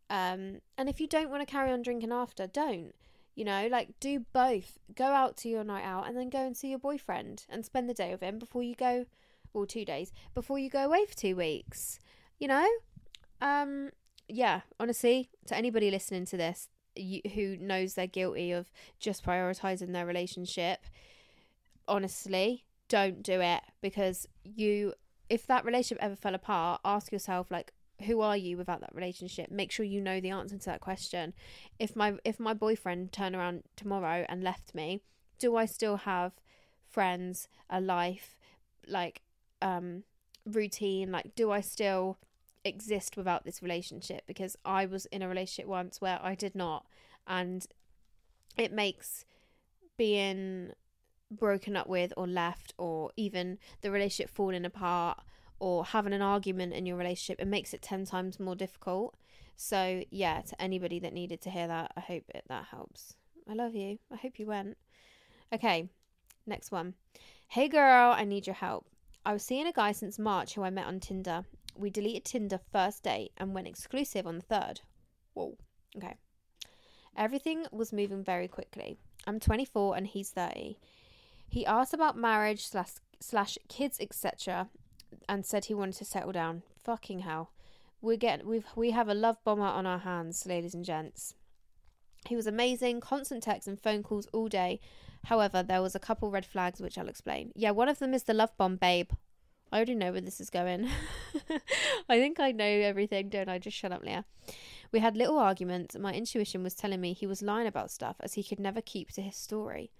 Um, 0.08 0.60
and 0.76 0.88
if 0.88 1.00
you 1.00 1.06
don't 1.06 1.30
want 1.30 1.46
to 1.46 1.50
carry 1.50 1.70
on 1.70 1.82
drinking 1.82 2.12
after, 2.12 2.46
don't. 2.46 2.94
You 3.34 3.44
know, 3.44 3.68
like 3.70 3.88
do 4.00 4.26
both. 4.32 4.78
Go 4.94 5.04
out 5.04 5.36
to 5.38 5.48
your 5.48 5.64
night 5.64 5.84
out 5.84 6.08
and 6.08 6.16
then 6.16 6.30
go 6.30 6.44
and 6.44 6.56
see 6.56 6.70
your 6.70 6.78
boyfriend 6.78 7.46
and 7.48 7.64
spend 7.64 7.88
the 7.88 7.94
day 7.94 8.10
with 8.10 8.20
him 8.20 8.38
before 8.38 8.62
you 8.62 8.74
go, 8.74 9.06
or 9.54 9.66
two 9.66 9.84
days, 9.84 10.12
before 10.34 10.58
you 10.58 10.68
go 10.68 10.84
away 10.84 11.06
for 11.06 11.16
two 11.16 11.36
weeks. 11.36 11.98
You 12.38 12.48
know? 12.48 12.68
Um, 13.40 13.90
yeah, 14.28 14.62
honestly, 14.78 15.30
to 15.46 15.56
anybody 15.56 15.90
listening 15.90 16.26
to 16.26 16.36
this 16.36 16.68
you, 16.96 17.20
who 17.34 17.56
knows 17.56 17.94
they're 17.94 18.06
guilty 18.06 18.52
of 18.52 18.70
just 18.98 19.24
prioritizing 19.24 19.92
their 19.92 20.06
relationship, 20.06 20.80
honestly, 21.88 22.64
don't 22.88 23.22
do 23.22 23.40
it 23.40 23.62
because 23.80 24.26
you 24.44 24.94
if 25.30 25.46
that 25.46 25.64
relationship 25.64 26.02
ever 26.02 26.16
fell 26.16 26.34
apart, 26.34 26.80
ask 26.84 27.12
yourself 27.12 27.50
like 27.50 27.72
who 28.06 28.20
are 28.20 28.36
you 28.36 28.56
without 28.56 28.80
that 28.80 28.94
relationship? 28.94 29.50
Make 29.50 29.70
sure 29.70 29.84
you 29.84 30.00
know 30.00 30.20
the 30.20 30.30
answer 30.30 30.58
to 30.58 30.64
that 30.66 30.80
question. 30.80 31.32
If 31.78 31.94
my 31.94 32.14
if 32.24 32.40
my 32.40 32.52
boyfriend 32.52 33.12
turned 33.12 33.36
around 33.36 33.62
tomorrow 33.76 34.26
and 34.28 34.42
left 34.42 34.74
me 34.74 35.00
do 35.38 35.56
i 35.56 35.64
still 35.64 35.96
have 35.96 36.32
friends 36.84 37.48
a 37.68 37.80
life 37.80 38.36
like 38.86 39.22
um 39.62 40.04
routine? 40.44 41.10
Like 41.10 41.34
do 41.34 41.50
i 41.50 41.60
still 41.60 42.18
exist 42.64 43.16
without 43.16 43.44
this 43.44 43.62
relationship? 43.62 44.24
Because 44.26 44.56
i 44.64 44.86
was 44.86 45.06
in 45.06 45.22
a 45.22 45.28
relationship 45.28 45.66
once 45.68 46.00
where 46.00 46.20
i 46.22 46.34
did 46.34 46.54
not. 46.54 46.86
And 47.26 47.66
it 48.56 48.72
makes 48.72 49.24
being 49.96 50.72
broken 51.30 51.76
up 51.76 51.86
with 51.86 52.12
or 52.16 52.26
left 52.26 52.74
or 52.78 53.10
even 53.16 53.58
the 53.82 53.90
relationship 53.90 54.30
falling 54.30 54.64
apart 54.64 55.20
or 55.58 55.84
having 55.84 56.12
an 56.12 56.22
argument 56.22 56.72
in 56.72 56.86
your 56.86 56.96
relationship 56.96 57.40
it 57.40 57.48
makes 57.48 57.72
it 57.72 57.82
10 57.82 58.04
times 58.04 58.40
more 58.40 58.56
difficult. 58.56 59.16
So 59.56 60.02
yeah 60.10 60.40
to 60.42 60.60
anybody 60.60 60.98
that 61.00 61.12
needed 61.12 61.40
to 61.42 61.50
hear 61.50 61.68
that 61.68 61.92
i 61.96 62.00
hope 62.00 62.24
it, 62.34 62.44
that 62.48 62.66
helps. 62.70 63.14
I 63.48 63.54
love 63.54 63.74
you. 63.74 63.98
I 64.12 64.16
hope 64.16 64.38
you 64.38 64.46
went. 64.46 64.76
Okay 65.52 65.88
next 66.46 66.72
one. 66.72 66.94
Hey 67.48 67.68
girl 67.68 68.12
i 68.16 68.24
need 68.24 68.46
your 68.46 68.54
help. 68.54 68.86
I 69.24 69.32
was 69.32 69.42
seeing 69.42 69.66
a 69.66 69.72
guy 69.72 69.92
since 69.92 70.18
march 70.18 70.54
who 70.54 70.62
i 70.62 70.70
met 70.70 70.86
on 70.86 71.00
tinder. 71.00 71.44
We 71.76 71.90
deleted 71.90 72.24
tinder 72.24 72.60
first 72.72 73.04
date 73.04 73.32
and 73.36 73.54
went 73.54 73.68
exclusive 73.68 74.26
on 74.26 74.36
the 74.36 74.44
third. 74.44 74.80
Whoa. 75.34 75.56
Okay. 75.96 76.16
Everything 77.16 77.66
was 77.72 77.92
moving 77.92 78.24
very 78.24 78.48
quickly. 78.48 78.96
I'm 79.26 79.40
24 79.40 79.96
and 79.96 80.06
he's 80.06 80.30
30 80.30 80.78
he 81.50 81.66
asked 81.66 81.92
about 81.92 82.16
marriage 82.16 82.66
slash, 82.66 82.92
slash 83.18 83.58
kids, 83.68 83.98
etc., 84.00 84.68
and 85.28 85.44
said 85.44 85.64
he 85.64 85.74
wanted 85.74 85.96
to 85.96 86.04
settle 86.04 86.32
down. 86.32 86.62
Fucking 86.82 87.20
hell. 87.20 87.50
We 88.00 88.16
get 88.16 88.46
we've 88.46 88.64
we 88.76 88.92
have 88.92 89.08
a 89.08 89.14
love 89.14 89.36
bomber 89.44 89.64
on 89.64 89.84
our 89.84 89.98
hands, 89.98 90.46
ladies 90.46 90.74
and 90.74 90.84
gents. 90.84 91.34
He 92.26 92.36
was 92.36 92.46
amazing, 92.46 93.00
constant 93.00 93.42
texts 93.42 93.66
and 93.66 93.78
phone 93.78 94.02
calls 94.02 94.28
all 94.32 94.48
day. 94.48 94.80
However, 95.24 95.62
there 95.62 95.82
was 95.82 95.94
a 95.94 96.00
couple 96.00 96.30
red 96.30 96.46
flags 96.46 96.80
which 96.80 96.96
I'll 96.96 97.08
explain. 97.08 97.52
Yeah, 97.54 97.72
one 97.72 97.88
of 97.88 97.98
them 97.98 98.14
is 98.14 98.22
the 98.22 98.34
love 98.34 98.56
bomb, 98.56 98.76
babe. 98.76 99.10
I 99.72 99.76
already 99.76 99.94
know 99.94 100.12
where 100.12 100.20
this 100.20 100.40
is 100.40 100.50
going. 100.50 100.88
I 102.08 102.18
think 102.18 102.40
I 102.40 102.52
know 102.52 102.64
everything, 102.64 103.28
don't 103.28 103.48
I? 103.48 103.58
Just 103.58 103.76
shut 103.76 103.92
up, 103.92 104.02
Leah. 104.02 104.24
We 104.92 105.00
had 105.00 105.16
little 105.16 105.38
arguments. 105.38 105.96
My 105.98 106.12
intuition 106.12 106.62
was 106.62 106.74
telling 106.74 107.00
me 107.00 107.12
he 107.12 107.26
was 107.26 107.42
lying 107.42 107.66
about 107.66 107.90
stuff 107.90 108.16
as 108.20 108.34
he 108.34 108.42
could 108.42 108.60
never 108.60 108.80
keep 108.80 109.10
to 109.12 109.22
his 109.22 109.36
story. 109.36 109.92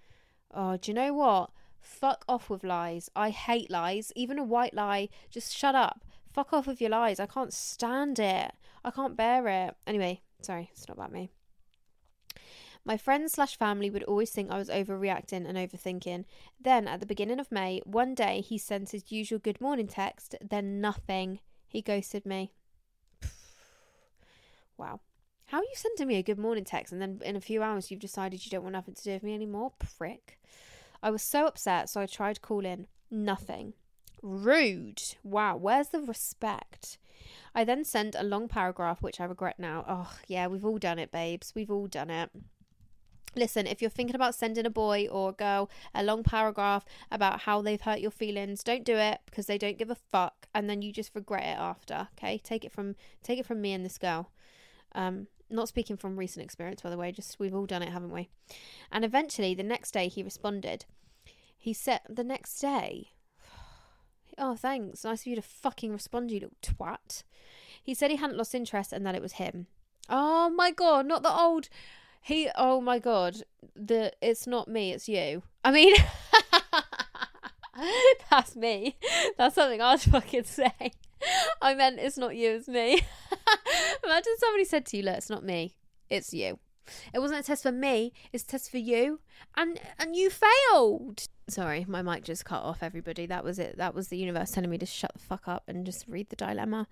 Oh, 0.52 0.76
do 0.76 0.90
you 0.90 0.94
know 0.94 1.12
what? 1.14 1.50
Fuck 1.80 2.24
off 2.28 2.50
with 2.50 2.64
lies. 2.64 3.10
I 3.16 3.30
hate 3.30 3.70
lies. 3.70 4.12
Even 4.14 4.38
a 4.38 4.44
white 4.44 4.74
lie. 4.74 5.08
Just 5.30 5.56
shut 5.56 5.74
up. 5.74 6.04
Fuck 6.32 6.52
off 6.52 6.66
with 6.66 6.80
your 6.80 6.90
lies. 6.90 7.20
I 7.20 7.26
can't 7.26 7.52
stand 7.52 8.18
it. 8.18 8.52
I 8.84 8.90
can't 8.90 9.16
bear 9.16 9.46
it. 9.48 9.76
Anyway, 9.86 10.22
sorry, 10.42 10.70
it's 10.72 10.88
not 10.88 10.96
about 10.96 11.12
me. 11.12 11.30
My 12.84 12.96
friends 12.96 13.32
slash 13.32 13.56
family 13.56 13.90
would 13.90 14.04
always 14.04 14.30
think 14.30 14.50
I 14.50 14.58
was 14.58 14.70
overreacting 14.70 15.46
and 15.46 15.58
overthinking. 15.58 16.24
Then, 16.58 16.88
at 16.88 17.00
the 17.00 17.06
beginning 17.06 17.38
of 17.38 17.52
May, 17.52 17.80
one 17.84 18.14
day 18.14 18.40
he 18.40 18.56
sent 18.56 18.90
his 18.90 19.12
usual 19.12 19.38
good 19.38 19.60
morning 19.60 19.86
text, 19.86 20.34
then 20.40 20.80
nothing. 20.80 21.40
He 21.66 21.82
ghosted 21.82 22.24
me. 22.24 22.52
wow. 24.78 25.00
How 25.50 25.58
are 25.58 25.64
you 25.64 25.74
sending 25.74 26.06
me 26.06 26.14
a 26.14 26.22
good 26.22 26.38
morning 26.38 26.64
text 26.64 26.92
and 26.92 27.02
then 27.02 27.20
in 27.24 27.34
a 27.34 27.40
few 27.40 27.60
hours 27.60 27.90
you've 27.90 27.98
decided 27.98 28.44
you 28.44 28.52
don't 28.52 28.62
want 28.62 28.74
nothing 28.74 28.94
to 28.94 29.02
do 29.02 29.10
with 29.10 29.24
me 29.24 29.34
anymore? 29.34 29.72
Prick. 29.98 30.38
I 31.02 31.10
was 31.10 31.22
so 31.22 31.44
upset, 31.44 31.88
so 31.88 32.00
I 32.00 32.06
tried 32.06 32.40
calling. 32.40 32.86
Nothing. 33.10 33.74
Rude. 34.22 35.02
Wow, 35.24 35.56
where's 35.56 35.88
the 35.88 36.02
respect? 36.02 36.98
I 37.52 37.64
then 37.64 37.82
sent 37.82 38.14
a 38.16 38.22
long 38.22 38.46
paragraph, 38.46 39.02
which 39.02 39.20
I 39.20 39.24
regret 39.24 39.58
now. 39.58 39.84
Oh, 39.88 40.16
yeah, 40.28 40.46
we've 40.46 40.64
all 40.64 40.78
done 40.78 41.00
it, 41.00 41.10
babes. 41.10 41.52
We've 41.56 41.68
all 41.68 41.88
done 41.88 42.10
it. 42.10 42.30
Listen, 43.34 43.66
if 43.66 43.82
you're 43.82 43.90
thinking 43.90 44.14
about 44.14 44.36
sending 44.36 44.66
a 44.66 44.70
boy 44.70 45.08
or 45.10 45.30
a 45.30 45.32
girl 45.32 45.68
a 45.92 46.04
long 46.04 46.22
paragraph 46.22 46.84
about 47.10 47.40
how 47.40 47.60
they've 47.60 47.80
hurt 47.80 47.98
your 47.98 48.12
feelings, 48.12 48.62
don't 48.62 48.84
do 48.84 48.94
it 48.94 49.18
because 49.26 49.46
they 49.46 49.58
don't 49.58 49.78
give 49.78 49.90
a 49.90 49.96
fuck 49.96 50.46
and 50.54 50.70
then 50.70 50.80
you 50.80 50.92
just 50.92 51.12
regret 51.12 51.42
it 51.42 51.58
after. 51.58 52.06
Okay? 52.16 52.38
Take 52.38 52.64
it 52.64 52.70
from 52.70 52.94
take 53.24 53.40
it 53.40 53.46
from 53.46 53.60
me 53.60 53.72
and 53.72 53.84
this 53.84 53.98
girl. 53.98 54.30
Um 54.92 55.26
not 55.50 55.68
speaking 55.68 55.96
from 55.96 56.16
recent 56.16 56.44
experience 56.44 56.82
by 56.82 56.90
the 56.90 56.96
way, 56.96 57.12
just 57.12 57.38
we've 57.38 57.54
all 57.54 57.66
done 57.66 57.82
it, 57.82 57.92
haven't 57.92 58.12
we? 58.12 58.28
And 58.90 59.04
eventually 59.04 59.54
the 59.54 59.62
next 59.62 59.92
day 59.92 60.08
he 60.08 60.22
responded. 60.22 60.84
He 61.56 61.72
said 61.72 62.00
the 62.08 62.24
next 62.24 62.58
day 62.58 63.10
Oh, 64.38 64.56
thanks. 64.56 65.04
Nice 65.04 65.22
of 65.22 65.26
you 65.26 65.36
to 65.36 65.42
fucking 65.42 65.92
respond, 65.92 66.30
you 66.30 66.40
little 66.40 66.56
twat. 66.62 67.24
He 67.82 67.94
said 67.94 68.10
he 68.10 68.16
hadn't 68.16 68.38
lost 68.38 68.54
interest 68.54 68.92
and 68.92 69.04
that 69.04 69.14
it 69.14 69.22
was 69.22 69.32
him. 69.32 69.66
Oh 70.08 70.48
my 70.50 70.70
god, 70.70 71.06
not 71.06 71.22
the 71.22 71.34
old 71.34 71.68
he 72.22 72.50
oh 72.56 72.80
my 72.80 72.98
god. 72.98 73.42
The 73.74 74.12
it's 74.20 74.46
not 74.46 74.68
me, 74.68 74.92
it's 74.92 75.08
you. 75.08 75.42
I 75.64 75.70
mean 75.70 75.94
That's 78.30 78.54
me. 78.56 78.96
That's 79.36 79.54
something 79.54 79.80
I'd 79.80 80.00
fucking 80.02 80.44
say. 80.44 80.92
I 81.60 81.74
meant 81.74 81.98
it's 81.98 82.16
not 82.18 82.36
you, 82.36 82.52
it's 82.52 82.68
me. 82.68 83.02
Imagine 84.04 84.32
somebody 84.38 84.64
said 84.64 84.86
to 84.86 84.96
you, 84.96 85.02
look, 85.02 85.16
it's 85.16 85.30
not 85.30 85.44
me, 85.44 85.74
it's 86.08 86.32
you. 86.32 86.58
It 87.14 87.20
wasn't 87.20 87.40
a 87.40 87.42
test 87.42 87.62
for 87.62 87.72
me, 87.72 88.12
it's 88.32 88.44
a 88.44 88.46
test 88.46 88.70
for 88.70 88.78
you. 88.78 89.20
And 89.56 89.78
and 89.98 90.16
you 90.16 90.30
failed. 90.30 91.26
Sorry, 91.48 91.84
my 91.88 92.02
mic 92.02 92.24
just 92.24 92.44
cut 92.44 92.62
off 92.62 92.82
everybody. 92.82 93.26
That 93.26 93.44
was 93.44 93.58
it. 93.58 93.76
That 93.76 93.94
was 93.94 94.08
the 94.08 94.16
universe 94.16 94.50
telling 94.50 94.70
me 94.70 94.78
to 94.78 94.86
shut 94.86 95.12
the 95.12 95.18
fuck 95.20 95.46
up 95.46 95.64
and 95.68 95.86
just 95.86 96.06
read 96.08 96.30
the 96.30 96.36
dilemma. 96.36 96.86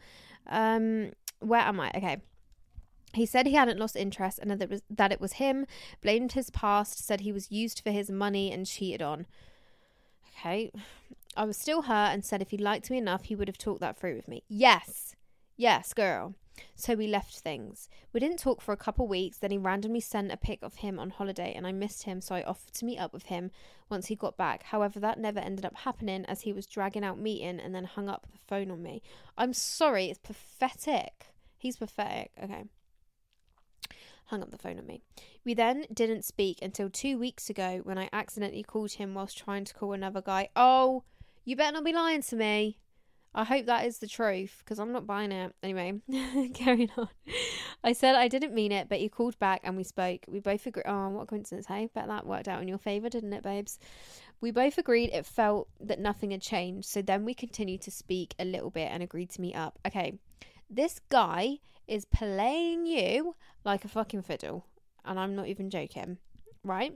Um 0.49 1.13
where 1.41 1.61
am 1.61 1.81
I? 1.81 1.91
Okay. 1.95 2.19
He 3.15 3.25
said 3.25 3.47
he 3.47 3.55
hadn't 3.55 3.79
lost 3.79 3.97
interest 3.97 4.39
and 4.39 4.51
that 4.51 4.63
it 4.63 4.71
was 4.71 4.83
that 4.91 5.13
it 5.13 5.21
was 5.21 5.35
him, 5.35 5.67
blamed 6.03 6.33
his 6.33 6.51
past, 6.51 7.05
said 7.05 7.21
he 7.21 7.33
was 7.33 7.51
used 7.51 7.81
for 7.81 7.91
his 7.91 8.11
money 8.11 8.53
and 8.53 8.67
cheated 8.67 9.03
on. 9.03 9.27
Okay. 10.39 10.71
I 11.37 11.45
was 11.45 11.57
still 11.57 11.83
hurt 11.83 12.13
and 12.13 12.25
said 12.25 12.43
if 12.43 12.51
he 12.51 12.59
liked 12.59 12.91
me 12.91 12.99
enough, 12.99 13.25
he 13.25 13.35
would 13.35 13.49
have 13.49 13.59
talked 13.59 13.81
that 13.81 13.99
through 13.99 14.17
with 14.17 14.29
me. 14.29 14.43
Yes. 14.49 15.15
Yes, 15.57 15.93
girl. 15.93 16.35
So 16.75 16.95
we 16.95 17.07
left 17.07 17.39
things. 17.41 17.89
We 18.13 18.21
didn't 18.21 18.39
talk 18.39 18.61
for 18.61 18.73
a 18.73 18.77
couple 18.77 19.07
weeks, 19.07 19.39
then 19.39 19.51
he 19.51 19.59
randomly 19.59 20.01
sent 20.01 20.33
a 20.33 20.37
pic 20.37 20.63
of 20.63 20.77
him 20.77 20.99
on 20.99 21.11
holiday 21.11 21.53
and 21.55 21.67
I 21.67 21.73
missed 21.73 22.05
him, 22.05 22.21
so 22.21 22.35
I 22.35 22.43
offered 22.43 22.75
to 22.75 22.85
meet 22.85 22.99
up 22.99 23.13
with 23.13 23.25
him 23.25 23.51
once 23.89 24.07
he 24.07 24.17
got 24.17 24.37
back. 24.37 24.65
However, 24.65 25.01
that 25.01 25.19
never 25.19 25.41
ended 25.41 25.65
up 25.65 25.77
happening 25.77 26.25
as 26.27 26.43
he 26.43 26.53
was 26.53 26.67
dragging 26.67 27.05
out 27.05 27.19
meeting 27.19 27.61
and 27.61 27.75
then 27.75 27.85
hung 27.85 28.09
up 28.09 28.27
the 28.31 28.39
phone 28.47 28.71
on 28.71 28.83
me. 28.83 29.03
I'm 29.37 29.53
sorry, 29.53 30.07
it's 30.07 30.19
pathetic. 30.19 31.27
He's 31.57 31.77
pathetic. 31.77 32.33
Okay 32.43 32.65
hung 34.29 34.43
up 34.43 34.51
the 34.51 34.59
phone 34.59 34.79
on 34.79 34.87
me. 34.87 35.03
We 35.45 35.55
then 35.55 35.87
didn't 35.93 36.25
speak 36.25 36.61
until 36.63 36.91
two 36.91 37.19
weeks 37.19 37.51
ago 37.51 37.81
when 37.83 37.99
I 37.99 38.09
accidentally 38.13 38.63
called 38.63 38.93
him 38.93 39.15
whilst 39.15 39.39
trying 39.39 39.65
to 39.65 39.75
call 39.75 39.93
another 39.93 40.21
guy. 40.21 40.51
Oh, 40.55 41.05
you 41.45 41.57
better 41.57 41.73
not 41.73 41.85
be 41.85 41.93
lying 41.93 42.23
to 42.23 42.37
me. 42.37 42.79
I 43.35 43.45
hope 43.45 43.67
that 43.67 43.87
is 43.87 43.99
the 43.99 44.07
truth 44.07 44.57
because 44.61 44.79
I'm 44.79 44.93
not 44.93 45.07
buying 45.07 45.33
it. 45.33 45.55
Anyway, 45.63 46.01
carrying 46.55 46.91
on. 46.97 47.09
I 47.85 47.93
said 47.93 48.15
I 48.15 48.29
didn't 48.29 48.55
mean 48.55 48.73
it, 48.73 48.89
but 48.89 49.01
you 49.01 49.11
called 49.11 49.39
back 49.39 49.61
and 49.65 49.77
we 49.77 49.85
spoke. 49.85 50.25
We 50.29 50.41
both 50.41 50.67
agreed. 50.67 50.87
Oh, 50.87 51.11
what 51.11 51.29
coincidence, 51.29 51.67
hey? 51.67 51.89
Bet 51.95 52.09
that 52.09 52.27
worked 52.27 52.49
out 52.49 52.63
in 52.63 52.69
your 52.69 52.79
favour, 52.79 53.09
didn't 53.09 53.33
it, 53.33 53.43
babes? 53.43 53.79
We 54.41 54.51
both 54.51 54.79
agreed 54.79 55.11
it 55.13 55.27
felt 55.27 55.69
that 55.81 55.99
nothing 55.99 56.31
had 56.31 56.43
changed. 56.43 56.89
So 56.89 57.03
then 57.03 57.25
we 57.25 57.35
continued 57.35 57.83
to 57.83 57.91
speak 57.91 58.35
a 58.39 58.45
little 58.45 58.71
bit 58.71 58.91
and 58.91 59.03
agreed 59.03 59.31
to 59.31 59.41
meet 59.41 59.55
up. 59.55 59.79
Okay, 59.87 60.19
this 60.71 61.01
guy 61.09 61.59
is 61.87 62.05
playing 62.05 62.87
you 62.87 63.35
like 63.65 63.85
a 63.85 63.89
fucking 63.89 64.23
fiddle. 64.23 64.67
And 65.05 65.19
I'm 65.19 65.35
not 65.35 65.47
even 65.47 65.71
joking, 65.71 66.19
right? 66.63 66.93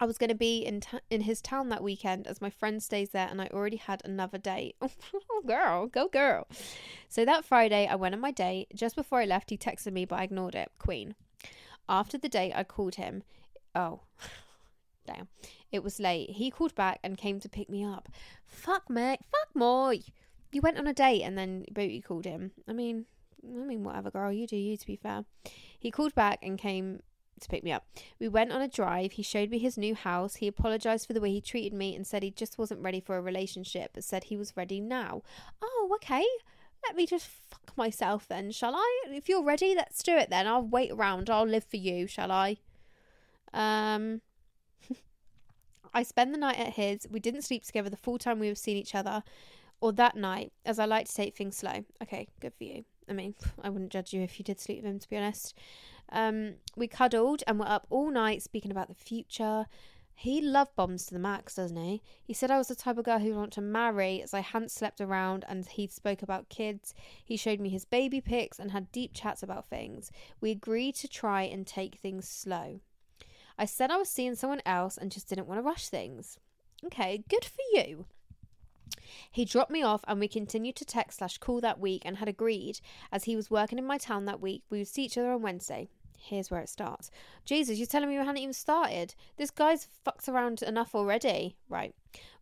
I 0.00 0.06
was 0.06 0.16
going 0.16 0.30
to 0.30 0.34
be 0.34 0.64
in 0.64 0.80
t- 0.80 0.98
in 1.10 1.20
his 1.20 1.42
town 1.42 1.68
that 1.68 1.82
weekend 1.82 2.26
as 2.26 2.40
my 2.40 2.48
friend 2.48 2.82
stays 2.82 3.10
there, 3.10 3.28
and 3.30 3.40
I 3.40 3.48
already 3.48 3.76
had 3.76 4.00
another 4.02 4.38
date. 4.38 4.76
oh, 4.82 5.42
girl, 5.46 5.86
go 5.86 6.08
girl! 6.08 6.48
So 7.08 7.26
that 7.26 7.44
Friday, 7.44 7.86
I 7.86 7.96
went 7.96 8.14
on 8.14 8.20
my 8.20 8.30
date. 8.30 8.68
Just 8.74 8.96
before 8.96 9.20
I 9.20 9.26
left, 9.26 9.50
he 9.50 9.58
texted 9.58 9.92
me, 9.92 10.06
but 10.06 10.18
I 10.18 10.24
ignored 10.24 10.54
it. 10.54 10.72
Queen. 10.78 11.14
After 11.86 12.16
the 12.16 12.30
date, 12.30 12.54
I 12.54 12.64
called 12.64 12.94
him. 12.94 13.22
Oh, 13.74 14.00
damn! 15.06 15.28
It 15.70 15.84
was 15.84 16.00
late. 16.00 16.30
He 16.30 16.50
called 16.50 16.74
back 16.74 16.98
and 17.04 17.18
came 17.18 17.38
to 17.38 17.48
pick 17.50 17.68
me 17.68 17.84
up. 17.84 18.08
Fuck 18.46 18.88
me, 18.88 19.18
fuck 19.30 19.54
me. 19.54 20.02
You 20.50 20.62
went 20.62 20.78
on 20.78 20.86
a 20.86 20.94
date 20.94 21.22
and 21.22 21.36
then 21.36 21.66
Booty 21.70 22.00
called 22.00 22.24
him. 22.24 22.52
I 22.66 22.72
mean, 22.72 23.04
I 23.44 23.64
mean, 23.64 23.84
whatever, 23.84 24.10
girl. 24.10 24.32
You 24.32 24.46
do 24.46 24.56
you, 24.56 24.76
to 24.78 24.86
be 24.86 24.96
fair. 24.96 25.24
He 25.78 25.90
called 25.90 26.14
back 26.14 26.38
and 26.42 26.58
came 26.58 27.02
to 27.40 27.48
pick 27.48 27.64
me 27.64 27.72
up. 27.72 27.86
We 28.18 28.28
went 28.28 28.52
on 28.52 28.62
a 28.62 28.68
drive. 28.68 29.12
He 29.12 29.22
showed 29.22 29.50
me 29.50 29.58
his 29.58 29.78
new 29.78 29.94
house. 29.94 30.36
He 30.36 30.46
apologized 30.46 31.06
for 31.06 31.12
the 31.12 31.20
way 31.20 31.30
he 31.30 31.40
treated 31.40 31.72
me 31.72 31.94
and 31.94 32.06
said 32.06 32.22
he 32.22 32.30
just 32.30 32.58
wasn't 32.58 32.82
ready 32.82 33.00
for 33.00 33.16
a 33.16 33.22
relationship, 33.22 33.92
but 33.94 34.04
said 34.04 34.24
he 34.24 34.36
was 34.36 34.56
ready 34.56 34.80
now. 34.80 35.22
Oh, 35.62 35.90
okay. 35.96 36.24
Let 36.86 36.96
me 36.96 37.06
just 37.06 37.26
fuck 37.26 37.72
myself 37.76 38.26
then, 38.26 38.50
shall 38.50 38.74
I? 38.74 39.04
If 39.08 39.28
you're 39.28 39.44
ready, 39.44 39.74
let's 39.74 40.02
do 40.02 40.16
it 40.16 40.30
then. 40.30 40.46
I'll 40.46 40.62
wait 40.62 40.92
around. 40.92 41.28
I'll 41.28 41.44
live 41.44 41.64
for 41.64 41.76
you, 41.76 42.06
shall 42.06 42.32
I? 42.32 42.58
Um. 43.52 44.22
I 45.94 46.02
spent 46.02 46.32
the 46.32 46.38
night 46.38 46.58
at 46.58 46.74
his. 46.74 47.06
We 47.10 47.20
didn't 47.20 47.42
sleep 47.42 47.64
together 47.64 47.90
the 47.90 47.96
full 47.96 48.18
time 48.18 48.38
we 48.38 48.48
were 48.48 48.54
seeing 48.54 48.78
each 48.78 48.94
other, 48.94 49.22
or 49.80 49.92
that 49.92 50.16
night, 50.16 50.52
as 50.64 50.78
I 50.78 50.84
like 50.84 51.06
to 51.08 51.14
take 51.14 51.36
things 51.36 51.56
slow. 51.56 51.84
Okay, 52.02 52.28
good 52.40 52.54
for 52.56 52.64
you. 52.64 52.84
I 53.10 53.12
mean, 53.12 53.34
I 53.62 53.68
wouldn't 53.68 53.90
judge 53.90 54.12
you 54.12 54.22
if 54.22 54.38
you 54.38 54.44
did 54.44 54.60
sleep 54.60 54.78
with 54.78 54.90
him, 54.90 55.00
to 55.00 55.10
be 55.10 55.16
honest. 55.16 55.54
Um, 56.10 56.54
we 56.76 56.86
cuddled 56.86 57.42
and 57.46 57.58
were 57.58 57.68
up 57.68 57.86
all 57.90 58.10
night 58.10 58.42
speaking 58.42 58.70
about 58.70 58.88
the 58.88 58.94
future. 58.94 59.66
He 60.14 60.40
love 60.40 60.68
bombs 60.76 61.06
to 61.06 61.14
the 61.14 61.20
max, 61.20 61.54
doesn't 61.54 61.76
he? 61.76 62.02
He 62.22 62.34
said 62.34 62.50
I 62.50 62.58
was 62.58 62.68
the 62.68 62.74
type 62.74 62.98
of 62.98 63.06
girl 63.06 63.18
who'd 63.18 63.36
want 63.36 63.52
to 63.54 63.62
marry 63.62 64.22
as 64.22 64.34
I 64.34 64.40
hadn't 64.40 64.70
slept 64.70 65.00
around 65.00 65.44
and 65.48 65.66
he 65.66 65.86
spoke 65.86 66.22
about 66.22 66.50
kids. 66.50 66.94
He 67.24 67.36
showed 67.36 67.58
me 67.58 67.70
his 67.70 67.86
baby 67.86 68.20
pics 68.20 68.58
and 68.58 68.70
had 68.70 68.92
deep 68.92 69.12
chats 69.14 69.42
about 69.42 69.70
things. 69.70 70.12
We 70.40 70.50
agreed 70.50 70.94
to 70.96 71.08
try 71.08 71.42
and 71.42 71.66
take 71.66 71.96
things 71.96 72.28
slow. 72.28 72.80
I 73.56 73.64
said 73.64 73.90
I 73.90 73.96
was 73.96 74.08
seeing 74.08 74.34
someone 74.34 74.62
else 74.66 74.98
and 74.98 75.10
just 75.10 75.28
didn't 75.28 75.46
want 75.46 75.58
to 75.58 75.62
rush 75.62 75.88
things. 75.88 76.38
Okay, 76.84 77.24
good 77.28 77.44
for 77.44 77.62
you. 77.72 78.06
He 79.30 79.44
dropped 79.44 79.70
me 79.70 79.82
off 79.82 80.04
and 80.06 80.20
we 80.20 80.28
continued 80.28 80.76
to 80.76 80.84
text 80.84 81.18
slash 81.18 81.38
call 81.38 81.60
that 81.60 81.80
week 81.80 82.02
and 82.04 82.18
had 82.18 82.28
agreed, 82.28 82.80
as 83.12 83.24
he 83.24 83.36
was 83.36 83.50
working 83.50 83.78
in 83.78 83.86
my 83.86 83.98
town 83.98 84.24
that 84.26 84.40
week, 84.40 84.62
we 84.70 84.78
would 84.78 84.88
see 84.88 85.04
each 85.04 85.18
other 85.18 85.32
on 85.32 85.42
Wednesday. 85.42 85.88
Here's 86.22 86.50
where 86.50 86.60
it 86.60 86.68
starts. 86.68 87.10
Jesus, 87.46 87.78
you're 87.78 87.86
telling 87.86 88.08
me 88.08 88.18
we 88.18 88.24
hadn't 88.24 88.38
even 88.38 88.52
started? 88.52 89.14
This 89.38 89.50
guy's 89.50 89.88
fucked 90.04 90.28
around 90.28 90.62
enough 90.62 90.94
already. 90.94 91.56
Right. 91.68 91.94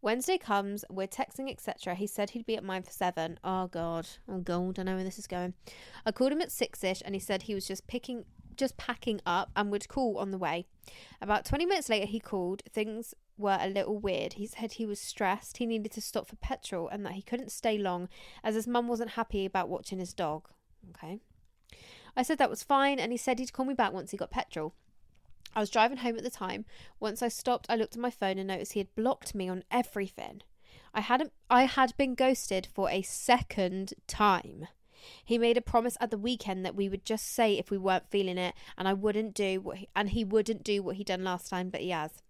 Wednesday 0.02 0.36
comes, 0.36 0.84
we're 0.90 1.06
texting, 1.06 1.50
etc. 1.50 1.94
He 1.94 2.06
said 2.06 2.30
he'd 2.30 2.46
be 2.46 2.56
at 2.56 2.64
mine 2.64 2.82
for 2.82 2.90
seven. 2.90 3.38
Oh 3.44 3.68
god. 3.68 4.08
Oh 4.28 4.38
god, 4.38 4.78
I 4.78 4.82
know 4.82 4.96
where 4.96 5.04
this 5.04 5.18
is 5.18 5.28
going. 5.28 5.54
I 6.04 6.10
called 6.10 6.32
him 6.32 6.40
at 6.40 6.50
six 6.50 6.82
ish 6.82 7.02
and 7.04 7.14
he 7.14 7.20
said 7.20 7.42
he 7.42 7.54
was 7.54 7.66
just 7.66 7.86
picking 7.86 8.24
just 8.56 8.76
packing 8.76 9.20
up 9.24 9.50
and 9.54 9.70
would 9.70 9.86
call 9.86 10.18
on 10.18 10.32
the 10.32 10.38
way. 10.38 10.66
About 11.22 11.44
20 11.44 11.64
minutes 11.64 11.88
later, 11.88 12.06
he 12.06 12.18
called. 12.18 12.62
Things 12.68 13.14
were 13.38 13.58
a 13.60 13.68
little 13.68 13.98
weird. 13.98 14.34
He 14.34 14.46
said 14.46 14.72
he 14.72 14.86
was 14.86 15.00
stressed, 15.00 15.58
he 15.58 15.66
needed 15.66 15.92
to 15.92 16.00
stop 16.00 16.28
for 16.28 16.36
petrol, 16.36 16.88
and 16.88 17.04
that 17.06 17.12
he 17.12 17.22
couldn't 17.22 17.52
stay 17.52 17.78
long 17.78 18.08
as 18.42 18.54
his 18.54 18.66
mum 18.66 18.88
wasn't 18.88 19.10
happy 19.10 19.44
about 19.44 19.68
watching 19.68 19.98
his 19.98 20.12
dog. 20.12 20.48
Okay. 20.90 21.20
I 22.16 22.22
said 22.22 22.38
that 22.38 22.50
was 22.50 22.62
fine, 22.62 22.98
and 22.98 23.12
he 23.12 23.18
said 23.18 23.38
he'd 23.38 23.52
call 23.52 23.64
me 23.64 23.74
back 23.74 23.92
once 23.92 24.10
he 24.10 24.16
got 24.16 24.30
petrol. 24.30 24.74
I 25.54 25.60
was 25.60 25.70
driving 25.70 25.98
home 25.98 26.16
at 26.16 26.24
the 26.24 26.30
time. 26.30 26.64
Once 27.00 27.22
I 27.22 27.28
stopped, 27.28 27.66
I 27.68 27.76
looked 27.76 27.94
at 27.94 28.02
my 28.02 28.10
phone 28.10 28.38
and 28.38 28.48
noticed 28.48 28.74
he 28.74 28.80
had 28.80 28.94
blocked 28.94 29.34
me 29.34 29.48
on 29.48 29.64
everything. 29.70 30.42
I 30.94 31.00
hadn't 31.00 31.32
I 31.50 31.64
had 31.64 31.96
been 31.96 32.14
ghosted 32.14 32.66
for 32.66 32.90
a 32.90 33.02
second 33.02 33.94
time. 34.06 34.68
He 35.24 35.38
made 35.38 35.56
a 35.56 35.62
promise 35.62 35.96
at 36.00 36.10
the 36.10 36.18
weekend 36.18 36.64
that 36.64 36.74
we 36.74 36.88
would 36.88 37.04
just 37.04 37.26
say 37.26 37.56
if 37.56 37.70
we 37.70 37.78
weren't 37.78 38.10
feeling 38.10 38.36
it 38.36 38.54
and 38.76 38.88
I 38.88 38.94
wouldn't 38.94 39.34
do 39.34 39.60
what 39.60 39.78
he, 39.78 39.88
and 39.94 40.10
he 40.10 40.24
wouldn't 40.24 40.64
do 40.64 40.82
what 40.82 40.96
he 40.96 41.04
done 41.04 41.24
last 41.24 41.48
time, 41.48 41.70
but 41.70 41.80
he 41.80 41.90
has. 41.90 42.22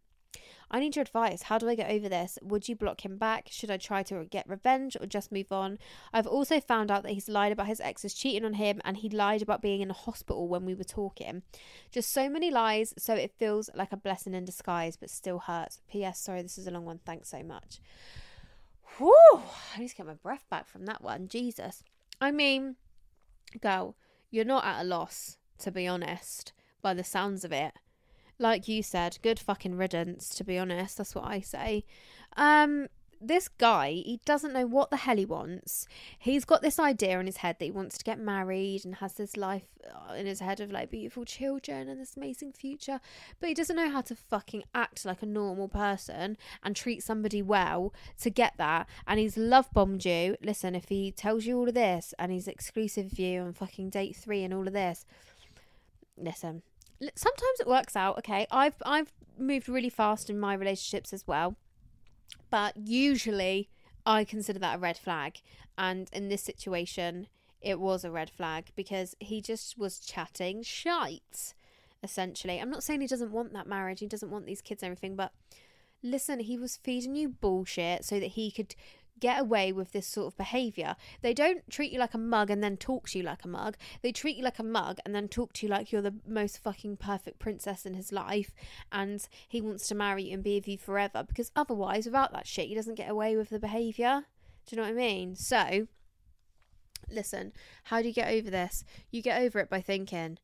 I 0.71 0.81
need 0.81 0.97
your 0.97 1.03
advice. 1.03 1.43
How 1.43 1.59
do 1.59 1.69
I 1.69 1.75
get 1.75 1.91
over 1.91 2.09
this? 2.09 2.39
Would 2.43 2.69
you 2.69 2.77
block 2.77 3.05
him 3.05 3.17
back? 3.17 3.49
Should 3.51 3.71
I 3.71 3.79
try 3.79 4.03
to 4.05 4.25
get 4.25 4.49
revenge 4.49 4.97
or 5.01 5.07
just 5.07 5.33
move 5.33 5.51
on? 5.51 5.79
I've 6.13 6.27
also 6.27 6.61
found 6.61 6.91
out 6.91 7.03
that 7.05 7.13
he's 7.13 7.29
lied 7.29 7.53
about 7.53 7.69
his 7.69 7.81
exes 7.81 8.15
cheating 8.15 8.45
on 8.45 8.55
him 8.55 8.81
and 8.85 8.99
he 8.99 9.09
lied 9.09 9.41
about 9.41 9.63
being 9.63 9.81
in 9.81 9.91
a 9.91 9.95
hospital 9.95 10.47
when 10.47 10.65
we 10.65 10.75
were 10.75 10.85
talking. 10.85 11.43
Just 11.91 12.13
so 12.13 12.29
many 12.29 12.51
lies, 12.51 12.93
so 12.99 13.15
it 13.15 13.33
feels 13.39 13.71
like 13.75 13.93
a 13.93 13.97
blessing 13.97 14.35
in 14.35 14.45
disguise, 14.45 14.97
but 14.97 15.11
still 15.11 15.39
hurts. 15.39 15.81
P.S. 15.89 16.21
Sorry, 16.21 16.43
this 16.43 16.59
is 16.59 16.67
a 16.67 16.71
long 16.71 16.85
one. 16.85 17.01
Thanks 17.05 17.31
so 17.31 17.43
much. 17.43 17.81
Whew! 18.99 19.43
I 19.75 19.81
need 19.81 19.89
to 19.89 19.97
get 19.97 20.07
my 20.07 20.15
breath 20.15 20.45
back 20.51 20.67
from 20.67 20.85
that 20.87 21.03
one. 21.03 21.29
Jesus. 21.29 21.83
I 22.21 22.31
mean, 22.31 22.77
girl, 23.61 23.97
you're 24.31 24.45
not 24.45 24.65
at 24.65 24.83
a 24.83 24.85
loss, 24.85 25.39
to 25.59 25.71
be 25.71 25.87
honest, 25.87 26.53
by 26.83 26.93
the 26.93 27.05
sounds 27.05 27.45
of 27.45 27.53
it 27.53 27.73
like 28.39 28.69
you 28.69 28.83
said, 28.83 29.19
good 29.23 29.39
fucking 29.39 29.77
riddance, 29.77 30.35
to 30.37 30.45
be 30.45 30.59
honest. 30.59 30.99
That's 30.99 31.15
what 31.15 31.25
I 31.25 31.41
say. 31.41 31.85
Um, 32.37 32.89
this 33.21 33.49
guy, 33.49 33.91
he 33.91 34.21
doesn't 34.25 34.53
know 34.53 34.67
what 34.67 34.91
the 34.91 34.97
hell 34.97 35.17
he 35.17 35.25
wants. 35.25 35.89
He's 36.19 36.45
got 36.45 36.63
this 36.63 36.79
idea 36.79 37.19
in 37.19 37.27
his 37.27 37.39
head 37.39 37.57
that 37.59 37.65
he 37.65 37.71
wants 37.71 37.99
to 37.99 38.05
get 38.05 38.19
married 38.19 38.85
and 38.85 38.97
has 38.97 39.15
this 39.15 39.37
life 39.37 39.65
uh, 39.85 40.15
in 40.15 40.27
his 40.27 40.41
head 40.41 40.61
of 40.61 40.71
like 40.71 40.91
beautiful 40.91 41.25
children 41.25 41.89
and 41.89 42.01
this 42.01 42.17
amazing 42.17 42.53
future, 42.53 43.01
but 43.41 43.49
he 43.49 43.55
doesn't 43.55 43.77
know 43.77 43.91
how 43.91 44.03
to 44.03 44.15
fucking 44.15 44.65
act 44.75 45.05
like 45.05 45.23
a 45.23 45.27
normal 45.27 45.69
person 45.69 46.37
and 46.63 46.77
treat 46.77 47.03
somebody 47.03 47.43
well 47.43 47.93
to 48.21 48.31
get 48.31 48.55
that. 48.59 48.87
And 49.07 49.19
he's 49.19 49.37
love 49.37 49.69
bombed 49.73 50.05
you. 50.05 50.37
Listen, 50.43 50.75
if 50.75 50.89
he 50.89 51.11
tells 51.11 51.45
you 51.45 51.59
all 51.59 51.69
of 51.69 51.75
this 51.75 52.15
and 52.19 52.31
he's 52.31 52.49
exclusive 52.49 53.07
with 53.11 53.19
you 53.19 53.43
and 53.43 53.57
fucking 53.57 53.91
date 53.91 54.17
three 54.17 54.45
and 54.45 54.55
all 54.55 54.67
of 54.67 54.73
this, 54.73 55.05
listen. 56.17 56.63
Sometimes 57.01 57.61
it 57.61 57.67
works 57.67 57.97
out, 57.97 58.19
okay? 58.19 58.47
I've 58.51 58.77
I've 58.85 59.13
moved 59.39 59.69
really 59.69 59.91
fast 59.91 60.29
in 60.29 60.39
my 60.39 60.55
relationships 60.55 61.13
as 61.13 61.27
well 61.27 61.57
but 62.51 62.77
usually 62.77 63.69
I 64.07 64.25
consider 64.25 64.59
that 64.61 64.77
a 64.77 64.79
red 64.79 64.97
flag. 64.97 65.41
And 65.77 66.09
in 66.13 66.29
this 66.29 66.43
situation, 66.43 67.29
it 67.61 67.81
was 67.81 68.05
a 68.05 68.11
red 68.11 68.31
flag 68.31 68.71
because 68.75 69.15
he 69.21 69.41
just 69.41 69.79
was 69.79 70.01
chatting 70.01 70.63
shite, 70.63 71.55
essentially. 72.03 72.59
I'm 72.59 72.71
not 72.71 72.83
saying 72.83 73.01
he 73.01 73.07
doesn't 73.07 73.33
want 73.33 73.53
that 73.53 73.67
marriage, 73.67 74.01
he 74.01 74.07
doesn't 74.07 74.31
want 74.31 74.47
these 74.47 74.63
kids 74.63 74.83
and 74.83 74.91
everything, 74.91 75.17
but 75.17 75.33
listen, 76.03 76.41
he 76.41 76.57
was 76.57 76.77
feeding 76.77 77.17
you 77.17 77.29
bullshit 77.29 78.05
so 78.05 78.19
that 78.21 78.31
he 78.31 78.51
could 78.51 78.75
get 79.21 79.41
away 79.41 79.73
with 79.73 79.93
this 79.93 80.07
sort 80.07 80.27
of 80.29 80.37
behavior. 80.37 80.97
They 81.23 81.35
don't 81.35 81.69
treat 81.71 81.93
you 81.93 81.99
like 81.99 82.15
a 82.15 82.19
mug 82.19 82.51
and 82.51 82.63
then 82.63 82.77
talk 82.77 83.09
to 83.09 83.19
you 83.19 83.25
like 83.25 83.45
a 83.45 83.49
mug. 83.49 83.77
They 84.03 84.13
treat 84.13 84.37
you 84.37 84.45
like 84.45 84.59
a 84.59 84.65
mug 84.65 84.99
and 85.05 85.15
then 85.15 85.29
talk 85.29 85.53
to 85.55 85.67
you 85.67 85.71
like 85.71 85.93
you're 85.93 86.03
the 86.03 86.15
most 86.27 86.59
fucking 86.59 86.97
perfect 86.97 87.39
princess 87.39 87.85
in 87.87 87.95
his 87.95 88.13
life 88.13 88.53
and 88.93 89.27
he 89.49 89.61
wants 89.61 89.89
to 89.89 89.95
marry 89.95 90.25
you 90.25 90.35
and 90.35 90.43
be 90.43 90.57
with 90.57 90.69
you 90.69 90.79
forever 90.79 91.25
because 91.27 91.51
otherwise 91.57 92.07
without 92.07 92.33
that 92.33 92.47
shit 92.47 92.69
he 92.69 92.75
doesn't 92.75 92.95
get 92.95 93.11
away 93.11 93.37
with 93.37 93.51
the 93.51 93.59
behavior. 93.59 94.25
Do 94.67 94.77
you 94.77 94.83
know 94.83 94.89
what 94.89 94.95
I 94.95 95.07
mean? 95.07 95.35
So 95.35 95.87
listen, 97.11 97.53
how 97.85 98.03
do 98.03 98.09
you 98.09 98.15
get 98.15 98.33
over 98.33 98.51
this? 98.51 98.85
You 99.11 99.23
get 99.23 99.41
over 99.41 99.59
it 99.61 99.71
by 99.71 99.81
thinking, 99.81 100.39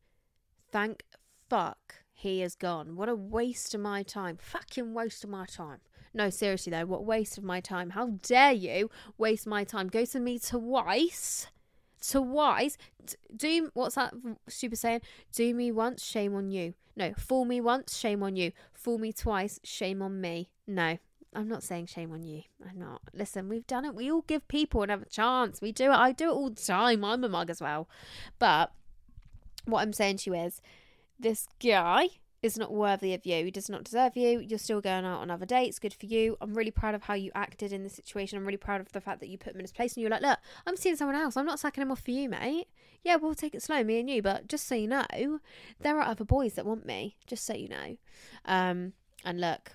thank 0.71 1.03
fuck 1.49 1.95
he 2.17 2.41
is 2.41 2.55
gone. 2.55 2.95
What 2.95 3.09
a 3.09 3.15
waste 3.15 3.75
of 3.75 3.81
my 3.81 4.01
time. 4.01 4.37
Fucking 4.37 4.93
waste 4.93 5.23
of 5.23 5.29
my 5.29 5.45
time. 5.45 5.79
No, 6.15 6.29
seriously 6.29 6.71
though, 6.71 6.85
what 6.85 7.03
waste 7.03 7.37
of 7.37 7.43
my 7.43 7.59
time. 7.59 7.89
How 7.89 8.11
dare 8.21 8.53
you 8.53 8.89
waste 9.17 9.45
my 9.45 9.65
time? 9.65 9.89
Go 9.89 10.05
to 10.05 10.19
me 10.19 10.39
twice. 10.39 11.47
Twice. 12.09 12.77
Do 13.35 13.69
what's 13.73 13.95
that 13.95 14.13
stupid 14.47 14.77
saying? 14.77 15.01
Do 15.33 15.53
me 15.53 15.73
once, 15.73 16.05
shame 16.05 16.33
on 16.33 16.51
you. 16.51 16.73
No, 16.95 17.13
fool 17.17 17.43
me 17.43 17.59
once, 17.59 17.97
shame 17.97 18.23
on 18.23 18.37
you. 18.37 18.53
Fool 18.73 18.97
me 18.97 19.11
twice, 19.11 19.59
shame 19.65 20.01
on 20.01 20.21
me. 20.21 20.51
No, 20.65 20.97
I'm 21.33 21.49
not 21.49 21.63
saying 21.63 21.87
shame 21.87 22.13
on 22.13 22.23
you. 22.23 22.43
I'm 22.65 22.79
not. 22.79 23.01
Listen, 23.13 23.49
we've 23.49 23.67
done 23.67 23.83
it. 23.83 23.93
We 23.93 24.09
all 24.09 24.21
give 24.21 24.47
people 24.47 24.83
another 24.83 25.07
chance. 25.09 25.59
We 25.59 25.73
do 25.73 25.91
it. 25.91 25.95
I 25.95 26.13
do 26.13 26.29
it 26.29 26.33
all 26.33 26.49
the 26.49 26.61
time. 26.61 27.03
I'm 27.03 27.25
a 27.25 27.29
mug 27.29 27.49
as 27.49 27.59
well. 27.59 27.89
But 28.39 28.71
what 29.65 29.81
I'm 29.81 29.91
saying 29.91 30.17
to 30.19 30.29
you 30.29 30.37
is 30.37 30.61
this 31.19 31.49
guy 31.61 32.07
is 32.45 32.57
not 32.57 32.71
worthy 32.71 33.13
of 33.13 33.25
you. 33.25 33.45
He 33.45 33.51
does 33.51 33.69
not 33.69 33.83
deserve 33.83 34.15
you. 34.15 34.39
You're 34.39 34.59
still 34.59 34.81
going 34.81 35.05
out 35.05 35.19
on 35.19 35.29
other 35.29 35.45
dates. 35.45 35.79
Good 35.79 35.93
for 35.93 36.05
you. 36.05 36.37
I'm 36.39 36.53
really 36.53 36.71
proud 36.71 36.95
of 36.95 37.03
how 37.03 37.13
you 37.13 37.31
acted 37.35 37.73
in 37.73 37.83
this 37.83 37.93
situation. 37.93 38.37
I'm 38.37 38.45
really 38.45 38.57
proud 38.57 38.81
of 38.81 38.91
the 38.91 39.01
fact 39.01 39.19
that 39.19 39.29
you 39.29 39.37
put 39.37 39.53
him 39.53 39.59
in 39.59 39.63
his 39.63 39.71
place 39.71 39.95
and 39.95 40.01
you're 40.01 40.11
like, 40.11 40.21
look, 40.21 40.39
I'm 40.65 40.77
seeing 40.77 40.95
someone 40.95 41.15
else. 41.15 41.35
I'm 41.35 41.45
not 41.45 41.59
sacking 41.59 41.81
him 41.81 41.91
off 41.91 42.01
for 42.01 42.11
you, 42.11 42.29
mate. 42.29 42.67
Yeah, 43.03 43.17
we'll 43.17 43.35
take 43.35 43.53
it 43.53 43.61
slow, 43.61 43.83
me 43.83 43.99
and 43.99 44.09
you. 44.09 44.21
But 44.21 44.47
just 44.47 44.67
so 44.67 44.75
you 44.75 44.87
know, 44.87 45.39
there 45.81 45.97
are 45.99 46.07
other 46.07 46.23
boys 46.23 46.53
that 46.53 46.65
want 46.65 46.85
me. 46.85 47.17
Just 47.27 47.45
so 47.45 47.53
you 47.53 47.67
know. 47.67 47.97
Um, 48.45 48.93
and 49.23 49.41
look, 49.41 49.73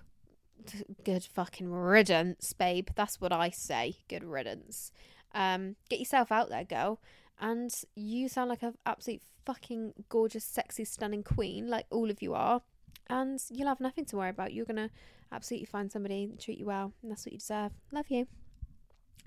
good 1.04 1.24
fucking 1.24 1.70
riddance, 1.70 2.52
babe. 2.52 2.88
That's 2.94 3.20
what 3.20 3.32
I 3.32 3.50
say. 3.50 3.96
Good 4.08 4.24
riddance. 4.24 4.92
Um, 5.34 5.76
get 5.88 5.98
yourself 5.98 6.32
out 6.32 6.48
there, 6.48 6.64
girl. 6.64 7.00
And 7.40 7.74
you 7.94 8.28
sound 8.28 8.50
like 8.50 8.62
an 8.62 8.74
absolute 8.84 9.22
fucking 9.46 9.94
gorgeous, 10.08 10.44
sexy, 10.44 10.84
stunning 10.84 11.22
queen, 11.22 11.68
like 11.68 11.86
all 11.90 12.10
of 12.10 12.22
you 12.22 12.34
are. 12.34 12.62
And 13.08 13.42
you'll 13.50 13.68
have 13.68 13.80
nothing 13.80 14.04
to 14.06 14.16
worry 14.16 14.30
about. 14.30 14.52
You're 14.52 14.66
gonna 14.66 14.90
absolutely 15.32 15.66
find 15.66 15.90
somebody 15.90 16.26
that 16.26 16.40
treat 16.40 16.58
you 16.58 16.66
well, 16.66 16.92
and 17.02 17.10
that's 17.10 17.24
what 17.26 17.32
you 17.32 17.38
deserve. 17.38 17.72
Love 17.92 18.06
you. 18.08 18.26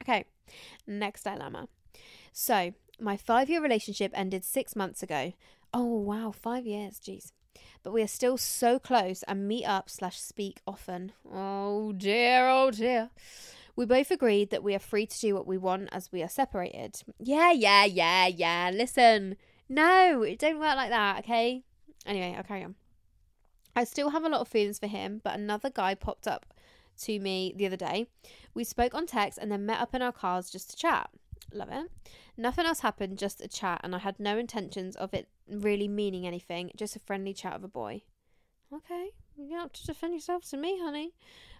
Okay, 0.01 0.25
next 0.87 1.23
dilemma. 1.23 1.67
So, 2.31 2.73
my 2.99 3.17
five 3.17 3.49
year 3.49 3.61
relationship 3.61 4.11
ended 4.13 4.43
six 4.43 4.75
months 4.75 5.03
ago. 5.03 5.33
Oh 5.73 5.85
wow, 5.85 6.31
five 6.31 6.65
years, 6.65 6.99
jeez. 6.99 7.31
But 7.83 7.93
we 7.93 8.01
are 8.01 8.07
still 8.07 8.37
so 8.37 8.79
close 8.79 9.23
and 9.23 9.47
meet 9.47 9.65
up 9.65 9.89
slash 9.89 10.19
speak 10.19 10.61
often. 10.65 11.11
Oh 11.31 11.91
dear, 11.91 12.47
oh 12.47 12.71
dear. 12.71 13.09
We 13.75 13.85
both 13.85 14.11
agreed 14.11 14.51
that 14.51 14.63
we 14.63 14.75
are 14.75 14.79
free 14.79 15.05
to 15.07 15.19
do 15.19 15.33
what 15.33 15.47
we 15.47 15.57
want 15.57 15.89
as 15.91 16.11
we 16.11 16.21
are 16.21 16.29
separated. 16.29 17.01
Yeah, 17.19 17.51
yeah, 17.51 17.85
yeah, 17.85 18.27
yeah. 18.27 18.71
Listen, 18.73 19.35
no, 19.67 20.21
it 20.21 20.39
don't 20.39 20.59
work 20.59 20.75
like 20.75 20.89
that, 20.89 21.19
okay? 21.19 21.63
Anyway, 22.05 22.35
I'll 22.37 22.43
carry 22.43 22.63
on. 22.63 22.75
I 23.75 23.83
still 23.85 24.11
have 24.11 24.23
a 24.23 24.29
lot 24.29 24.41
of 24.41 24.47
feelings 24.47 24.77
for 24.77 24.87
him, 24.87 25.21
but 25.23 25.33
another 25.33 25.71
guy 25.71 25.95
popped 25.95 26.27
up 26.27 26.45
to 27.01 27.19
me 27.19 27.53
the 27.55 27.65
other 27.65 27.77
day. 27.77 28.05
We 28.53 28.63
spoke 28.63 28.93
on 28.93 29.07
text 29.07 29.39
and 29.41 29.51
then 29.51 29.65
met 29.65 29.81
up 29.81 29.95
in 29.95 30.03
our 30.03 30.11
cars 30.11 30.51
just 30.51 30.69
to 30.69 30.75
chat. 30.75 31.09
Love 31.51 31.69
it. 31.71 31.89
Nothing 32.37 32.65
else 32.65 32.79
happened, 32.81 33.17
just 33.17 33.41
a 33.41 33.47
chat, 33.47 33.81
and 33.83 33.95
I 33.95 33.99
had 33.99 34.19
no 34.19 34.37
intentions 34.37 34.95
of 34.95 35.13
it 35.13 35.27
really 35.47 35.87
meaning 35.87 36.25
anything, 36.25 36.71
just 36.75 36.95
a 36.95 36.99
friendly 36.99 37.33
chat 37.33 37.53
of 37.53 37.63
a 37.63 37.67
boy. 37.67 38.03
Okay, 38.73 39.09
you 39.37 39.55
have 39.57 39.71
to 39.73 39.85
defend 39.85 40.13
yourself 40.13 40.49
to 40.49 40.57
me, 40.57 40.79
honey. 40.79 41.13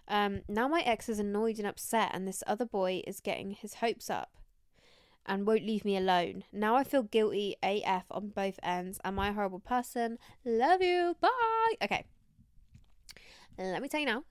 Um, 0.08 0.42
now 0.48 0.68
my 0.68 0.80
ex 0.80 1.08
is 1.08 1.18
annoyed 1.18 1.58
and 1.58 1.66
upset, 1.66 2.10
and 2.12 2.26
this 2.26 2.42
other 2.46 2.66
boy 2.66 3.02
is 3.06 3.20
getting 3.20 3.52
his 3.52 3.74
hopes 3.74 4.10
up 4.10 4.30
and 5.26 5.46
won't 5.46 5.66
leave 5.66 5.84
me 5.84 5.96
alone. 5.96 6.44
Now 6.52 6.76
I 6.76 6.84
feel 6.84 7.02
guilty 7.02 7.56
AF 7.62 8.04
on 8.10 8.28
both 8.28 8.58
ends. 8.62 8.98
Am 9.04 9.18
I 9.18 9.28
a 9.28 9.32
horrible 9.32 9.60
person? 9.60 10.18
Love 10.44 10.82
you. 10.82 11.16
Bye. 11.20 11.74
Okay. 11.82 12.04
Let 13.56 13.82
me 13.82 13.88
tell 13.88 14.00
you 14.00 14.06
now. 14.06 14.24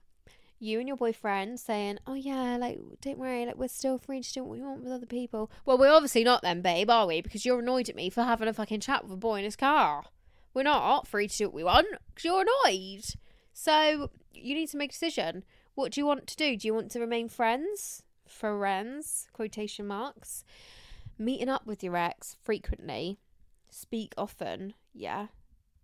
You 0.60 0.80
and 0.80 0.88
your 0.88 0.96
boyfriend 0.96 1.60
saying, 1.60 2.00
"Oh 2.08 2.14
yeah, 2.14 2.56
like 2.58 2.80
don't 3.02 3.18
worry, 3.18 3.46
like 3.46 3.58
we're 3.58 3.68
still 3.68 3.98
free 3.98 4.22
to 4.22 4.34
do 4.34 4.44
what 4.44 4.52
we 4.52 4.62
want 4.62 4.82
with 4.82 4.94
other 4.94 5.06
people." 5.06 5.52
Well, 5.66 5.78
we're 5.78 5.92
obviously 5.92 6.24
not 6.24 6.42
then, 6.42 6.62
babe, 6.62 6.90
are 6.90 7.08
we? 7.08 7.22
Because 7.22 7.46
you're 7.46 7.60
annoyed 7.60 7.90
at 7.90 7.96
me 7.96 8.10
for 8.10 8.24
having 8.24 8.48
a 8.48 8.54
fucking 8.54 8.80
chat 8.80 9.04
with 9.04 9.12
a 9.12 9.18
boy 9.18 9.40
in 9.40 9.44
his 9.44 9.56
car. 9.56 10.06
We're 10.54 10.64
not 10.64 11.08
free 11.08 11.28
to 11.28 11.38
do 11.38 11.46
what 11.46 11.54
we 11.54 11.64
want 11.64 11.88
because 12.08 12.26
you're 12.26 12.46
annoyed. 12.66 13.04
So 13.52 14.10
you 14.34 14.56
need 14.56 14.70
to 14.70 14.78
make 14.78 14.92
a 14.92 14.94
decision. 14.94 15.44
What 15.76 15.92
do 15.92 16.02
you 16.02 16.06
want 16.06 16.28
to 16.28 16.36
do? 16.36 16.56
Do 16.56 16.68
you 16.68 16.74
want 16.74 16.92
to 16.92 17.00
remain 17.00 17.30
friends? 17.30 18.04
Friends, 18.28 19.28
quotation 19.34 19.88
marks. 19.88 20.44
Meeting 21.18 21.50
up 21.50 21.66
with 21.66 21.84
your 21.84 21.96
ex 21.96 22.36
frequently, 22.44 23.20
speak 23.70 24.14
often, 24.18 24.74
yeah. 24.94 25.28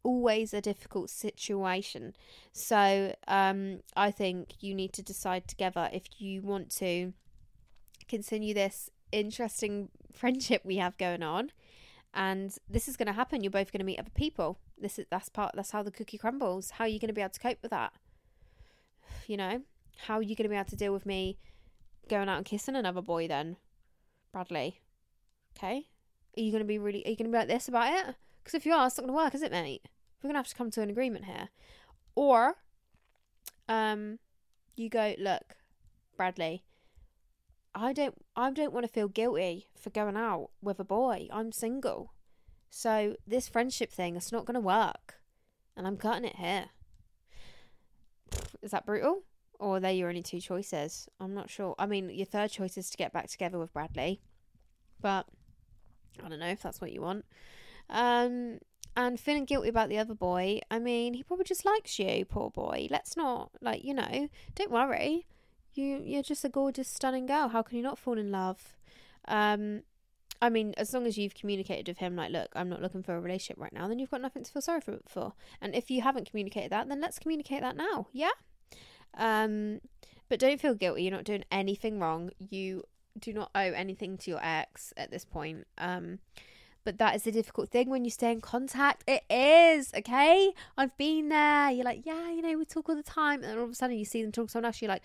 Always 0.03 0.53
a 0.53 0.61
difficult 0.61 1.09
situation. 1.09 2.15
So 2.51 3.15
um, 3.27 3.81
I 3.95 4.11
think 4.11 4.53
you 4.61 4.73
need 4.73 4.93
to 4.93 5.03
decide 5.03 5.47
together 5.47 5.89
if 5.91 6.03
you 6.17 6.41
want 6.41 6.69
to 6.77 7.13
continue 8.07 8.53
this 8.53 8.89
interesting 9.11 9.89
friendship 10.13 10.61
we 10.63 10.77
have 10.77 10.97
going 10.97 11.23
on. 11.23 11.51
And 12.13 12.55
this 12.67 12.87
is 12.87 12.97
going 12.97 13.07
to 13.07 13.13
happen. 13.13 13.43
You're 13.43 13.51
both 13.51 13.71
going 13.71 13.79
to 13.79 13.85
meet 13.85 13.99
other 13.99 14.09
people. 14.15 14.57
This 14.77 14.97
is 14.97 15.05
that's 15.11 15.29
part. 15.29 15.53
That's 15.55 15.71
how 15.71 15.83
the 15.83 15.91
cookie 15.91 16.17
crumbles. 16.17 16.71
How 16.71 16.85
are 16.85 16.87
you 16.87 16.99
going 16.99 17.09
to 17.09 17.13
be 17.13 17.21
able 17.21 17.31
to 17.31 17.39
cope 17.39 17.59
with 17.61 17.71
that? 17.71 17.93
You 19.27 19.37
know, 19.37 19.61
how 20.05 20.15
are 20.15 20.21
you 20.21 20.35
going 20.35 20.45
to 20.45 20.49
be 20.49 20.55
able 20.55 20.69
to 20.69 20.75
deal 20.75 20.93
with 20.93 21.05
me 21.05 21.37
going 22.07 22.29
out 22.29 22.37
and 22.37 22.45
kissing 22.45 22.75
another 22.75 23.01
boy 23.01 23.27
then, 23.27 23.57
Bradley? 24.31 24.81
Okay, 25.57 25.87
are 26.37 26.41
you 26.41 26.51
going 26.51 26.63
to 26.63 26.67
be 26.67 26.79
really? 26.79 27.05
Are 27.05 27.09
you 27.09 27.15
going 27.15 27.29
to 27.29 27.31
be 27.31 27.37
like 27.37 27.47
this 27.47 27.67
about 27.67 27.93
it? 27.93 28.15
Because 28.43 28.55
if 28.55 28.65
you 28.65 28.73
are, 28.73 28.87
it's 28.87 28.97
not 28.97 29.05
going 29.05 29.15
to 29.15 29.23
work, 29.23 29.35
is 29.35 29.41
it, 29.41 29.51
mate? 29.51 29.83
We're 30.21 30.27
going 30.27 30.35
to 30.35 30.39
have 30.39 30.47
to 30.47 30.55
come 30.55 30.71
to 30.71 30.81
an 30.81 30.89
agreement 30.89 31.25
here, 31.25 31.49
or, 32.15 32.55
um, 33.67 34.19
you 34.75 34.89
go 34.89 35.15
look, 35.17 35.55
Bradley. 36.17 36.63
I 37.75 37.93
don't. 37.93 38.15
I 38.35 38.51
don't 38.51 38.73
want 38.73 38.85
to 38.85 38.91
feel 38.91 39.07
guilty 39.07 39.67
for 39.79 39.89
going 39.89 40.17
out 40.17 40.49
with 40.61 40.79
a 40.79 40.83
boy. 40.83 41.27
I'm 41.31 41.51
single, 41.51 42.13
so 42.69 43.15
this 43.27 43.47
friendship 43.47 43.91
thing 43.91 44.15
is 44.15 44.31
not 44.31 44.45
going 44.45 44.55
to 44.55 44.59
work, 44.59 45.15
and 45.77 45.85
I'm 45.85 45.97
cutting 45.97 46.25
it 46.25 46.37
here. 46.37 46.65
Is 48.61 48.71
that 48.71 48.85
brutal? 48.85 49.23
Or 49.59 49.75
are 49.75 49.79
they 49.79 49.93
your 49.93 50.09
only 50.09 50.23
two 50.23 50.39
choices? 50.39 51.09
I'm 51.19 51.33
not 51.33 51.49
sure. 51.49 51.75
I 51.77 51.85
mean, 51.85 52.09
your 52.09 52.25
third 52.25 52.49
choice 52.49 52.77
is 52.77 52.89
to 52.89 52.97
get 52.97 53.11
back 53.11 53.27
together 53.27 53.59
with 53.59 53.73
Bradley, 53.73 54.21
but 55.01 55.27
I 56.23 56.29
don't 56.29 56.39
know 56.39 56.47
if 56.47 56.61
that's 56.61 56.79
what 56.79 56.93
you 56.93 57.01
want. 57.01 57.25
Um, 57.89 58.59
and 58.95 59.19
feeling 59.19 59.45
guilty 59.45 59.69
about 59.69 59.89
the 59.89 59.97
other 59.97 60.13
boy. 60.13 60.61
I 60.71 60.79
mean, 60.79 61.13
he 61.13 61.23
probably 61.23 61.45
just 61.45 61.65
likes 61.65 61.99
you, 61.99 62.25
poor 62.25 62.49
boy. 62.49 62.87
Let's 62.89 63.17
not 63.17 63.51
like 63.61 63.83
you 63.83 63.93
know. 63.93 64.29
Don't 64.55 64.71
worry. 64.71 65.27
You 65.73 66.01
you're 66.03 66.23
just 66.23 66.45
a 66.45 66.49
gorgeous, 66.49 66.87
stunning 66.87 67.25
girl. 67.25 67.49
How 67.49 67.61
can 67.61 67.77
you 67.77 67.83
not 67.83 67.99
fall 67.99 68.17
in 68.17 68.31
love? 68.31 68.77
Um, 69.27 69.83
I 70.41 70.49
mean, 70.49 70.73
as 70.77 70.93
long 70.93 71.05
as 71.05 71.17
you've 71.17 71.35
communicated 71.35 71.87
with 71.87 71.97
him, 71.97 72.15
like, 72.15 72.31
look, 72.31 72.49
I'm 72.55 72.69
not 72.69 72.81
looking 72.81 73.03
for 73.03 73.15
a 73.15 73.19
relationship 73.19 73.61
right 73.61 73.73
now, 73.73 73.87
then 73.87 73.99
you've 73.99 74.11
got 74.11 74.21
nothing 74.21 74.43
to 74.43 74.51
feel 74.51 74.61
sorry 74.61 74.81
for. 74.81 74.99
for. 75.07 75.33
And 75.61 75.75
if 75.75 75.91
you 75.91 76.01
haven't 76.01 76.29
communicated 76.29 76.71
that, 76.71 76.87
then 76.87 77.01
let's 77.01 77.19
communicate 77.19 77.61
that 77.61 77.75
now. 77.75 78.07
Yeah. 78.13 78.31
Um, 79.15 79.81
but 80.29 80.39
don't 80.39 80.61
feel 80.61 80.75
guilty. 80.75 81.03
You're 81.03 81.11
not 81.11 81.23
doing 81.23 81.43
anything 81.51 81.99
wrong. 81.99 82.31
You 82.37 82.83
do 83.19 83.33
not 83.33 83.51
owe 83.55 83.59
anything 83.59 84.17
to 84.19 84.31
your 84.31 84.39
ex 84.43 84.93
at 84.95 85.11
this 85.11 85.25
point. 85.25 85.65
Um, 85.77 86.19
but 86.85 86.97
that 86.97 87.15
is 87.15 87.27
a 87.27 87.31
difficult 87.31 87.69
thing 87.69 87.89
when 87.89 88.05
you 88.05 88.11
stay 88.11 88.31
in 88.31 88.41
contact. 88.41 89.03
It 89.07 89.23
is, 89.29 89.91
okay? 89.93 90.53
I've 90.77 90.95
been 90.97 91.29
there. 91.29 91.69
You're 91.69 91.85
like, 91.85 92.05
yeah, 92.05 92.31
you 92.31 92.41
know, 92.41 92.57
we 92.57 92.65
talk 92.65 92.87
all 92.89 92.95
the 92.95 93.03
time. 93.03 93.43
And 93.43 93.51
then 93.51 93.57
all 93.57 93.65
of 93.65 93.71
a 93.71 93.75
sudden 93.75 93.97
you 93.97 94.05
see 94.05 94.21
them 94.21 94.31
talk 94.31 94.47
to 94.47 94.51
someone 94.51 94.65
else. 94.65 94.81
You're 94.81 94.89
like, 94.89 95.03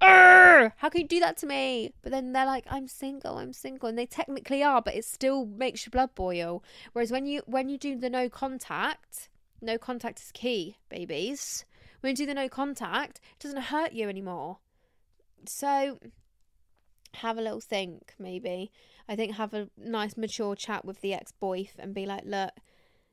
how 0.00 0.88
can 0.90 1.00
you 1.00 1.08
do 1.08 1.20
that 1.20 1.36
to 1.38 1.46
me? 1.46 1.92
But 2.02 2.12
then 2.12 2.32
they're 2.32 2.46
like, 2.46 2.66
I'm 2.70 2.86
single, 2.86 3.38
I'm 3.38 3.52
single. 3.52 3.88
And 3.88 3.98
they 3.98 4.06
technically 4.06 4.62
are, 4.62 4.82
but 4.82 4.94
it 4.94 5.04
still 5.04 5.46
makes 5.46 5.86
your 5.86 5.90
blood 5.90 6.14
boil. 6.14 6.62
Whereas 6.92 7.10
when 7.10 7.26
you 7.26 7.42
when 7.46 7.68
you 7.68 7.78
do 7.78 7.96
the 7.96 8.10
no 8.10 8.28
contact, 8.28 9.28
no 9.62 9.78
contact 9.78 10.20
is 10.20 10.30
key, 10.30 10.76
babies. 10.88 11.64
When 12.04 12.10
you 12.10 12.16
do 12.16 12.26
the 12.26 12.34
no 12.34 12.50
contact, 12.50 13.18
it 13.32 13.38
doesn't 13.42 13.62
hurt 13.62 13.94
you 13.94 14.10
anymore. 14.10 14.58
So 15.46 15.98
have 17.14 17.38
a 17.38 17.40
little 17.40 17.62
think, 17.62 18.12
maybe. 18.18 18.70
I 19.08 19.16
think 19.16 19.36
have 19.36 19.54
a 19.54 19.70
nice 19.78 20.14
mature 20.14 20.54
chat 20.54 20.84
with 20.84 21.00
the 21.00 21.14
ex 21.14 21.32
boyf 21.42 21.70
and 21.78 21.94
be 21.94 22.04
like, 22.04 22.24
look, 22.26 22.50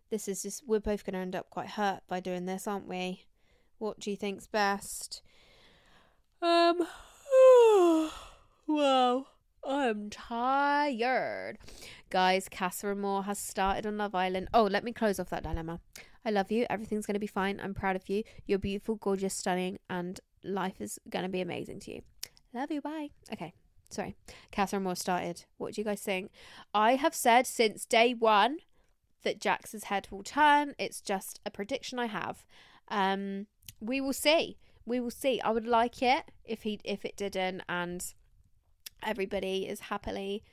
this 0.10 0.28
is 0.28 0.42
just 0.42 0.68
we're 0.68 0.82
both 0.82 1.06
gonna 1.06 1.20
end 1.20 1.38
up 1.38 1.50
quite 1.50 1.70
hurt 1.70 2.02
by 2.10 2.20
doing 2.20 2.48
this, 2.48 2.68
aren't 2.68 2.90
we? 2.90 3.24
What 3.78 4.02
do 4.02 4.12
you 4.12 4.18
think's 4.18 4.48
best? 4.48 5.22
Um 6.42 6.80
Wow. 8.68 9.26
I'm 9.64 10.10
tired. 10.10 11.58
Guys, 12.10 12.50
Casa 12.50 12.88
Amor 12.88 13.24
has 13.24 13.40
started 13.40 13.86
on 13.86 13.98
Love 13.98 14.16
Island. 14.16 14.48
Oh, 14.54 14.64
let 14.64 14.84
me 14.84 14.92
close 14.92 15.20
off 15.20 15.30
that 15.30 15.44
dilemma. 15.44 15.80
I 16.26 16.32
love 16.32 16.52
you. 16.52 16.66
Everything's 16.70 17.06
going 17.06 17.16
to 17.16 17.20
be 17.20 17.28
fine. 17.28 17.60
I'm 17.62 17.74
proud 17.74 17.96
of 17.96 18.10
you. 18.10 18.24
You're 18.46 18.60
beautiful, 18.60 18.96
gorgeous, 18.96 19.34
stunning, 19.34 19.80
and 19.90 20.20
life 20.44 20.82
is 20.82 21.00
going 21.10 21.24
to 21.24 21.30
be 21.30 21.42
amazing 21.42 21.80
to 21.82 21.94
you. 21.94 22.02
Love 22.54 22.72
you. 22.72 22.82
Bye. 22.82 23.10
Okay. 23.32 23.54
Sorry. 23.90 24.16
Catherine 24.52 24.84
Moore 24.84 24.96
started. 24.96 25.46
What 25.58 25.74
do 25.74 25.82
you 25.82 25.86
guys 25.86 26.02
think? 26.02 26.32
I 26.74 26.96
have 26.96 27.14
said 27.16 27.46
since 27.46 27.86
day 27.86 28.14
one 28.14 28.58
that 29.24 29.40
Jax's 29.40 29.86
head 29.86 30.08
will 30.12 30.24
turn. 30.24 30.76
It's 30.80 31.02
just 31.02 31.40
a 31.46 31.52
prediction 31.52 32.00
I 32.00 32.08
have. 32.08 32.46
Um, 32.88 33.48
we 33.80 34.02
will 34.02 34.14
see. 34.14 34.58
We 34.86 35.00
will 35.00 35.12
see. 35.12 35.40
I 35.42 35.52
would 35.52 35.68
like 35.68 36.02
it 36.02 36.32
if 36.44 36.64
he 36.64 36.80
if 36.84 37.06
it 37.06 37.16
didn't 37.16 37.62
and 37.70 38.14
everybody 39.04 39.68
is 39.68 39.82
happily 39.82 40.44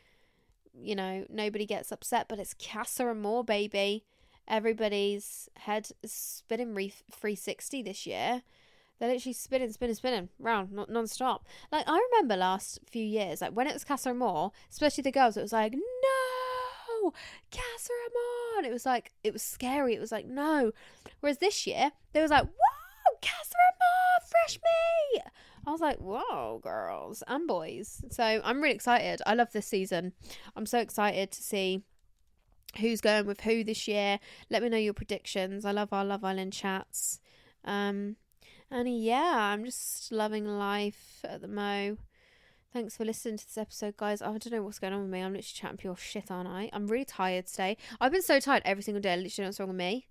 you 0.82 0.94
know, 0.94 1.24
nobody 1.28 1.66
gets 1.66 1.92
upset, 1.92 2.26
but 2.28 2.38
it's 2.38 2.54
Casa 2.54 3.08
and 3.08 3.20
Moore, 3.20 3.44
baby. 3.44 4.04
Everybody's 4.46 5.48
head 5.56 5.88
is 6.02 6.12
spinning 6.12 6.74
re- 6.74 6.92
360 7.10 7.82
this 7.82 8.06
year. 8.06 8.42
They're 8.98 9.10
literally 9.12 9.34
spinning, 9.34 9.70
spinning, 9.70 9.94
spinning 9.94 10.28
round 10.38 10.72
non 10.72 11.06
stop. 11.06 11.46
Like 11.70 11.84
I 11.86 12.00
remember 12.10 12.36
last 12.36 12.80
few 12.90 13.04
years, 13.04 13.40
like 13.40 13.52
when 13.52 13.68
it 13.68 13.74
was 13.74 13.84
Casa 13.84 14.10
Amor, 14.10 14.50
especially 14.70 15.02
the 15.02 15.12
girls, 15.12 15.36
it 15.36 15.42
was 15.42 15.52
like 15.52 15.72
no, 15.72 17.12
Casa. 17.52 17.92
And 18.56 18.66
it 18.66 18.72
was 18.72 18.84
like 18.84 19.12
it 19.22 19.32
was 19.32 19.42
scary. 19.42 19.94
It 19.94 20.00
was 20.00 20.10
like 20.10 20.26
no. 20.26 20.72
Whereas 21.20 21.38
this 21.38 21.64
year, 21.64 21.92
they 22.12 22.20
was 22.20 22.32
like 22.32 22.42
whoa, 22.42 23.18
Casa 23.22 23.54
Amor, 23.54 24.26
fresh 24.26 24.58
meat. 24.58 25.22
I 25.68 25.70
was 25.70 25.82
like, 25.82 25.98
whoa, 25.98 26.60
girls 26.62 27.22
and 27.28 27.46
boys. 27.46 28.02
So 28.10 28.24
I'm 28.24 28.62
really 28.62 28.74
excited. 28.74 29.20
I 29.26 29.34
love 29.34 29.52
this 29.52 29.66
season. 29.66 30.14
I'm 30.56 30.64
so 30.64 30.78
excited 30.78 31.30
to 31.30 31.42
see 31.42 31.82
who's 32.80 33.02
going 33.02 33.26
with 33.26 33.42
who 33.42 33.64
this 33.64 33.86
year. 33.86 34.18
Let 34.48 34.62
me 34.62 34.70
know 34.70 34.78
your 34.78 34.94
predictions. 34.94 35.66
I 35.66 35.72
love 35.72 35.92
our 35.92 36.06
Love 36.06 36.24
Island 36.24 36.54
chats. 36.54 37.20
Um, 37.66 38.16
and 38.70 38.88
yeah, 38.88 39.52
I'm 39.52 39.66
just 39.66 40.10
loving 40.10 40.46
life 40.46 41.20
at 41.22 41.42
the 41.42 41.48
mo. 41.48 41.98
Thanks 42.72 42.96
for 42.96 43.04
listening 43.04 43.36
to 43.36 43.46
this 43.46 43.58
episode, 43.58 43.98
guys. 43.98 44.22
I 44.22 44.28
don't 44.28 44.50
know 44.50 44.62
what's 44.62 44.78
going 44.78 44.94
on 44.94 45.02
with 45.02 45.10
me. 45.10 45.20
I'm 45.20 45.34
literally 45.34 45.52
chatting 45.52 45.76
pure 45.76 45.96
shit, 45.96 46.30
aren't 46.30 46.48
I? 46.48 46.70
I'm 46.72 46.86
really 46.86 47.04
tired 47.04 47.46
today. 47.46 47.76
I've 48.00 48.12
been 48.12 48.22
so 48.22 48.40
tired 48.40 48.62
every 48.64 48.82
single 48.82 49.02
day. 49.02 49.14
Literally 49.14 49.44
know 49.44 49.48
what's 49.48 49.60
wrong 49.60 49.68
with 49.68 49.76
me 49.76 50.06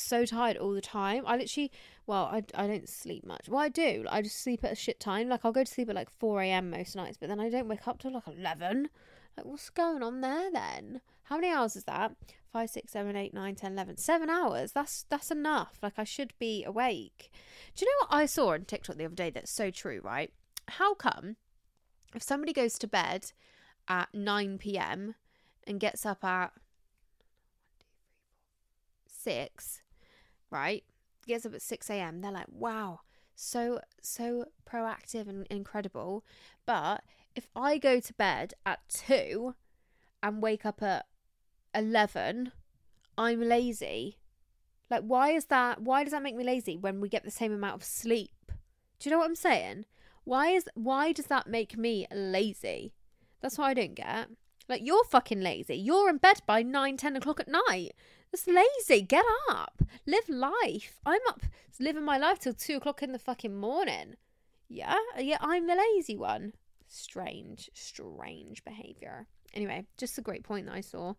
so 0.00 0.24
tired 0.24 0.56
all 0.56 0.72
the 0.72 0.80
time. 0.80 1.24
I 1.26 1.36
literally, 1.36 1.70
well, 2.06 2.24
I, 2.24 2.42
I 2.54 2.66
don't 2.66 2.88
sleep 2.88 3.26
much. 3.26 3.48
Well, 3.48 3.60
I 3.60 3.68
do. 3.68 4.04
I 4.10 4.22
just 4.22 4.40
sleep 4.42 4.64
at 4.64 4.72
a 4.72 4.76
shit 4.76 5.00
time. 5.00 5.28
Like, 5.28 5.44
I'll 5.44 5.52
go 5.52 5.64
to 5.64 5.70
sleep 5.70 5.88
at 5.88 5.94
like 5.94 6.10
4 6.10 6.42
a.m. 6.42 6.70
most 6.70 6.96
nights, 6.96 7.16
but 7.18 7.28
then 7.28 7.40
I 7.40 7.48
don't 7.48 7.68
wake 7.68 7.86
up 7.86 7.98
till 7.98 8.12
like 8.12 8.26
11. 8.26 8.88
Like, 9.36 9.46
what's 9.46 9.70
going 9.70 10.02
on 10.02 10.20
there 10.20 10.50
then? 10.50 11.00
How 11.24 11.36
many 11.36 11.52
hours 11.52 11.76
is 11.76 11.84
that? 11.84 12.12
5, 12.52 12.70
6, 12.70 12.92
7, 12.92 13.16
8, 13.16 13.34
9, 13.34 13.54
10, 13.54 13.72
11. 13.72 13.96
Seven 13.98 14.30
hours. 14.30 14.72
That's, 14.72 15.04
that's 15.08 15.30
enough. 15.30 15.78
Like, 15.82 15.94
I 15.98 16.04
should 16.04 16.32
be 16.38 16.64
awake. 16.64 17.30
Do 17.76 17.84
you 17.84 17.90
know 17.90 18.06
what 18.08 18.16
I 18.16 18.26
saw 18.26 18.52
on 18.52 18.64
TikTok 18.64 18.96
the 18.96 19.04
other 19.04 19.14
day 19.14 19.30
that's 19.30 19.50
so 19.50 19.70
true, 19.70 20.00
right? 20.02 20.32
How 20.68 20.94
come 20.94 21.36
if 22.14 22.22
somebody 22.22 22.52
goes 22.52 22.78
to 22.78 22.86
bed 22.86 23.32
at 23.86 24.08
9 24.14 24.58
p.m. 24.58 25.14
and 25.66 25.80
gets 25.80 26.06
up 26.06 26.24
at 26.24 26.52
six, 29.06 29.82
right? 30.50 30.84
Gets 31.26 31.46
up 31.46 31.54
at 31.54 31.62
six 31.62 31.90
a.m. 31.90 32.20
They're 32.20 32.32
like, 32.32 32.46
wow, 32.48 33.00
so 33.34 33.80
so 34.02 34.46
proactive 34.68 35.28
and 35.28 35.46
incredible. 35.50 36.24
But 36.66 37.02
if 37.36 37.48
I 37.54 37.78
go 37.78 38.00
to 38.00 38.14
bed 38.14 38.54
at 38.66 38.80
two 38.88 39.54
and 40.22 40.42
wake 40.42 40.66
up 40.66 40.82
at 40.82 41.06
eleven, 41.74 42.52
I'm 43.16 43.40
lazy. 43.40 44.18
Like, 44.90 45.02
why 45.02 45.30
is 45.30 45.46
that? 45.46 45.82
Why 45.82 46.02
does 46.02 46.12
that 46.12 46.22
make 46.22 46.36
me 46.36 46.44
lazy 46.44 46.76
when 46.76 47.00
we 47.00 47.08
get 47.08 47.24
the 47.24 47.30
same 47.30 47.52
amount 47.52 47.76
of 47.76 47.84
sleep? 47.84 48.52
Do 48.98 49.08
you 49.08 49.10
know 49.10 49.18
what 49.18 49.28
I'm 49.28 49.34
saying? 49.34 49.84
Why 50.24 50.48
is 50.50 50.68
why 50.74 51.12
does 51.12 51.26
that 51.26 51.46
make 51.46 51.76
me 51.76 52.06
lazy? 52.12 52.94
That's 53.40 53.58
what 53.58 53.66
I 53.66 53.74
don't 53.74 53.94
get. 53.94 54.28
Like 54.68 54.82
you're 54.84 55.04
fucking 55.04 55.40
lazy. 55.40 55.76
You're 55.76 56.10
in 56.10 56.18
bed 56.18 56.40
by 56.46 56.62
nine, 56.62 56.96
ten 56.96 57.16
o'clock 57.16 57.40
at 57.40 57.48
night. 57.48 57.92
That's 58.30 58.46
lazy. 58.46 59.02
Get 59.02 59.24
up. 59.50 59.82
Live 60.06 60.28
life. 60.28 61.00
I'm 61.04 61.20
up 61.28 61.42
living 61.80 62.04
my 62.04 62.18
life 62.18 62.38
till 62.38 62.54
two 62.54 62.76
o'clock 62.76 63.02
in 63.02 63.12
the 63.12 63.18
fucking 63.18 63.56
morning. 63.56 64.16
Yeah? 64.68 64.96
Yeah, 65.18 65.38
I'm 65.40 65.66
the 65.66 65.74
lazy 65.74 66.16
one. 66.16 66.52
Strange, 66.88 67.70
strange 67.74 68.64
behavior. 68.64 69.26
Anyway, 69.54 69.86
just 69.96 70.18
a 70.18 70.22
great 70.22 70.44
point 70.44 70.66
that 70.66 70.74
I 70.74 70.80
saw. 70.82 71.14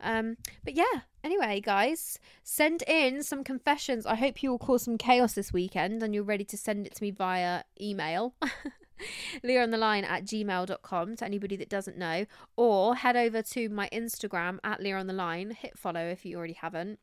Um, 0.00 0.36
but 0.64 0.74
yeah, 0.74 1.00
anyway, 1.24 1.60
guys, 1.60 2.20
send 2.42 2.82
in 2.86 3.22
some 3.22 3.42
confessions. 3.42 4.06
I 4.06 4.14
hope 4.14 4.42
you 4.42 4.50
will 4.50 4.58
cause 4.58 4.82
some 4.82 4.98
chaos 4.98 5.34
this 5.34 5.52
weekend 5.52 6.02
and 6.02 6.14
you're 6.14 6.22
ready 6.22 6.44
to 6.44 6.56
send 6.56 6.86
it 6.86 6.94
to 6.96 7.02
me 7.02 7.10
via 7.10 7.64
email. 7.80 8.34
Leah 9.42 9.62
on 9.62 9.70
the 9.70 9.78
line 9.78 10.04
at 10.04 10.24
gmail.com 10.24 11.16
to 11.16 11.24
anybody 11.24 11.56
that 11.56 11.68
doesn't 11.68 11.98
know, 11.98 12.26
or 12.56 12.96
head 12.96 13.16
over 13.16 13.42
to 13.42 13.68
my 13.68 13.88
Instagram 13.92 14.58
at 14.64 14.80
Leah 14.80 14.96
on 14.96 15.06
the 15.06 15.12
line. 15.12 15.50
Hit 15.52 15.78
follow 15.78 16.06
if 16.06 16.24
you 16.24 16.36
already 16.36 16.54
haven't. 16.54 16.98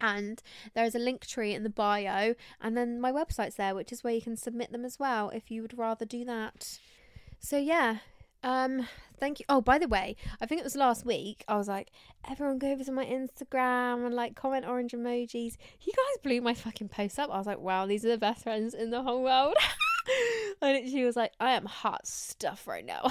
And 0.00 0.42
there 0.74 0.84
is 0.84 0.94
a 0.94 0.98
Linktree 0.98 1.54
in 1.54 1.62
the 1.62 1.70
bio, 1.70 2.34
and 2.60 2.76
then 2.76 3.00
my 3.00 3.12
website's 3.12 3.54
there, 3.54 3.74
which 3.74 3.92
is 3.92 4.02
where 4.02 4.12
you 4.12 4.22
can 4.22 4.36
submit 4.36 4.72
them 4.72 4.84
as 4.84 4.98
well 4.98 5.30
if 5.30 5.50
you 5.50 5.62
would 5.62 5.78
rather 5.78 6.04
do 6.04 6.24
that. 6.24 6.80
So, 7.38 7.56
yeah, 7.56 7.98
um, 8.44 8.86
thank 9.18 9.40
you. 9.40 9.46
Oh, 9.48 9.62
by 9.62 9.78
the 9.78 9.88
way, 9.88 10.16
I 10.40 10.46
think 10.46 10.60
it 10.60 10.64
was 10.64 10.76
last 10.76 11.06
week. 11.06 11.44
I 11.48 11.56
was 11.56 11.66
like, 11.66 11.90
everyone 12.28 12.58
go 12.58 12.72
over 12.72 12.84
to 12.84 12.92
my 12.92 13.06
Instagram 13.06 14.04
and 14.04 14.14
like 14.14 14.34
comment 14.34 14.66
orange 14.66 14.92
emojis. 14.92 15.56
You 15.80 15.92
guys 15.92 16.22
blew 16.22 16.42
my 16.42 16.52
fucking 16.52 16.88
post 16.90 17.18
up. 17.18 17.30
I 17.30 17.38
was 17.38 17.46
like, 17.46 17.60
wow, 17.60 17.86
these 17.86 18.04
are 18.04 18.10
the 18.10 18.18
best 18.18 18.42
friends 18.42 18.74
in 18.74 18.90
the 18.90 19.02
whole 19.02 19.22
world. 19.22 19.54
and 20.62 20.88
she 20.88 21.04
was 21.04 21.16
like, 21.16 21.32
I 21.40 21.52
am 21.52 21.64
hot 21.64 22.06
stuff 22.06 22.66
right 22.66 22.84
now. 22.84 23.10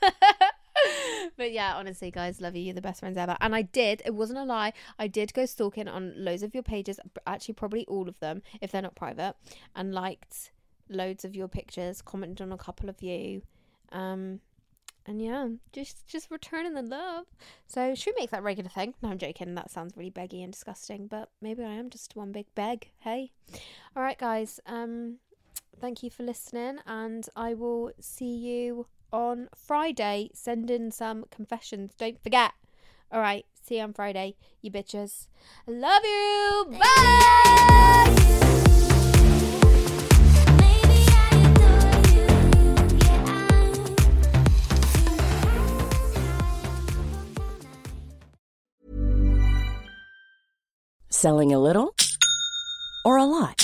but 1.36 1.52
yeah, 1.52 1.74
honestly, 1.76 2.10
guys, 2.10 2.40
love 2.40 2.56
you. 2.56 2.62
You're 2.62 2.74
the 2.74 2.80
best 2.80 3.00
friends 3.00 3.16
ever. 3.16 3.36
And 3.40 3.54
I 3.54 3.62
did, 3.62 4.02
it 4.04 4.14
wasn't 4.14 4.38
a 4.38 4.44
lie. 4.44 4.72
I 4.98 5.06
did 5.06 5.32
go 5.34 5.46
stalking 5.46 5.88
on 5.88 6.12
loads 6.16 6.42
of 6.42 6.54
your 6.54 6.62
pages, 6.62 7.00
actually, 7.26 7.54
probably 7.54 7.86
all 7.86 8.08
of 8.08 8.18
them, 8.20 8.42
if 8.60 8.72
they're 8.72 8.82
not 8.82 8.94
private, 8.94 9.34
and 9.74 9.94
liked 9.94 10.50
loads 10.88 11.24
of 11.24 11.34
your 11.34 11.48
pictures, 11.48 12.02
commented 12.02 12.42
on 12.42 12.52
a 12.52 12.58
couple 12.58 12.88
of 12.88 13.02
you. 13.02 13.42
Um, 13.92 14.40
and 15.06 15.20
yeah, 15.20 15.48
just 15.72 16.06
just 16.06 16.30
returning 16.30 16.74
the 16.74 16.82
love. 16.82 17.26
So 17.66 17.94
should 17.94 18.14
we 18.16 18.22
make 18.22 18.30
that 18.30 18.42
regular 18.42 18.70
thing? 18.70 18.94
No, 19.02 19.10
I'm 19.10 19.18
joking. 19.18 19.54
That 19.54 19.70
sounds 19.70 19.96
really 19.96 20.10
beggy 20.10 20.42
and 20.42 20.52
disgusting, 20.52 21.06
but 21.08 21.28
maybe 21.42 21.62
I 21.62 21.72
am 21.72 21.90
just 21.90 22.16
one 22.16 22.32
big 22.32 22.46
beg. 22.54 22.90
Hey, 23.00 23.32
all 23.94 24.02
right, 24.02 24.18
guys. 24.18 24.60
Um, 24.66 25.18
thank 25.80 26.02
you 26.02 26.10
for 26.10 26.22
listening, 26.22 26.78
and 26.86 27.28
I 27.36 27.54
will 27.54 27.92
see 28.00 28.34
you 28.34 28.86
on 29.12 29.48
Friday. 29.54 30.30
Send 30.34 30.70
in 30.70 30.90
some 30.90 31.24
confessions. 31.30 31.94
Don't 31.98 32.22
forget. 32.22 32.52
All 33.12 33.20
right. 33.20 33.46
See 33.62 33.76
you 33.76 33.82
on 33.82 33.94
Friday, 33.94 34.36
you 34.60 34.70
bitches. 34.70 35.28
I 35.66 35.70
love 35.70 36.04
you. 36.04 36.78
Bye. 36.78 37.44
Selling 51.08 51.54
a 51.54 51.58
little 51.58 51.94
or 53.02 53.16
a 53.16 53.24
lot? 53.24 53.63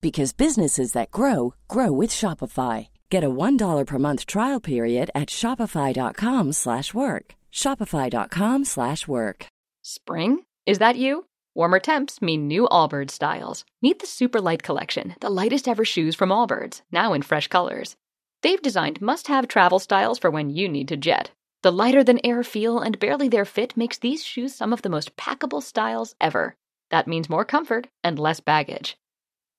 because 0.00 0.32
businesses 0.32 0.92
that 0.92 1.10
grow 1.10 1.54
grow 1.68 1.92
with 1.92 2.10
Shopify. 2.10 2.88
Get 3.10 3.24
a 3.24 3.30
$1 3.30 3.86
per 3.86 3.98
month 3.98 4.26
trial 4.26 4.60
period 4.60 5.10
at 5.14 5.28
shopify.com/work. 5.28 7.34
shopify.com/work. 7.52 9.46
Spring? 9.82 10.44
Is 10.66 10.78
that 10.78 10.96
you? 10.96 11.26
Warmer 11.54 11.78
temps 11.78 12.20
mean 12.20 12.48
new 12.48 12.68
Allbirds 12.70 13.12
styles. 13.12 13.64
Meet 13.80 14.00
the 14.00 14.06
Super 14.06 14.42
Light 14.42 14.62
Collection, 14.62 15.14
the 15.20 15.30
lightest 15.30 15.66
ever 15.66 15.86
shoes 15.86 16.14
from 16.14 16.28
Allbirds, 16.28 16.82
now 16.92 17.14
in 17.14 17.22
fresh 17.22 17.48
colors. 17.48 17.96
They've 18.42 18.60
designed 18.60 19.00
must-have 19.00 19.48
travel 19.48 19.78
styles 19.78 20.18
for 20.18 20.30
when 20.30 20.50
you 20.50 20.68
need 20.68 20.88
to 20.88 20.98
jet. 20.98 21.30
The 21.62 21.72
lighter 21.72 22.04
than 22.04 22.20
air 22.22 22.42
feel 22.42 22.80
and 22.80 22.98
barely 22.98 23.28
there 23.28 23.46
fit 23.46 23.76
makes 23.76 23.98
these 23.98 24.22
shoes 24.22 24.54
some 24.54 24.72
of 24.72 24.82
the 24.82 24.90
most 24.90 25.16
packable 25.16 25.62
styles 25.62 26.14
ever. 26.20 26.54
That 26.90 27.08
means 27.08 27.30
more 27.30 27.44
comfort 27.44 27.88
and 28.04 28.18
less 28.18 28.40
baggage. 28.40 28.96